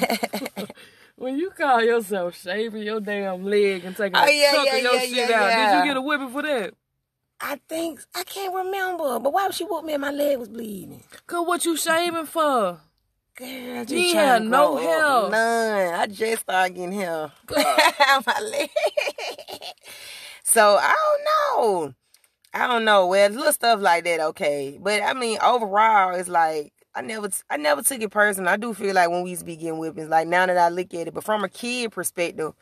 when 1.15 1.37
you 1.37 1.51
call 1.51 1.81
yourself 1.83 2.41
shaving 2.41 2.83
your 2.83 2.99
damn 2.99 3.43
leg 3.45 3.83
and 3.85 3.95
taking 3.95 4.17
Oh, 4.17 4.25
a 4.25 4.31
yeah, 4.41 4.51
chunk 4.51 4.65
yeah, 4.67 4.75
of 4.77 4.81
your 4.83 4.93
yeah, 4.95 4.99
shit 5.01 5.29
yeah, 5.29 5.41
out, 5.41 5.49
yeah. 5.49 5.71
did 5.71 5.79
you 5.79 5.85
get 5.91 5.97
a 5.97 6.01
whipping 6.01 6.29
for 6.31 6.41
that? 6.41 6.73
I 7.41 7.59
think 7.67 8.01
I 8.15 8.23
can't 8.23 8.53
remember, 8.53 9.19
but 9.19 9.33
why 9.33 9.45
would 9.45 9.55
she 9.55 9.63
whoop 9.63 9.83
me 9.83 9.93
and 9.93 10.01
my 10.01 10.11
leg 10.11 10.37
was 10.37 10.49
bleeding? 10.49 11.03
Cause 11.25 11.47
what 11.47 11.65
you 11.65 11.75
shaving 11.75 12.25
for? 12.27 12.79
Girl, 13.35 13.85
just 13.85 13.91
You 13.91 14.11
trying 14.11 14.27
had 14.27 14.43
to 14.43 14.49
no 14.49 14.77
hair. 14.77 15.29
None. 15.29 15.93
I 15.95 16.05
just 16.07 16.43
started 16.43 16.75
getting 16.75 16.91
hair. 16.91 17.31
my 17.49 18.39
leg. 18.51 18.69
so 20.43 20.77
I 20.79 20.93
don't 20.93 21.23
know. 21.57 21.93
I 22.53 22.67
don't 22.67 22.85
know. 22.85 23.07
Well, 23.07 23.29
little 23.29 23.53
stuff 23.53 23.79
like 23.79 24.03
that, 24.03 24.19
okay. 24.19 24.77
But 24.79 25.01
I 25.01 25.13
mean, 25.13 25.39
overall, 25.41 26.13
it's 26.15 26.29
like 26.29 26.73
I 26.93 27.01
never, 27.01 27.29
I 27.49 27.57
never 27.57 27.81
took 27.81 28.01
it 28.01 28.11
personal. 28.11 28.51
I 28.51 28.57
do 28.57 28.73
feel 28.73 28.93
like 28.93 29.09
when 29.09 29.23
we 29.23 29.31
used 29.31 29.41
to 29.41 29.45
be 29.45 29.55
getting 29.55 29.79
whippings, 29.79 30.09
like 30.09 30.27
now 30.27 30.45
that 30.45 30.57
I 30.57 30.69
look 30.69 30.93
at 30.93 31.07
it, 31.07 31.13
but 31.13 31.23
from 31.23 31.43
a 31.43 31.49
kid 31.49 31.91
perspective, 31.91 32.53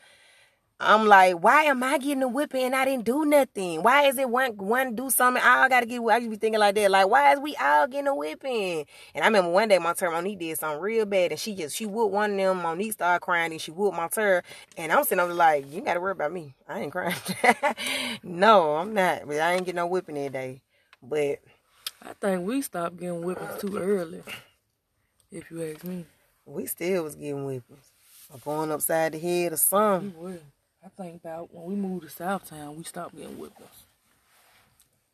I'm 0.82 1.08
like, 1.08 1.44
why 1.44 1.64
am 1.64 1.84
I 1.84 1.98
getting 1.98 2.24
a 2.24 2.28
whipping 2.30 2.64
and 2.64 2.76
I 2.76 2.86
didn't 2.86 3.04
do 3.04 3.26
nothing? 3.26 3.84
Why 3.84 4.06
is 4.06 4.18
it 4.18 4.30
one 4.30 4.56
one 4.56 4.96
do 4.96 5.10
something? 5.10 5.44
I 5.44 5.68
gotta 5.68 5.86
get. 5.86 6.00
I 6.00 6.18
used 6.18 6.28
to 6.28 6.30
be 6.30 6.38
thinking 6.38 6.60
like 6.62 6.76
that, 6.76 6.90
like 6.90 7.10
why 7.10 7.34
is 7.34 7.40
we 7.40 7.54
all 7.58 7.86
getting 7.86 8.08
a 8.08 8.16
whipping? 8.16 8.86
And 9.14 9.24
I 9.24 9.28
remember 9.28 9.50
one 9.52 9.68
day 9.68 9.78
my 9.78 9.92
turn 9.92 10.14
Monique 10.14 10.40
did 10.40 10.58
something 10.58 10.80
real 10.80 11.06
bad, 11.06 11.32
and 11.32 11.40
she 11.40 11.54
just 11.54 11.76
she 11.76 11.86
whooped 11.86 12.14
one 12.14 12.32
of 12.32 12.38
them. 12.38 12.62
Monique 12.62 12.94
started 12.94 13.20
crying, 13.20 13.52
and 13.52 13.60
she 13.60 13.72
whooped 13.72 13.98
my 13.98 14.08
turn, 14.08 14.42
and 14.78 14.94
I'm 14.94 15.04
sitting 15.04 15.20
over 15.20 15.34
like, 15.34 15.70
you 15.70 15.82
gotta 15.82 16.00
worry 16.00 16.14
about 16.14 16.32
me. 16.32 16.56
I 16.66 16.80
ain't 16.80 16.94
crying. 16.94 17.16
no, 18.24 18.76
I'm 18.76 18.94
not. 18.94 19.28
But 19.28 19.42
I 19.42 19.56
ain't 19.56 19.66
getting 19.66 19.76
no 19.76 19.88
whipping 19.88 20.16
that 20.16 20.32
day. 20.32 20.62
But 21.04 21.40
I 22.02 22.14
think 22.22 22.48
we 22.48 22.62
stopped 22.62 22.98
getting 22.98 23.22
whippings 23.22 23.60
too 23.60 23.78
early. 23.78 24.24
If 25.30 25.52
you 25.52 25.62
ask 25.74 25.84
me, 25.84 26.06
we 26.46 26.68
still 26.68 27.04
was 27.04 27.16
getting 27.16 27.46
whippings. 27.46 27.92
Or 28.32 28.40
going 28.40 28.72
upside 28.72 29.12
the 29.12 29.20
head 29.20 29.52
or 29.52 29.58
something. 29.58 30.40
I 30.84 30.88
think 30.90 31.22
about 31.22 31.54
when 31.54 31.66
we 31.66 31.76
moved 31.76 32.08
to 32.08 32.24
Southtown, 32.24 32.76
we 32.76 32.84
stopped 32.84 33.16
getting 33.16 33.36
whippings. 33.36 33.86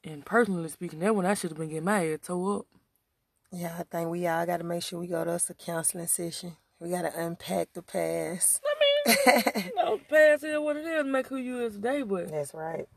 And 0.04 0.24
personally 0.24 0.70
speaking, 0.70 1.00
that 1.00 1.16
one 1.16 1.26
I 1.26 1.34
should 1.34 1.50
have 1.52 1.58
been 1.58 1.70
getting 1.70 1.86
my 1.86 2.00
head 2.00 2.22
tore 2.22 2.60
up. 2.60 2.66
Yeah, 3.52 3.76
I 3.80 3.84
think 3.84 4.10
we 4.10 4.28
all 4.28 4.46
got 4.46 4.58
to 4.58 4.64
make 4.64 4.84
sure 4.84 5.00
we 5.00 5.08
go 5.08 5.24
to 5.24 5.32
us 5.32 5.50
a 5.50 5.54
counseling 5.54 6.08
session. 6.08 6.58
We 6.80 6.90
got 6.90 7.02
to 7.04 7.20
unpack 7.20 7.70
the 7.74 7.82
past. 7.82 8.62
I 8.64 8.76
mean 8.80 8.86
you 9.66 9.76
know, 9.76 10.00
past 10.10 10.44
is 10.44 10.60
what 10.60 10.78
it 10.78 10.86
is, 10.86 11.06
make 11.06 11.28
who 11.28 11.38
you 11.38 11.62
is 11.66 11.76
today. 11.76 12.04
But 12.04 12.30
That's 12.30 12.54
right. 12.54 12.88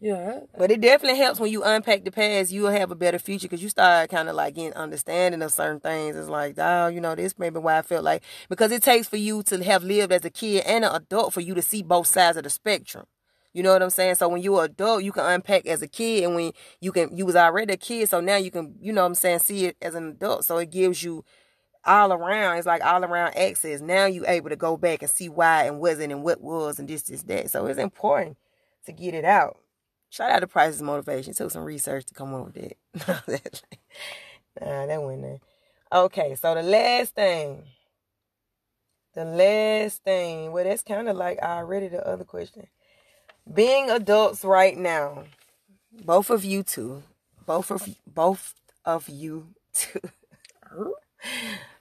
Yeah, 0.00 0.40
But 0.56 0.70
it 0.70 0.80
definitely 0.80 1.18
helps 1.18 1.40
when 1.40 1.50
you 1.50 1.64
unpack 1.64 2.04
the 2.04 2.12
past. 2.12 2.52
You'll 2.52 2.70
have 2.70 2.92
a 2.92 2.94
better 2.94 3.18
future 3.18 3.48
because 3.48 3.62
you 3.62 3.68
start 3.68 4.10
kind 4.10 4.28
of 4.28 4.36
like 4.36 4.54
getting 4.54 4.74
understanding 4.74 5.42
of 5.42 5.52
certain 5.52 5.80
things. 5.80 6.14
It's 6.14 6.28
like, 6.28 6.54
oh, 6.56 6.86
you 6.86 7.00
know, 7.00 7.16
this 7.16 7.36
may 7.36 7.50
be 7.50 7.58
why 7.58 7.78
I 7.78 7.82
felt 7.82 8.04
like 8.04 8.22
because 8.48 8.70
it 8.70 8.82
takes 8.82 9.08
for 9.08 9.16
you 9.16 9.42
to 9.44 9.62
have 9.64 9.82
lived 9.82 10.12
as 10.12 10.24
a 10.24 10.30
kid 10.30 10.64
and 10.66 10.84
an 10.84 10.94
adult 10.94 11.34
for 11.34 11.40
you 11.40 11.54
to 11.54 11.62
see 11.62 11.82
both 11.82 12.06
sides 12.06 12.36
of 12.36 12.44
the 12.44 12.50
spectrum. 12.50 13.06
You 13.52 13.64
know 13.64 13.72
what 13.72 13.82
I'm 13.82 13.90
saying? 13.90 14.16
So 14.16 14.28
when 14.28 14.40
you're 14.40 14.64
adult, 14.64 15.02
you 15.02 15.10
can 15.10 15.24
unpack 15.24 15.66
as 15.66 15.82
a 15.82 15.88
kid, 15.88 16.22
and 16.22 16.36
when 16.36 16.52
you 16.80 16.92
can, 16.92 17.16
you 17.16 17.26
was 17.26 17.34
already 17.34 17.72
a 17.72 17.76
kid, 17.76 18.08
so 18.08 18.20
now 18.20 18.36
you 18.36 18.52
can, 18.52 18.76
you 18.80 18.92
know 18.92 19.00
what 19.00 19.08
I'm 19.08 19.14
saying, 19.16 19.40
see 19.40 19.64
it 19.64 19.76
as 19.82 19.96
an 19.96 20.08
adult. 20.10 20.44
So 20.44 20.58
it 20.58 20.70
gives 20.70 21.02
you 21.02 21.24
all 21.84 22.12
around. 22.12 22.58
It's 22.58 22.66
like 22.66 22.84
all 22.84 23.04
around 23.04 23.36
access. 23.36 23.80
Now 23.80 24.06
you're 24.06 24.26
able 24.26 24.50
to 24.50 24.56
go 24.56 24.76
back 24.76 25.02
and 25.02 25.10
see 25.10 25.28
why 25.28 25.64
and 25.64 25.80
wasn't 25.80 26.12
and 26.12 26.22
what 26.22 26.40
was 26.40 26.78
and 26.78 26.88
this, 26.88 27.02
this, 27.02 27.22
that. 27.24 27.50
So 27.50 27.66
it's 27.66 27.80
important 27.80 28.36
to 28.86 28.92
get 28.92 29.14
it 29.14 29.24
out. 29.24 29.56
Shout 30.10 30.30
out 30.30 30.40
to 30.40 30.46
Price's 30.46 30.82
Motivation. 30.82 31.34
Took 31.34 31.50
some 31.50 31.64
research 31.64 32.06
to 32.06 32.14
come 32.14 32.34
up 32.34 32.46
with 32.46 32.56
it. 32.56 32.78
nah, 34.60 34.86
that 34.86 35.02
went 35.02 35.22
there. 35.22 35.40
Okay, 35.92 36.34
so 36.34 36.54
the 36.54 36.62
last 36.62 37.14
thing. 37.14 37.64
The 39.14 39.24
last 39.24 40.02
thing. 40.04 40.52
Well, 40.52 40.64
that's 40.64 40.82
kind 40.82 41.08
of 41.08 41.16
like 41.16 41.38
already 41.40 41.88
the 41.88 42.06
other 42.06 42.24
question. 42.24 42.66
Being 43.52 43.90
adults 43.90 44.44
right 44.44 44.76
now. 44.76 45.24
Both 46.04 46.30
of 46.30 46.44
you 46.44 46.62
two. 46.62 47.02
Both 47.46 47.70
of 47.70 47.88
both 48.06 48.54
of 48.84 49.08
you 49.08 49.48
two. 49.72 50.00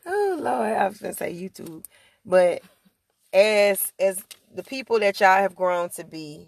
oh 0.06 0.38
Lord, 0.40 0.74
I 0.74 0.88
was 0.88 0.98
gonna 1.00 1.14
say 1.14 1.32
you 1.32 1.50
two. 1.50 1.84
But 2.26 2.62
as 3.34 3.94
as 4.00 4.24
the 4.54 4.64
people 4.64 5.00
that 5.00 5.20
y'all 5.20 5.38
have 5.38 5.56
grown 5.56 5.90
to 5.90 6.04
be 6.04 6.48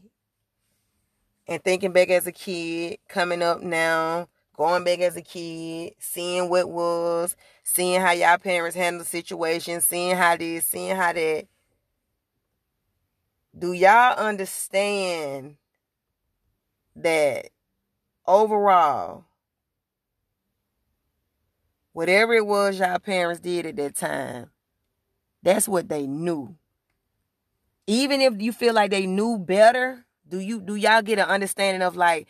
and 1.50 1.64
thinking 1.64 1.92
back 1.92 2.10
as 2.12 2.28
a 2.28 2.32
kid, 2.32 3.00
coming 3.08 3.42
up 3.42 3.64
now, 3.64 4.30
going 4.56 4.84
back 4.84 5.00
as 5.00 5.18
a 5.18 5.22
kid, 5.22 5.94
seeing 5.98 6.48
what 6.48 6.70
was, 6.70 7.36
seeing 7.64 8.00
how 8.00 8.12
y'all 8.12 8.38
parents 8.38 8.78
handle 8.78 9.04
situations, 9.04 9.84
seeing 9.84 10.16
how 10.16 10.38
this, 10.38 10.68
seeing 10.68 10.96
how 10.96 11.12
that. 11.12 11.48
Do 13.58 13.74
y'all 13.74 14.16
understand 14.16 15.56
that 16.96 17.48
overall, 18.28 19.26
whatever 21.94 22.36
it 22.36 22.46
was 22.46 22.78
y'all 22.78 23.00
parents 23.00 23.42
did 23.42 23.66
at 23.66 23.76
that 23.78 23.96
time, 23.96 24.52
that's 25.42 25.68
what 25.68 25.90
they 25.90 26.06
knew. 26.06 26.56
Even 27.88 28.22
if 28.22 28.40
you 28.40 28.52
feel 28.54 28.76
like 28.76 28.92
they 28.92 29.08
knew 29.08 29.40
better, 29.40 30.06
do 30.30 30.40
you 30.40 30.62
do 30.62 30.76
y'all 30.76 31.02
get 31.02 31.20
an 31.20 31.26
understanding 31.26 31.82
of 31.82 31.96
like 31.96 32.28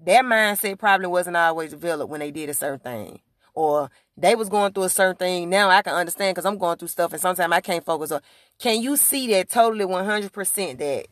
their 0.00 0.22
mindset 0.22 0.78
probably 0.78 1.06
wasn't 1.06 1.36
always 1.36 1.70
developed 1.70 2.10
when 2.10 2.20
they 2.20 2.30
did 2.30 2.48
a 2.48 2.54
certain 2.54 2.80
thing? 2.80 3.20
Or 3.54 3.90
they 4.16 4.34
was 4.34 4.48
going 4.48 4.72
through 4.72 4.84
a 4.84 4.88
certain 4.88 5.16
thing 5.16 5.48
now 5.48 5.68
i 5.70 5.82
can 5.82 5.94
understand 5.94 6.34
because 6.34 6.44
i'm 6.44 6.58
going 6.58 6.76
through 6.76 6.88
stuff 6.88 7.12
and 7.12 7.20
sometimes 7.20 7.52
i 7.52 7.60
can't 7.60 7.84
focus 7.84 8.12
on 8.12 8.20
can 8.58 8.80
you 8.80 8.96
see 8.96 9.26
that 9.28 9.48
totally 9.48 9.84
100% 9.84 10.78
that 10.78 11.06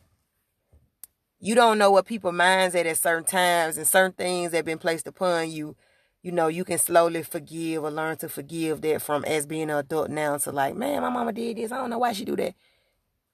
you 1.39 1.55
don't 1.55 1.77
know 1.77 1.91
what 1.91 2.05
people 2.05 2.31
minds 2.31 2.75
at 2.75 2.85
at 2.85 2.97
certain 2.97 3.25
times 3.25 3.77
and 3.77 3.87
certain 3.87 4.13
things 4.13 4.51
that 4.51 4.57
have 4.57 4.65
been 4.65 4.77
placed 4.77 5.07
upon 5.07 5.49
you 5.49 5.75
you 6.21 6.31
know 6.31 6.47
you 6.47 6.63
can 6.63 6.77
slowly 6.77 7.23
forgive 7.23 7.83
or 7.83 7.89
learn 7.89 8.15
to 8.17 8.29
forgive 8.29 8.81
that 8.81 9.01
from 9.01 9.25
as 9.25 9.45
being 9.47 9.63
an 9.63 9.77
adult 9.77 10.09
now 10.09 10.37
to 10.37 10.51
like 10.51 10.75
man 10.75 11.01
my 11.01 11.09
mama 11.09 11.33
did 11.33 11.57
this. 11.57 11.71
I 11.71 11.77
don't 11.77 11.89
know 11.89 11.97
why 11.97 12.13
she 12.13 12.25
do 12.25 12.35
that 12.35 12.53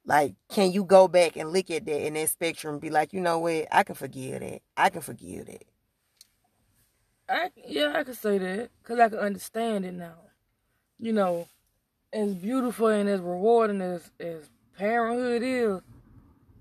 like, 0.08 0.36
can 0.50 0.72
you 0.72 0.86
go 0.86 1.10
back 1.10 1.36
and 1.36 1.52
look 1.52 1.70
at 1.70 1.86
that 1.86 2.06
in 2.08 2.14
that 2.14 2.30
spectrum 2.30 2.76
and 2.76 2.82
be 2.82 2.90
like, 2.90 3.12
you 3.12 3.20
know 3.20 3.40
what, 3.40 3.68
I 3.70 3.84
can 3.84 3.94
forgive 3.94 4.40
that. 4.40 4.62
I 4.78 4.90
can 4.90 5.02
forgive 5.02 5.48
that. 5.48 5.66
I 7.30 7.52
yeah, 7.68 7.94
I 7.94 8.06
can 8.06 8.14
say 8.14 8.38
that 8.38 8.70
because 8.82 9.00
I 9.02 9.10
can 9.10 9.20
understand 9.20 9.86
it 9.86 9.92
now. 9.92 10.16
You 10.98 11.12
know, 11.12 11.50
as 12.14 12.34
beautiful 12.36 12.88
and 12.88 13.10
as 13.10 13.20
rewarding 13.20 13.82
as 13.82 14.10
as 14.18 14.50
parenthood 14.78 15.44
is, 15.44 15.82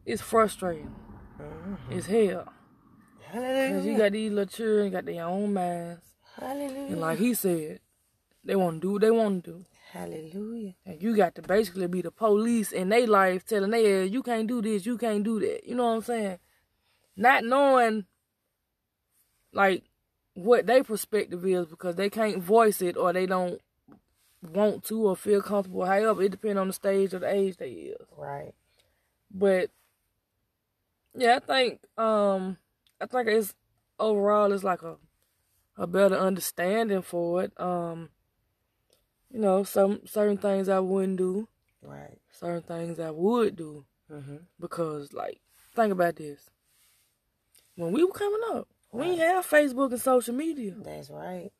it's 0.04 0.20
frustrating. 0.20 0.92
Mm-hmm. 1.40 1.92
It's 1.92 2.06
hell. 2.06 2.52
Hallelujah. 3.30 3.76
Cause 3.76 3.86
you 3.86 3.96
got 3.96 4.12
these 4.12 4.32
little 4.32 4.52
children, 4.52 4.90
got 4.90 5.04
their 5.04 5.24
own 5.24 5.54
minds, 5.54 6.02
Hallelujah. 6.34 6.86
and 6.86 7.00
like 7.00 7.18
he 7.18 7.32
said, 7.34 7.78
they 8.44 8.56
want 8.56 8.80
to 8.82 8.88
do 8.88 8.92
what 8.94 9.02
they 9.02 9.10
want 9.12 9.44
to 9.44 9.50
do. 9.52 9.64
Hallelujah. 9.92 10.74
And 10.84 11.00
you 11.00 11.16
got 11.16 11.34
to 11.36 11.42
basically 11.42 11.86
be 11.86 12.02
the 12.02 12.10
police 12.10 12.72
in 12.72 12.88
their 12.88 13.06
life 13.06 13.44
telling 13.46 13.70
they 13.70 14.04
you 14.06 14.22
can't 14.22 14.48
do 14.48 14.60
this, 14.60 14.84
you 14.84 14.98
can't 14.98 15.22
do 15.22 15.38
that. 15.40 15.66
You 15.66 15.74
know 15.76 15.86
what 15.86 15.96
I'm 15.96 16.02
saying? 16.02 16.38
Not 17.16 17.44
knowing 17.44 18.04
like 19.52 19.84
what 20.34 20.66
their 20.66 20.82
perspective 20.84 21.46
is 21.46 21.66
because 21.66 21.94
they 21.94 22.10
can't 22.10 22.42
voice 22.42 22.82
it 22.82 22.96
or 22.96 23.12
they 23.12 23.26
don't 23.26 23.60
want 24.42 24.84
to 24.84 25.08
or 25.08 25.16
feel 25.16 25.40
comfortable. 25.40 25.84
However, 25.86 26.22
it 26.22 26.32
depends 26.32 26.58
on 26.58 26.66
the 26.66 26.72
stage 26.72 27.14
or 27.14 27.20
the 27.20 27.32
age 27.32 27.56
they 27.56 27.70
is. 27.70 28.06
Right. 28.16 28.54
But 29.30 29.70
yeah, 31.14 31.36
I 31.36 31.38
think 31.38 31.80
um 31.96 32.58
I 33.00 33.06
think 33.06 33.28
it's 33.28 33.54
overall 33.98 34.52
it's 34.52 34.64
like 34.64 34.82
a 34.82 34.96
a 35.78 35.86
better 35.86 36.16
understanding 36.16 37.02
for 37.02 37.44
it. 37.44 37.52
Um 37.60 38.10
you 39.36 39.42
know, 39.42 39.64
some 39.64 40.00
certain 40.06 40.38
things 40.38 40.66
I 40.70 40.78
wouldn't 40.80 41.18
do, 41.18 41.46
Right. 41.82 42.16
certain 42.32 42.62
things 42.62 42.98
I 42.98 43.10
would 43.10 43.54
do 43.54 43.84
Mm-hmm. 44.10 44.36
because 44.58 45.12
like 45.12 45.40
think 45.74 45.92
about 45.92 46.16
this. 46.16 46.48
When 47.74 47.92
we 47.92 48.02
were 48.02 48.12
coming 48.12 48.40
up, 48.52 48.66
we 48.92 49.04
didn't 49.04 49.18
have 49.18 49.46
Facebook 49.46 49.90
and 49.92 50.00
social 50.00 50.34
media. 50.34 50.74
That's 50.82 51.10
right. 51.10 51.50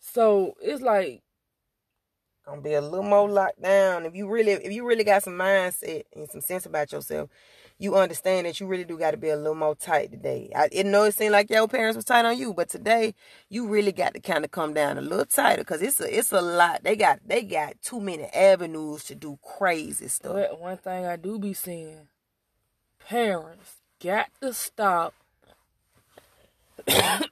So 0.00 0.54
it's 0.60 0.82
like 0.82 1.22
Gonna 2.44 2.60
be 2.60 2.72
a 2.74 2.80
little 2.80 3.04
more 3.04 3.28
locked 3.30 3.62
down. 3.62 4.04
If 4.04 4.16
you 4.16 4.28
really 4.28 4.50
if 4.50 4.72
you 4.72 4.84
really 4.84 5.04
got 5.04 5.22
some 5.22 5.34
mindset 5.34 6.02
and 6.16 6.28
some 6.28 6.40
sense 6.40 6.66
about 6.66 6.90
yourself, 6.90 7.30
you 7.78 7.96
understand 7.96 8.46
that 8.46 8.60
you 8.60 8.66
really 8.66 8.84
do 8.84 8.98
gotta 8.98 9.16
be 9.16 9.28
a 9.28 9.36
little 9.36 9.54
more 9.54 9.74
tight 9.74 10.10
today. 10.10 10.50
I 10.54 10.68
it 10.72 10.86
know 10.86 11.04
it 11.04 11.14
seemed 11.14 11.32
like 11.32 11.50
your 11.50 11.68
parents 11.68 11.96
was 11.96 12.04
tight 12.04 12.24
on 12.24 12.38
you, 12.38 12.54
but 12.54 12.68
today 12.68 13.14
you 13.48 13.66
really 13.66 13.92
got 13.92 14.14
to 14.14 14.20
kind 14.20 14.44
of 14.44 14.50
come 14.50 14.74
down 14.74 14.98
a 14.98 15.00
little 15.00 15.24
tighter 15.24 15.62
because 15.62 15.82
it's 15.82 16.00
a 16.00 16.18
it's 16.18 16.32
a 16.32 16.40
lot. 16.40 16.82
They 16.84 16.96
got 16.96 17.20
they 17.26 17.42
got 17.42 17.80
too 17.82 18.00
many 18.00 18.24
avenues 18.24 19.04
to 19.04 19.14
do 19.14 19.38
crazy 19.42 20.08
stuff. 20.08 20.34
But 20.34 20.60
one 20.60 20.76
thing 20.76 21.06
I 21.06 21.16
do 21.16 21.38
be 21.38 21.54
seeing, 21.54 22.08
parents 23.08 23.76
got 24.02 24.28
to 24.40 24.52
stop. 24.52 25.14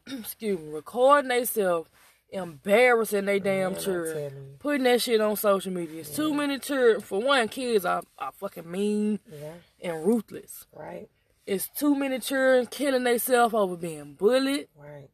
excuse 0.07 0.61
me, 0.61 0.73
recording 0.73 1.29
themselves, 1.29 1.89
embarrassing 2.33 3.25
they 3.25 3.39
damn 3.41 3.73
Man, 3.73 3.81
children, 3.83 4.57
putting 4.59 4.85
that 4.85 5.01
shit 5.03 5.21
on 5.21 5.37
social 5.37 5.73
media. 5.73 6.01
It's 6.01 6.15
too 6.15 6.33
many 6.35 6.59
children. 6.59 7.01
For 7.01 7.21
one, 7.21 7.49
kids 7.49 7.85
are, 7.85 8.03
are 8.19 8.33
fucking 8.33 8.71
mean 8.71 9.21
Yeah, 9.33 9.53
and 9.91 10.05
ruthless. 10.07 10.67
right, 10.75 11.09
It's 11.47 11.69
too 11.69 11.95
many 11.95 12.19
children 12.21 12.67
killing 12.67 13.05
themselves 13.05 13.55
over 13.55 13.77
being 13.77 14.15
bullied 14.15 14.69
right. 14.77 15.09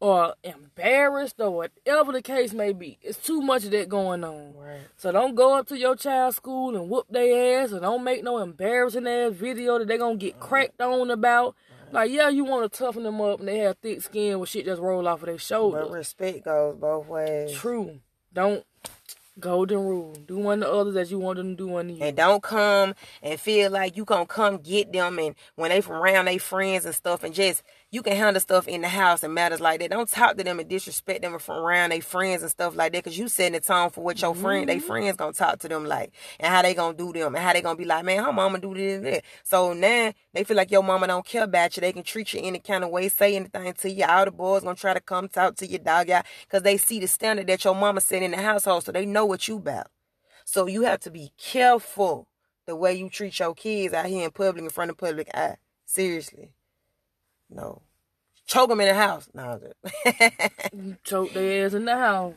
or 0.00 0.34
embarrassed 0.44 1.40
or 1.40 1.50
whatever 1.50 2.12
the 2.12 2.22
case 2.22 2.52
may 2.52 2.72
be. 2.72 2.98
It's 3.02 3.18
too 3.18 3.40
much 3.42 3.64
of 3.64 3.70
that 3.72 3.88
going 3.88 4.22
on. 4.24 4.54
Right. 4.56 4.80
So 4.96 5.10
don't 5.12 5.34
go 5.34 5.54
up 5.56 5.66
to 5.68 5.78
your 5.78 5.96
child's 5.96 6.36
school 6.36 6.76
and 6.76 6.88
whoop 6.88 7.06
their 7.10 7.62
ass, 7.62 7.72
and 7.72 7.82
don't 7.82 8.04
make 8.04 8.22
no 8.22 8.38
embarrassing 8.38 9.06
ass 9.06 9.32
video 9.32 9.78
that 9.78 9.88
they 9.88 9.98
gonna 9.98 10.16
get 10.16 10.38
cracked 10.38 10.80
on 10.80 11.10
about. 11.10 11.56
Like, 11.92 12.10
yeah, 12.10 12.28
you 12.28 12.44
want 12.44 12.70
to 12.70 12.78
toughen 12.78 13.02
them 13.02 13.20
up, 13.20 13.40
and 13.40 13.48
they 13.48 13.58
have 13.58 13.78
thick 13.78 14.02
skin 14.02 14.38
with 14.38 14.50
shit 14.50 14.66
just 14.66 14.80
roll 14.80 15.06
off 15.08 15.20
of 15.22 15.26
their 15.26 15.34
But 15.36 15.42
shoulders. 15.42 15.90
respect 15.90 16.44
goes 16.44 16.76
both 16.76 17.06
ways. 17.06 17.52
True. 17.52 18.00
Don't 18.32 18.64
golden 19.40 19.78
rule. 19.78 20.12
Do 20.14 20.38
one 20.38 20.60
to 20.60 20.70
others 20.70 20.96
as 20.96 21.10
you 21.10 21.18
want 21.18 21.36
them 21.38 21.56
to 21.56 21.64
do 21.64 21.68
one 21.68 21.88
to 21.88 21.94
you. 21.94 22.02
And 22.02 22.16
don't 22.16 22.42
come 22.42 22.94
and 23.22 23.40
feel 23.40 23.70
like 23.70 23.96
you 23.96 24.04
gonna 24.04 24.26
come 24.26 24.58
get 24.58 24.92
them 24.92 25.18
and 25.18 25.34
when 25.54 25.70
they 25.70 25.80
from 25.80 25.96
around 25.96 26.24
they 26.26 26.38
friends 26.38 26.84
and 26.84 26.94
stuff 26.94 27.22
and 27.22 27.32
just 27.32 27.62
you 27.90 28.02
can 28.02 28.14
handle 28.16 28.40
stuff 28.40 28.68
in 28.68 28.82
the 28.82 28.88
house 28.88 29.22
and 29.22 29.32
matters 29.32 29.60
like 29.60 29.80
that. 29.80 29.90
Don't 29.90 30.08
talk 30.08 30.36
to 30.36 30.44
them 30.44 30.60
and 30.60 30.68
disrespect 30.68 31.22
them 31.22 31.38
from 31.38 31.56
around 31.56 31.90
their 31.90 32.02
friends 32.02 32.42
and 32.42 32.50
stuff 32.50 32.76
like 32.76 32.92
that. 32.92 33.02
Cause 33.02 33.16
you 33.16 33.28
setting 33.28 33.54
the 33.54 33.60
tone 33.60 33.88
for 33.88 34.04
what 34.04 34.20
your 34.20 34.32
mm-hmm. 34.32 34.42
friend, 34.42 34.68
they 34.68 34.78
friends 34.78 35.16
gonna 35.16 35.32
talk 35.32 35.58
to 35.60 35.68
them 35.68 35.86
like, 35.86 36.12
and 36.38 36.52
how 36.52 36.60
they 36.60 36.74
gonna 36.74 36.96
do 36.96 37.12
them, 37.12 37.34
and 37.34 37.42
how 37.42 37.54
they 37.54 37.62
gonna 37.62 37.78
be 37.78 37.86
like, 37.86 38.04
man, 38.04 38.22
her 38.22 38.32
mama 38.32 38.58
do 38.58 38.74
this 38.74 38.96
and 38.96 39.06
that. 39.06 39.24
So 39.42 39.72
now 39.72 40.12
they 40.34 40.44
feel 40.44 40.56
like 40.56 40.70
your 40.70 40.82
mama 40.82 41.06
don't 41.06 41.24
care 41.24 41.44
about 41.44 41.76
you. 41.76 41.80
They 41.80 41.92
can 41.92 42.02
treat 42.02 42.34
you 42.34 42.40
any 42.42 42.58
kind 42.58 42.84
of 42.84 42.90
way, 42.90 43.08
say 43.08 43.36
anything 43.36 43.72
to 43.72 43.90
you. 43.90 44.04
All 44.04 44.26
the 44.26 44.32
boys 44.32 44.64
gonna 44.64 44.74
try 44.74 44.92
to 44.92 45.00
come 45.00 45.28
talk 45.28 45.56
to 45.56 45.66
your 45.66 45.78
dog 45.78 46.10
out, 46.10 46.26
cause 46.50 46.62
they 46.62 46.76
see 46.76 47.00
the 47.00 47.08
standard 47.08 47.46
that 47.46 47.64
your 47.64 47.74
mama 47.74 48.02
set 48.02 48.22
in 48.22 48.32
the 48.32 48.36
household, 48.36 48.84
so 48.84 48.92
they 48.92 49.06
know 49.06 49.24
what 49.24 49.48
you 49.48 49.56
about. 49.56 49.86
So 50.44 50.66
you 50.66 50.82
have 50.82 51.00
to 51.00 51.10
be 51.10 51.32
careful 51.38 52.28
the 52.66 52.76
way 52.76 52.94
you 52.94 53.08
treat 53.08 53.38
your 53.38 53.54
kids 53.54 53.94
out 53.94 54.06
here 54.06 54.26
in 54.26 54.30
public, 54.30 54.62
in 54.62 54.70
front 54.70 54.90
of 54.90 54.98
public 54.98 55.28
eye. 55.34 55.56
Seriously. 55.86 56.52
No. 57.50 57.82
Choke 58.46 58.70
them 58.70 58.80
in 58.80 58.88
the 58.88 58.94
house. 58.94 59.28
No. 59.34 59.60
You 60.72 60.96
choke 61.04 61.32
their 61.32 61.66
ass 61.66 61.74
in 61.74 61.84
the 61.84 61.96
house. 61.96 62.34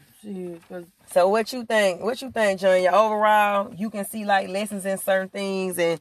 so 1.11 1.27
what 1.29 1.51
you 1.53 1.63
think? 1.63 2.01
What 2.01 2.21
you 2.21 2.31
think, 2.31 2.59
John? 2.59 2.81
Your 2.81 2.93
overall, 2.93 3.73
you 3.73 3.89
can 3.89 4.05
see 4.05 4.25
like 4.25 4.49
lessons 4.49 4.85
in 4.85 4.97
certain 4.97 5.29
things, 5.29 5.79
and 5.79 5.99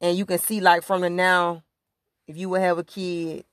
and 0.00 0.16
you 0.16 0.24
can 0.24 0.38
see 0.38 0.60
like 0.60 0.82
from 0.82 1.00
the 1.00 1.10
now, 1.10 1.62
if 2.26 2.36
you 2.36 2.48
would 2.48 2.60
have 2.60 2.78
a 2.78 2.84
kid, 2.84 3.44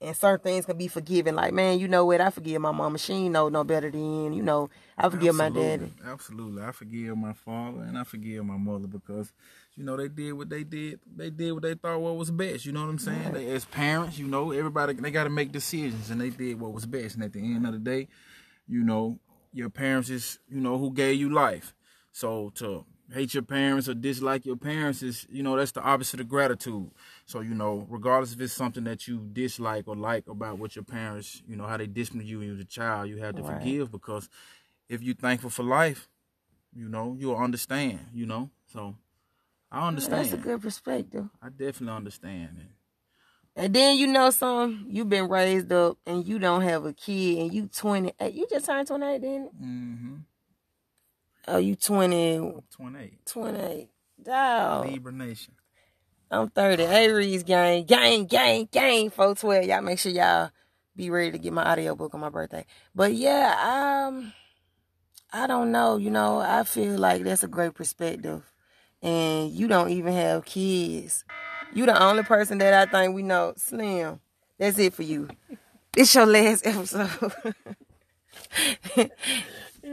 and 0.00 0.16
certain 0.16 0.42
things 0.42 0.64
can 0.64 0.76
be 0.76 0.88
forgiven. 0.88 1.34
Like, 1.34 1.52
man, 1.52 1.78
you 1.78 1.88
know 1.88 2.04
what? 2.04 2.20
I 2.20 2.30
forgive 2.30 2.60
my 2.60 2.70
mama. 2.70 2.98
She 2.98 3.12
ain't 3.14 3.32
know 3.32 3.48
no 3.48 3.64
better 3.64 3.90
than 3.90 4.32
you 4.32 4.42
know. 4.42 4.70
I 4.96 5.08
forgive 5.08 5.38
Absolutely. 5.40 5.60
my 5.60 5.76
daddy. 5.76 5.92
Absolutely, 6.06 6.62
I 6.62 6.72
forgive 6.72 7.16
my 7.16 7.32
father 7.32 7.82
and 7.82 7.98
I 7.98 8.04
forgive 8.04 8.44
my 8.44 8.56
mother 8.56 8.86
because 8.86 9.32
you 9.76 9.84
know 9.84 9.96
they 9.96 10.08
did 10.08 10.32
what 10.32 10.48
they 10.50 10.64
did. 10.64 11.00
They 11.16 11.30
did 11.30 11.52
what 11.52 11.62
they 11.62 11.74
thought 11.74 12.00
what 12.00 12.16
was 12.16 12.30
best. 12.30 12.64
You 12.64 12.72
know 12.72 12.82
what 12.82 12.90
I'm 12.90 12.98
saying? 12.98 13.32
They, 13.32 13.50
as 13.50 13.64
parents, 13.64 14.18
you 14.18 14.26
know, 14.26 14.52
everybody 14.52 14.94
they 14.94 15.10
got 15.10 15.24
to 15.24 15.30
make 15.30 15.52
decisions, 15.52 16.10
and 16.10 16.20
they 16.20 16.30
did 16.30 16.60
what 16.60 16.72
was 16.72 16.86
best. 16.86 17.16
And 17.16 17.24
at 17.24 17.32
the 17.32 17.40
end 17.40 17.66
of 17.66 17.72
the 17.72 17.78
day, 17.78 18.08
you 18.68 18.84
know, 18.84 19.18
your 19.52 19.70
parents 19.70 20.10
is 20.10 20.38
you 20.48 20.60
know 20.60 20.78
who 20.78 20.92
gave 20.92 21.18
you 21.18 21.32
life. 21.32 21.74
So 22.12 22.50
to 22.56 22.84
hate 23.12 23.34
your 23.34 23.42
parents 23.42 23.88
or 23.88 23.94
dislike 23.94 24.44
your 24.44 24.56
parents 24.56 25.02
is, 25.02 25.26
you 25.30 25.42
know, 25.42 25.56
that's 25.56 25.72
the 25.72 25.82
opposite 25.82 26.20
of 26.20 26.28
gratitude. 26.28 26.90
So, 27.26 27.40
you 27.40 27.54
know, 27.54 27.86
regardless 27.88 28.32
if 28.32 28.40
it's 28.40 28.52
something 28.52 28.84
that 28.84 29.08
you 29.08 29.26
dislike 29.32 29.88
or 29.88 29.96
like 29.96 30.28
about 30.28 30.58
what 30.58 30.76
your 30.76 30.84
parents, 30.84 31.42
you 31.48 31.56
know, 31.56 31.66
how 31.66 31.76
they 31.76 31.86
disciplined 31.86 32.28
you 32.28 32.38
when 32.38 32.48
you 32.48 32.52
was 32.52 32.60
a 32.60 32.66
child, 32.66 33.08
you 33.08 33.16
have 33.18 33.36
to 33.36 33.42
right. 33.42 33.58
forgive 33.58 33.90
because 33.90 34.28
if 34.88 35.02
you're 35.02 35.14
thankful 35.14 35.50
for 35.50 35.62
life, 35.62 36.08
you 36.74 36.88
know, 36.88 37.16
you'll 37.18 37.36
understand, 37.36 38.00
you 38.12 38.26
know. 38.26 38.50
So 38.72 38.94
I 39.72 39.86
understand. 39.86 40.24
That's 40.24 40.34
a 40.34 40.36
good 40.36 40.60
perspective. 40.60 41.28
I 41.42 41.48
definitely 41.48 41.96
understand 41.96 42.58
it. 42.58 42.66
And 43.56 43.74
then 43.74 43.96
you 43.96 44.06
know 44.06 44.30
some, 44.30 44.86
you've 44.88 45.08
been 45.08 45.28
raised 45.28 45.72
up 45.72 45.98
and 46.06 46.24
you 46.24 46.38
don't 46.38 46.62
have 46.62 46.84
a 46.84 46.92
kid 46.92 47.38
and 47.38 47.52
you 47.52 47.66
28. 47.66 48.32
You 48.32 48.46
just 48.48 48.66
turned 48.66 48.86
28, 48.86 49.20
didn't 49.20 49.60
Mm-hmm. 49.60 50.14
Oh, 51.48 51.56
you 51.56 51.76
20. 51.76 52.60
28. 52.70 53.26
28. 53.26 53.88
Dog. 54.22 54.86
Libra 54.86 55.12
Nation. 55.12 55.54
I'm 56.30 56.50
30. 56.50 56.82
Aries 56.84 57.42
gang, 57.42 57.84
gang, 57.84 58.26
gang, 58.26 58.68
gang, 58.70 59.08
412. 59.08 59.64
Y'all 59.64 59.80
make 59.80 59.98
sure 59.98 60.12
y'all 60.12 60.50
be 60.94 61.08
ready 61.08 61.30
to 61.30 61.38
get 61.38 61.54
my 61.54 61.62
audio 61.64 61.94
book 61.94 62.12
on 62.12 62.20
my 62.20 62.28
birthday. 62.28 62.66
But 62.94 63.14
yeah, 63.14 64.08
um, 64.08 64.34
I 65.32 65.46
don't 65.46 65.72
know. 65.72 65.96
You 65.96 66.10
know, 66.10 66.38
I 66.38 66.64
feel 66.64 66.98
like 66.98 67.22
that's 67.22 67.44
a 67.44 67.48
great 67.48 67.72
perspective. 67.72 68.42
And 69.00 69.50
you 69.50 69.68
don't 69.68 69.90
even 69.90 70.12
have 70.12 70.44
kids. 70.44 71.24
You 71.72 71.86
the 71.86 72.02
only 72.02 72.24
person 72.24 72.58
that 72.58 72.74
I 72.74 72.90
think 72.90 73.14
we 73.14 73.22
know. 73.22 73.54
Slim, 73.56 74.20
that's 74.58 74.78
it 74.78 74.92
for 74.92 75.04
you. 75.04 75.28
It's 75.96 76.14
your 76.14 76.26
last 76.26 76.66
episode. 76.66 77.32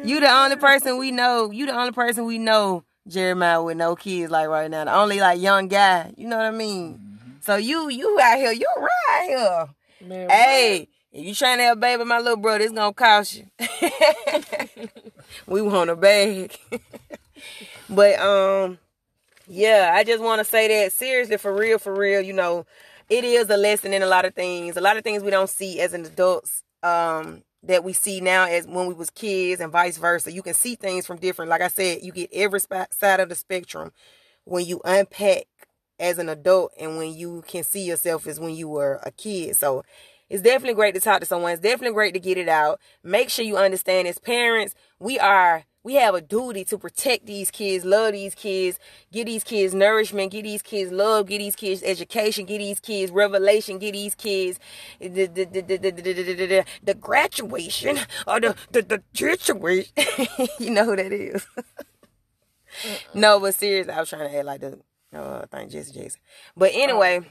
you 0.04 0.20
the 0.20 0.30
only 0.30 0.56
person 0.58 0.98
we 0.98 1.12
know. 1.12 1.52
You 1.52 1.66
the 1.66 1.78
only 1.78 1.92
person 1.92 2.26
we 2.26 2.38
know 2.38 2.84
Jeremiah 3.08 3.62
with 3.62 3.78
no 3.78 3.96
kids 3.96 4.32
like 4.32 4.48
right 4.48 4.70
now. 4.70 4.86
The 4.86 4.96
only 4.96 5.20
like 5.20 5.40
young 5.40 5.68
guy. 5.68 6.14
You 6.18 6.28
know 6.28 6.38
what 6.38 6.46
I 6.46 6.52
mean? 6.52 6.94
Mm-hmm. 6.94 7.32
So 7.42 7.56
you 7.56 7.90
you 7.90 8.20
out 8.20 8.38
here, 8.38 8.52
you 8.52 8.68
right 8.78 9.26
here. 9.28 9.68
Man, 10.08 10.30
hey, 10.30 10.88
if 11.12 11.26
you 11.26 11.34
trying 11.34 11.60
to 11.60 11.64
have 11.64 11.78
a 11.78 11.80
baby, 11.80 12.04
my 12.04 12.20
little 12.20 12.38
brother, 12.38 12.64
it's 12.64 12.74
gonna 12.74 12.94
cost 12.94 13.38
you. 13.38 13.48
we 15.48 15.62
want 15.62 15.90
a 15.90 15.96
bag. 15.96 16.58
but 17.90 18.20
um, 18.20 18.78
yeah, 19.48 19.92
I 19.94 20.04
just 20.04 20.22
want 20.22 20.40
to 20.40 20.46
say 20.46 20.68
that 20.68 20.92
seriously, 20.92 21.38
for 21.38 21.56
real, 21.56 21.80
for 21.80 21.94
real. 21.96 22.20
You 22.22 22.34
know, 22.34 22.66
it 23.10 23.24
is 23.24 23.50
a 23.50 23.58
lesson 23.58 23.94
in 23.94 24.04
a 24.04 24.08
lot 24.08 24.26
of 24.26 24.34
things. 24.34 24.76
A 24.76 24.82
lot 24.82 24.98
of 24.98 25.04
things 25.04 25.24
we 25.24 25.32
don't 25.32 25.50
see 25.50 25.80
as 25.80 25.94
an 25.94 26.06
adults. 26.06 26.64
Um, 26.84 27.44
that 27.68 27.84
we 27.84 27.94
see 27.94 28.22
now 28.22 28.46
as 28.46 28.68
when 28.68 28.88
we 28.88 28.94
was 28.94 29.10
kids 29.10 29.62
and 29.62 29.72
vice 29.72 29.98
versa. 29.98 30.32
You 30.32 30.42
can 30.42 30.54
see 30.54 30.76
things 30.76 31.06
from 31.06 31.18
different, 31.18 31.50
like 31.50 31.62
I 31.62 31.68
said, 31.68 32.04
you 32.04 32.12
get 32.12 32.30
every 32.34 32.60
side 32.60 33.20
of 33.20 33.30
the 33.30 33.36
spectrum 33.36 33.92
when 34.44 34.66
you 34.66 34.82
unpack 34.86 35.46
as 36.00 36.18
an 36.18 36.30
adult 36.30 36.72
and 36.80 36.98
when 36.98 37.14
you 37.14 37.44
can 37.48 37.64
see 37.64 37.84
yourself 37.84 38.28
as 38.28 38.40
when 38.40 38.56
you 38.56 38.68
were 38.68 39.00
a 39.04 39.12
kid. 39.12 39.56
So 39.56 39.84
it's 40.30 40.42
definitely 40.42 40.76
great 40.76 40.94
to 40.96 41.02
talk 41.02 41.20
to 41.20 41.26
someone. 41.26 41.52
It's 41.52 41.62
definitely 41.62 41.94
great 41.94 42.14
to 42.14 42.20
get 42.20 42.38
it 42.38 42.50
out. 42.50 42.80
Make 43.04 43.30
sure 43.30 43.46
you 43.46 43.58
understand 43.58 44.08
as 44.08 44.20
parents, 44.20 44.76
we 45.00 45.20
are 45.20 45.66
we 45.86 45.94
have 45.96 46.16
a 46.16 46.22
duty 46.22 46.66
to 46.66 46.80
protect 46.80 47.28
these 47.28 47.52
kids, 47.52 47.86
love 47.86 48.14
these 48.14 48.34
kids, 48.34 48.80
give 49.14 49.28
these 49.28 49.44
kids 49.44 49.76
nourishment, 49.76 50.32
give 50.32 50.44
these 50.44 50.64
kids 50.64 50.92
love, 50.92 51.28
give 51.28 51.40
these 51.40 51.56
kids 51.56 51.84
education, 51.84 52.46
give 52.46 52.58
these 52.58 52.80
kids 52.80 53.12
revelation, 53.12 53.78
give 53.78 53.94
these 53.94 54.16
kids 54.16 54.60
the 55.00 55.08
the 55.08 55.28
the 55.28 55.46
the, 55.46 55.78
the, 55.78 55.92
the, 55.92 56.66
the 56.84 56.94
graduation 56.96 58.00
or 58.28 58.40
the 58.40 58.56
the, 58.72 58.82
the 58.82 59.38
situation. 59.38 59.94
you 60.60 60.72
know 60.72 60.86
who 60.86 60.96
that 60.96 61.14
is. 61.14 61.46
no, 63.14 63.40
but 63.40 63.54
seriously, 63.54 63.94
I 63.94 64.00
was 64.00 64.10
trying 64.10 64.28
to 64.28 64.36
act 64.36 64.46
like 64.46 64.62
the 64.62 64.80
uh, 65.14 65.46
I 65.52 65.58
think 65.58 65.72
Jesse 65.72 65.94
Jackson. 65.94 66.20
But 66.58 66.72
anyway 66.74 67.22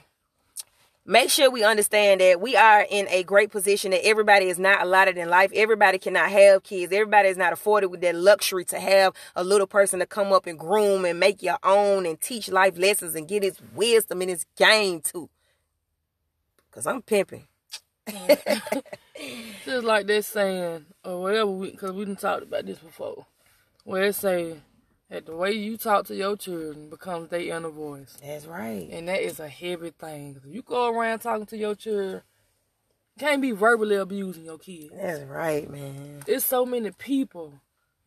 make 1.06 1.30
sure 1.30 1.50
we 1.50 1.64
understand 1.64 2.20
that 2.20 2.40
we 2.40 2.56
are 2.56 2.86
in 2.88 3.06
a 3.08 3.22
great 3.24 3.50
position 3.50 3.90
that 3.90 4.04
everybody 4.06 4.46
is 4.46 4.58
not 4.58 4.82
allotted 4.82 5.18
in 5.18 5.28
life. 5.28 5.50
Everybody 5.54 5.98
cannot 5.98 6.30
have 6.30 6.62
kids. 6.62 6.92
Everybody 6.92 7.28
is 7.28 7.36
not 7.36 7.52
afforded 7.52 7.88
with 7.88 8.00
that 8.00 8.14
luxury 8.14 8.64
to 8.66 8.80
have 8.80 9.14
a 9.36 9.44
little 9.44 9.66
person 9.66 9.98
to 10.00 10.06
come 10.06 10.32
up 10.32 10.46
and 10.46 10.58
groom 10.58 11.04
and 11.04 11.20
make 11.20 11.42
your 11.42 11.58
own 11.62 12.06
and 12.06 12.20
teach 12.20 12.48
life 12.48 12.78
lessons 12.78 13.14
and 13.14 13.28
get 13.28 13.42
his 13.42 13.58
wisdom 13.74 14.20
and 14.22 14.30
his 14.30 14.46
game 14.56 15.00
too. 15.00 15.28
Cause 16.70 16.86
I'm 16.86 17.02
pimping. 17.02 17.46
Just 19.64 19.84
like 19.84 20.06
they're 20.06 20.22
saying, 20.22 20.86
or 21.04 21.22
whatever, 21.22 21.50
we 21.50 21.70
because 21.70 21.92
we, 21.92 22.04
didn't 22.04 22.20
talked 22.20 22.42
about 22.42 22.66
this 22.66 22.78
before. 22.78 23.26
Where 23.84 24.04
it 24.04 24.14
say 24.14 24.56
that 25.10 25.26
the 25.26 25.36
way 25.36 25.52
you 25.52 25.76
talk 25.76 26.06
to 26.06 26.14
your 26.14 26.36
children 26.36 26.88
becomes 26.90 27.28
their 27.28 27.40
inner 27.40 27.68
voice. 27.70 28.16
That's 28.22 28.46
right. 28.46 28.88
And 28.90 29.08
that 29.08 29.20
is 29.20 29.38
a 29.40 29.48
heavy 29.48 29.90
thing. 29.90 30.36
If 30.36 30.52
you 30.52 30.62
go 30.62 30.92
around 30.92 31.20
talking 31.20 31.46
to 31.46 31.56
your 31.56 31.74
children, 31.74 32.22
can't 33.18 33.42
be 33.42 33.52
verbally 33.52 33.96
abusing 33.96 34.44
your 34.44 34.58
kids. 34.58 34.92
That's 34.94 35.22
right, 35.22 35.70
man. 35.70 36.22
There's 36.26 36.44
so 36.44 36.66
many 36.66 36.90
people 36.90 37.60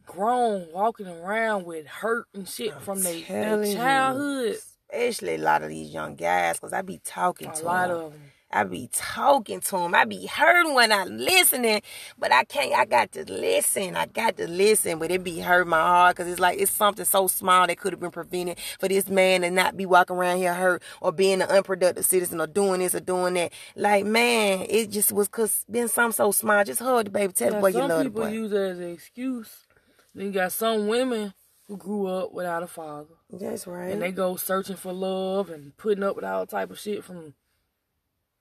grown 0.06 0.68
walking 0.74 1.08
around 1.08 1.66
with 1.66 1.86
hurt 1.86 2.28
and 2.34 2.48
shit 2.48 2.74
I'm 2.74 2.82
from 2.82 3.04
their 3.04 3.22
childhood. 3.22 4.56
You, 4.56 4.58
especially 4.92 5.36
a 5.36 5.40
lot 5.40 5.64
of 5.64 5.70
these 5.70 5.94
young 5.94 6.16
guys, 6.16 6.56
because 6.58 6.74
I 6.74 6.82
be 6.82 7.00
talking 7.04 7.50
a 7.50 7.54
to 7.56 7.64
a 7.64 7.66
lot 7.66 7.88
them. 7.90 7.98
of 7.98 8.12
them. 8.14 8.22
I 8.52 8.64
be 8.64 8.90
talking 8.94 9.60
to 9.60 9.78
him. 9.78 9.94
I 9.94 10.06
be 10.06 10.26
hurting 10.26 10.74
when 10.74 10.92
I 10.92 11.04
listening, 11.04 11.82
but 12.18 12.32
I 12.32 12.46
can't. 12.46 12.74
I 12.74 12.86
got 12.86 13.12
to 13.14 13.26
listen. 13.32 13.96
I 13.96 14.06
got 14.06 14.38
to 14.38 14.48
listen, 14.48 15.00
but 15.00 15.12
it 15.12 15.24
be 15.24 15.40
hurt 15.40 15.68
my 15.68 15.80
heart 15.80 16.16
because 16.16 16.32
it's 16.32 16.40
like 16.40 16.60
it's 16.60 16.72
something 16.72 17.04
so 17.04 17.28
small 17.28 17.68
that 17.68 17.78
could 17.78 17.92
have 17.94 18.00
been 18.00 18.12
prevented 18.12 18.58
for 18.80 18.88
this 18.88 19.10
man 19.10 19.42
to 19.42 19.52
not 19.52 19.76
be 19.76 19.86
walking 19.86 20.16
around 20.16 20.38
here 20.38 20.54
hurt 20.54 20.82
or 21.02 21.12
being 21.12 21.42
an 21.42 21.50
unproductive 21.50 22.06
citizen 22.06 22.40
or 22.40 22.48
doing 22.48 22.80
this 22.80 22.96
or 22.96 23.02
doing 23.02 23.34
that. 23.34 23.52
Like 23.76 24.06
man, 24.06 24.66
it 24.70 24.92
just 24.92 25.12
was 25.12 25.28
cause 25.28 25.66
been 25.70 25.90
something 25.90 26.14
so 26.14 26.32
small. 26.32 26.64
Just 26.64 26.80
hold 26.80 27.08
the 27.08 27.10
baby, 27.10 27.34
tell 27.34 27.52
the 27.52 27.60
boy 27.60 27.68
you 27.68 27.80
love 27.80 28.04
the 28.06 28.10
boy. 28.10 28.22
Some 28.22 28.32
people 28.32 28.44
use 28.44 28.52
it 28.54 28.72
as 28.72 28.80
an 28.80 28.92
excuse. 28.92 29.68
Then 30.16 30.28
you 30.28 30.32
got 30.32 30.54
some 30.54 30.88
women 30.88 31.34
who 31.68 31.76
grew 31.76 32.08
up 32.08 32.32
without 32.32 32.64
a 32.64 32.68
father. 32.68 33.16
That's 33.30 33.68
right. 33.68 33.92
And 33.92 34.02
they 34.02 34.12
go 34.12 34.38
searching 34.38 34.78
for 34.78 34.94
love 34.94 35.50
and 35.50 35.76
putting 35.76 36.04
up 36.04 36.16
with 36.16 36.24
all 36.24 36.46
type 36.46 36.72
of 36.72 36.80
shit 36.80 37.04
from 37.04 37.34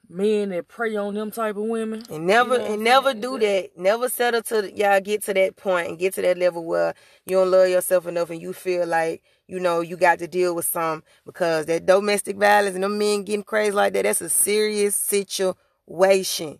men 0.08 0.50
that 0.50 0.68
prey 0.68 0.96
on 0.96 1.14
them 1.14 1.30
type 1.30 1.56
of 1.56 1.64
women. 1.64 2.02
And 2.10 2.26
never 2.26 2.54
you 2.54 2.58
know 2.60 2.74
and 2.74 2.84
never 2.84 3.14
do 3.14 3.38
that. 3.38 3.70
Never 3.76 4.08
settle 4.08 4.42
to 4.44 4.72
y'all 4.74 5.00
get 5.00 5.22
to 5.24 5.34
that 5.34 5.56
point 5.56 5.88
and 5.88 5.98
get 5.98 6.14
to 6.14 6.22
that 6.22 6.38
level 6.38 6.64
where 6.64 6.94
you 7.26 7.36
don't 7.36 7.50
love 7.50 7.68
yourself 7.68 8.06
enough 8.06 8.30
and 8.30 8.40
you 8.40 8.52
feel 8.52 8.86
like, 8.86 9.22
you 9.48 9.60
know, 9.60 9.80
you 9.80 9.96
got 9.96 10.18
to 10.20 10.28
deal 10.28 10.54
with 10.54 10.66
some 10.66 11.02
because 11.24 11.66
that 11.66 11.86
domestic 11.86 12.36
violence 12.36 12.74
and 12.74 12.84
them 12.84 12.98
men 12.98 13.24
getting 13.24 13.44
crazy 13.44 13.72
like 13.72 13.92
that, 13.94 14.02
that's 14.02 14.20
a 14.20 14.28
serious 14.28 14.94
situation. 14.94 16.58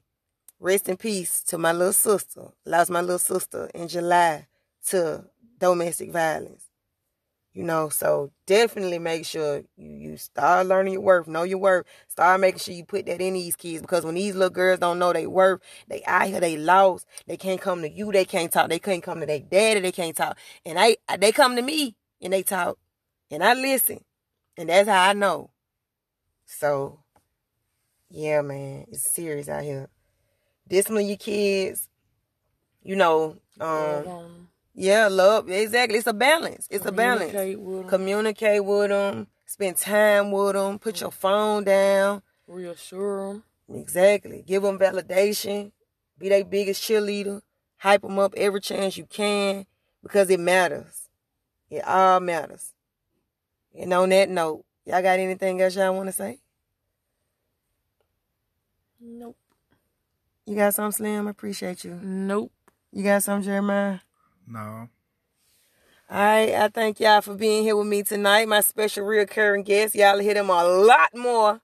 Rest 0.58 0.88
in 0.88 0.96
peace 0.96 1.42
to 1.44 1.58
my 1.58 1.72
little 1.72 1.92
sister. 1.92 2.48
Lost 2.64 2.90
my 2.90 3.00
little 3.00 3.18
sister 3.18 3.70
in 3.74 3.88
July 3.88 4.46
to 4.88 5.24
domestic 5.58 6.10
violence. 6.12 6.64
You 7.56 7.64
know, 7.64 7.88
so 7.88 8.32
definitely 8.44 8.98
make 8.98 9.24
sure 9.24 9.62
you, 9.78 9.90
you 9.90 10.16
start 10.18 10.66
learning 10.66 10.92
your 10.92 11.00
worth, 11.00 11.26
know 11.26 11.42
your 11.42 11.56
worth. 11.56 11.86
Start 12.06 12.38
making 12.38 12.58
sure 12.58 12.74
you 12.74 12.84
put 12.84 13.06
that 13.06 13.22
in 13.22 13.32
these 13.32 13.56
kids 13.56 13.80
because 13.80 14.04
when 14.04 14.14
these 14.14 14.34
little 14.34 14.50
girls 14.50 14.78
don't 14.78 14.98
know 14.98 15.10
they 15.14 15.26
worth, 15.26 15.62
they 15.88 16.04
out 16.04 16.28
here, 16.28 16.38
they 16.38 16.58
lost. 16.58 17.06
They 17.26 17.38
can't 17.38 17.58
come 17.58 17.80
to 17.80 17.90
you, 17.90 18.12
they 18.12 18.26
can't 18.26 18.52
talk. 18.52 18.68
They 18.68 18.78
can't 18.78 19.02
come 19.02 19.20
to 19.20 19.26
their 19.26 19.40
daddy, 19.40 19.80
they 19.80 19.90
can't 19.90 20.14
talk. 20.14 20.36
And 20.66 20.78
I, 20.78 20.98
they 21.18 21.32
come 21.32 21.56
to 21.56 21.62
me 21.62 21.96
and 22.20 22.34
they 22.34 22.42
talk, 22.42 22.76
and 23.30 23.42
I 23.42 23.54
listen, 23.54 24.04
and 24.58 24.68
that's 24.68 24.86
how 24.86 25.08
I 25.08 25.14
know. 25.14 25.48
So, 26.44 27.00
yeah, 28.10 28.42
man, 28.42 28.84
it's 28.90 29.10
serious 29.10 29.48
out 29.48 29.62
here. 29.62 29.88
Discipline 30.68 31.06
your 31.06 31.16
kids. 31.16 31.88
You 32.82 32.96
know, 32.96 33.38
um, 33.60 34.04
yeah, 34.04 34.12
love. 34.76 35.48
Exactly. 35.48 35.98
It's 35.98 36.06
a 36.06 36.12
balance. 36.12 36.68
It's 36.70 36.86
a 36.86 36.92
balance. 36.92 37.32
With 37.32 37.88
Communicate 37.88 38.64
with 38.64 38.90
them. 38.90 39.26
Spend 39.46 39.76
time 39.76 40.30
with 40.32 40.54
them. 40.54 40.78
Put 40.78 41.00
your 41.00 41.10
phone 41.10 41.64
down. 41.64 42.22
Reassure 42.46 43.32
them. 43.32 43.44
Exactly. 43.74 44.42
Give 44.46 44.62
them 44.62 44.78
validation. 44.78 45.72
Be 46.18 46.28
their 46.28 46.44
biggest 46.44 46.82
cheerleader. 46.82 47.42
Hype 47.78 48.02
them 48.02 48.18
up 48.18 48.34
every 48.36 48.60
chance 48.60 48.96
you 48.96 49.06
can 49.06 49.66
because 50.02 50.30
it 50.30 50.40
matters. 50.40 51.08
It 51.70 51.86
all 51.86 52.20
matters. 52.20 52.72
And 53.78 53.92
on 53.92 54.08
that 54.10 54.30
note, 54.30 54.64
y'all 54.84 55.02
got 55.02 55.18
anything 55.18 55.60
else 55.60 55.76
y'all 55.76 55.94
want 55.94 56.08
to 56.08 56.12
say? 56.12 56.38
Nope. 59.00 59.36
You 60.46 60.56
got 60.56 60.74
something, 60.74 60.92
Slim? 60.92 61.26
I 61.26 61.30
appreciate 61.30 61.84
you. 61.84 61.98
Nope. 62.02 62.52
You 62.92 63.04
got 63.04 63.22
something, 63.22 63.44
Jeremiah? 63.44 63.98
No. 64.46 64.88
All 66.08 66.18
right, 66.18 66.54
I 66.54 66.68
thank 66.68 67.00
y'all 67.00 67.20
for 67.20 67.34
being 67.34 67.64
here 67.64 67.76
with 67.76 67.88
me 67.88 68.04
tonight. 68.04 68.46
My 68.46 68.60
special 68.60 69.04
reoccurring 69.04 69.64
guest. 69.64 69.94
Y'all 69.94 70.18
hit 70.18 70.34
them 70.34 70.50
a 70.50 70.64
lot 70.64 71.14
more. 71.14 71.60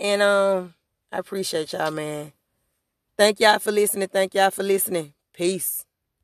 And 0.00 0.22
um, 0.22 0.74
I 1.12 1.18
appreciate 1.18 1.72
y'all, 1.72 1.92
man. 1.92 2.32
Thank 3.16 3.38
y'all 3.38 3.60
for 3.60 3.70
listening. 3.70 4.08
Thank 4.08 4.34
y'all 4.34 4.50
for 4.50 4.64
listening. 4.64 5.14
Peace. 5.32 5.84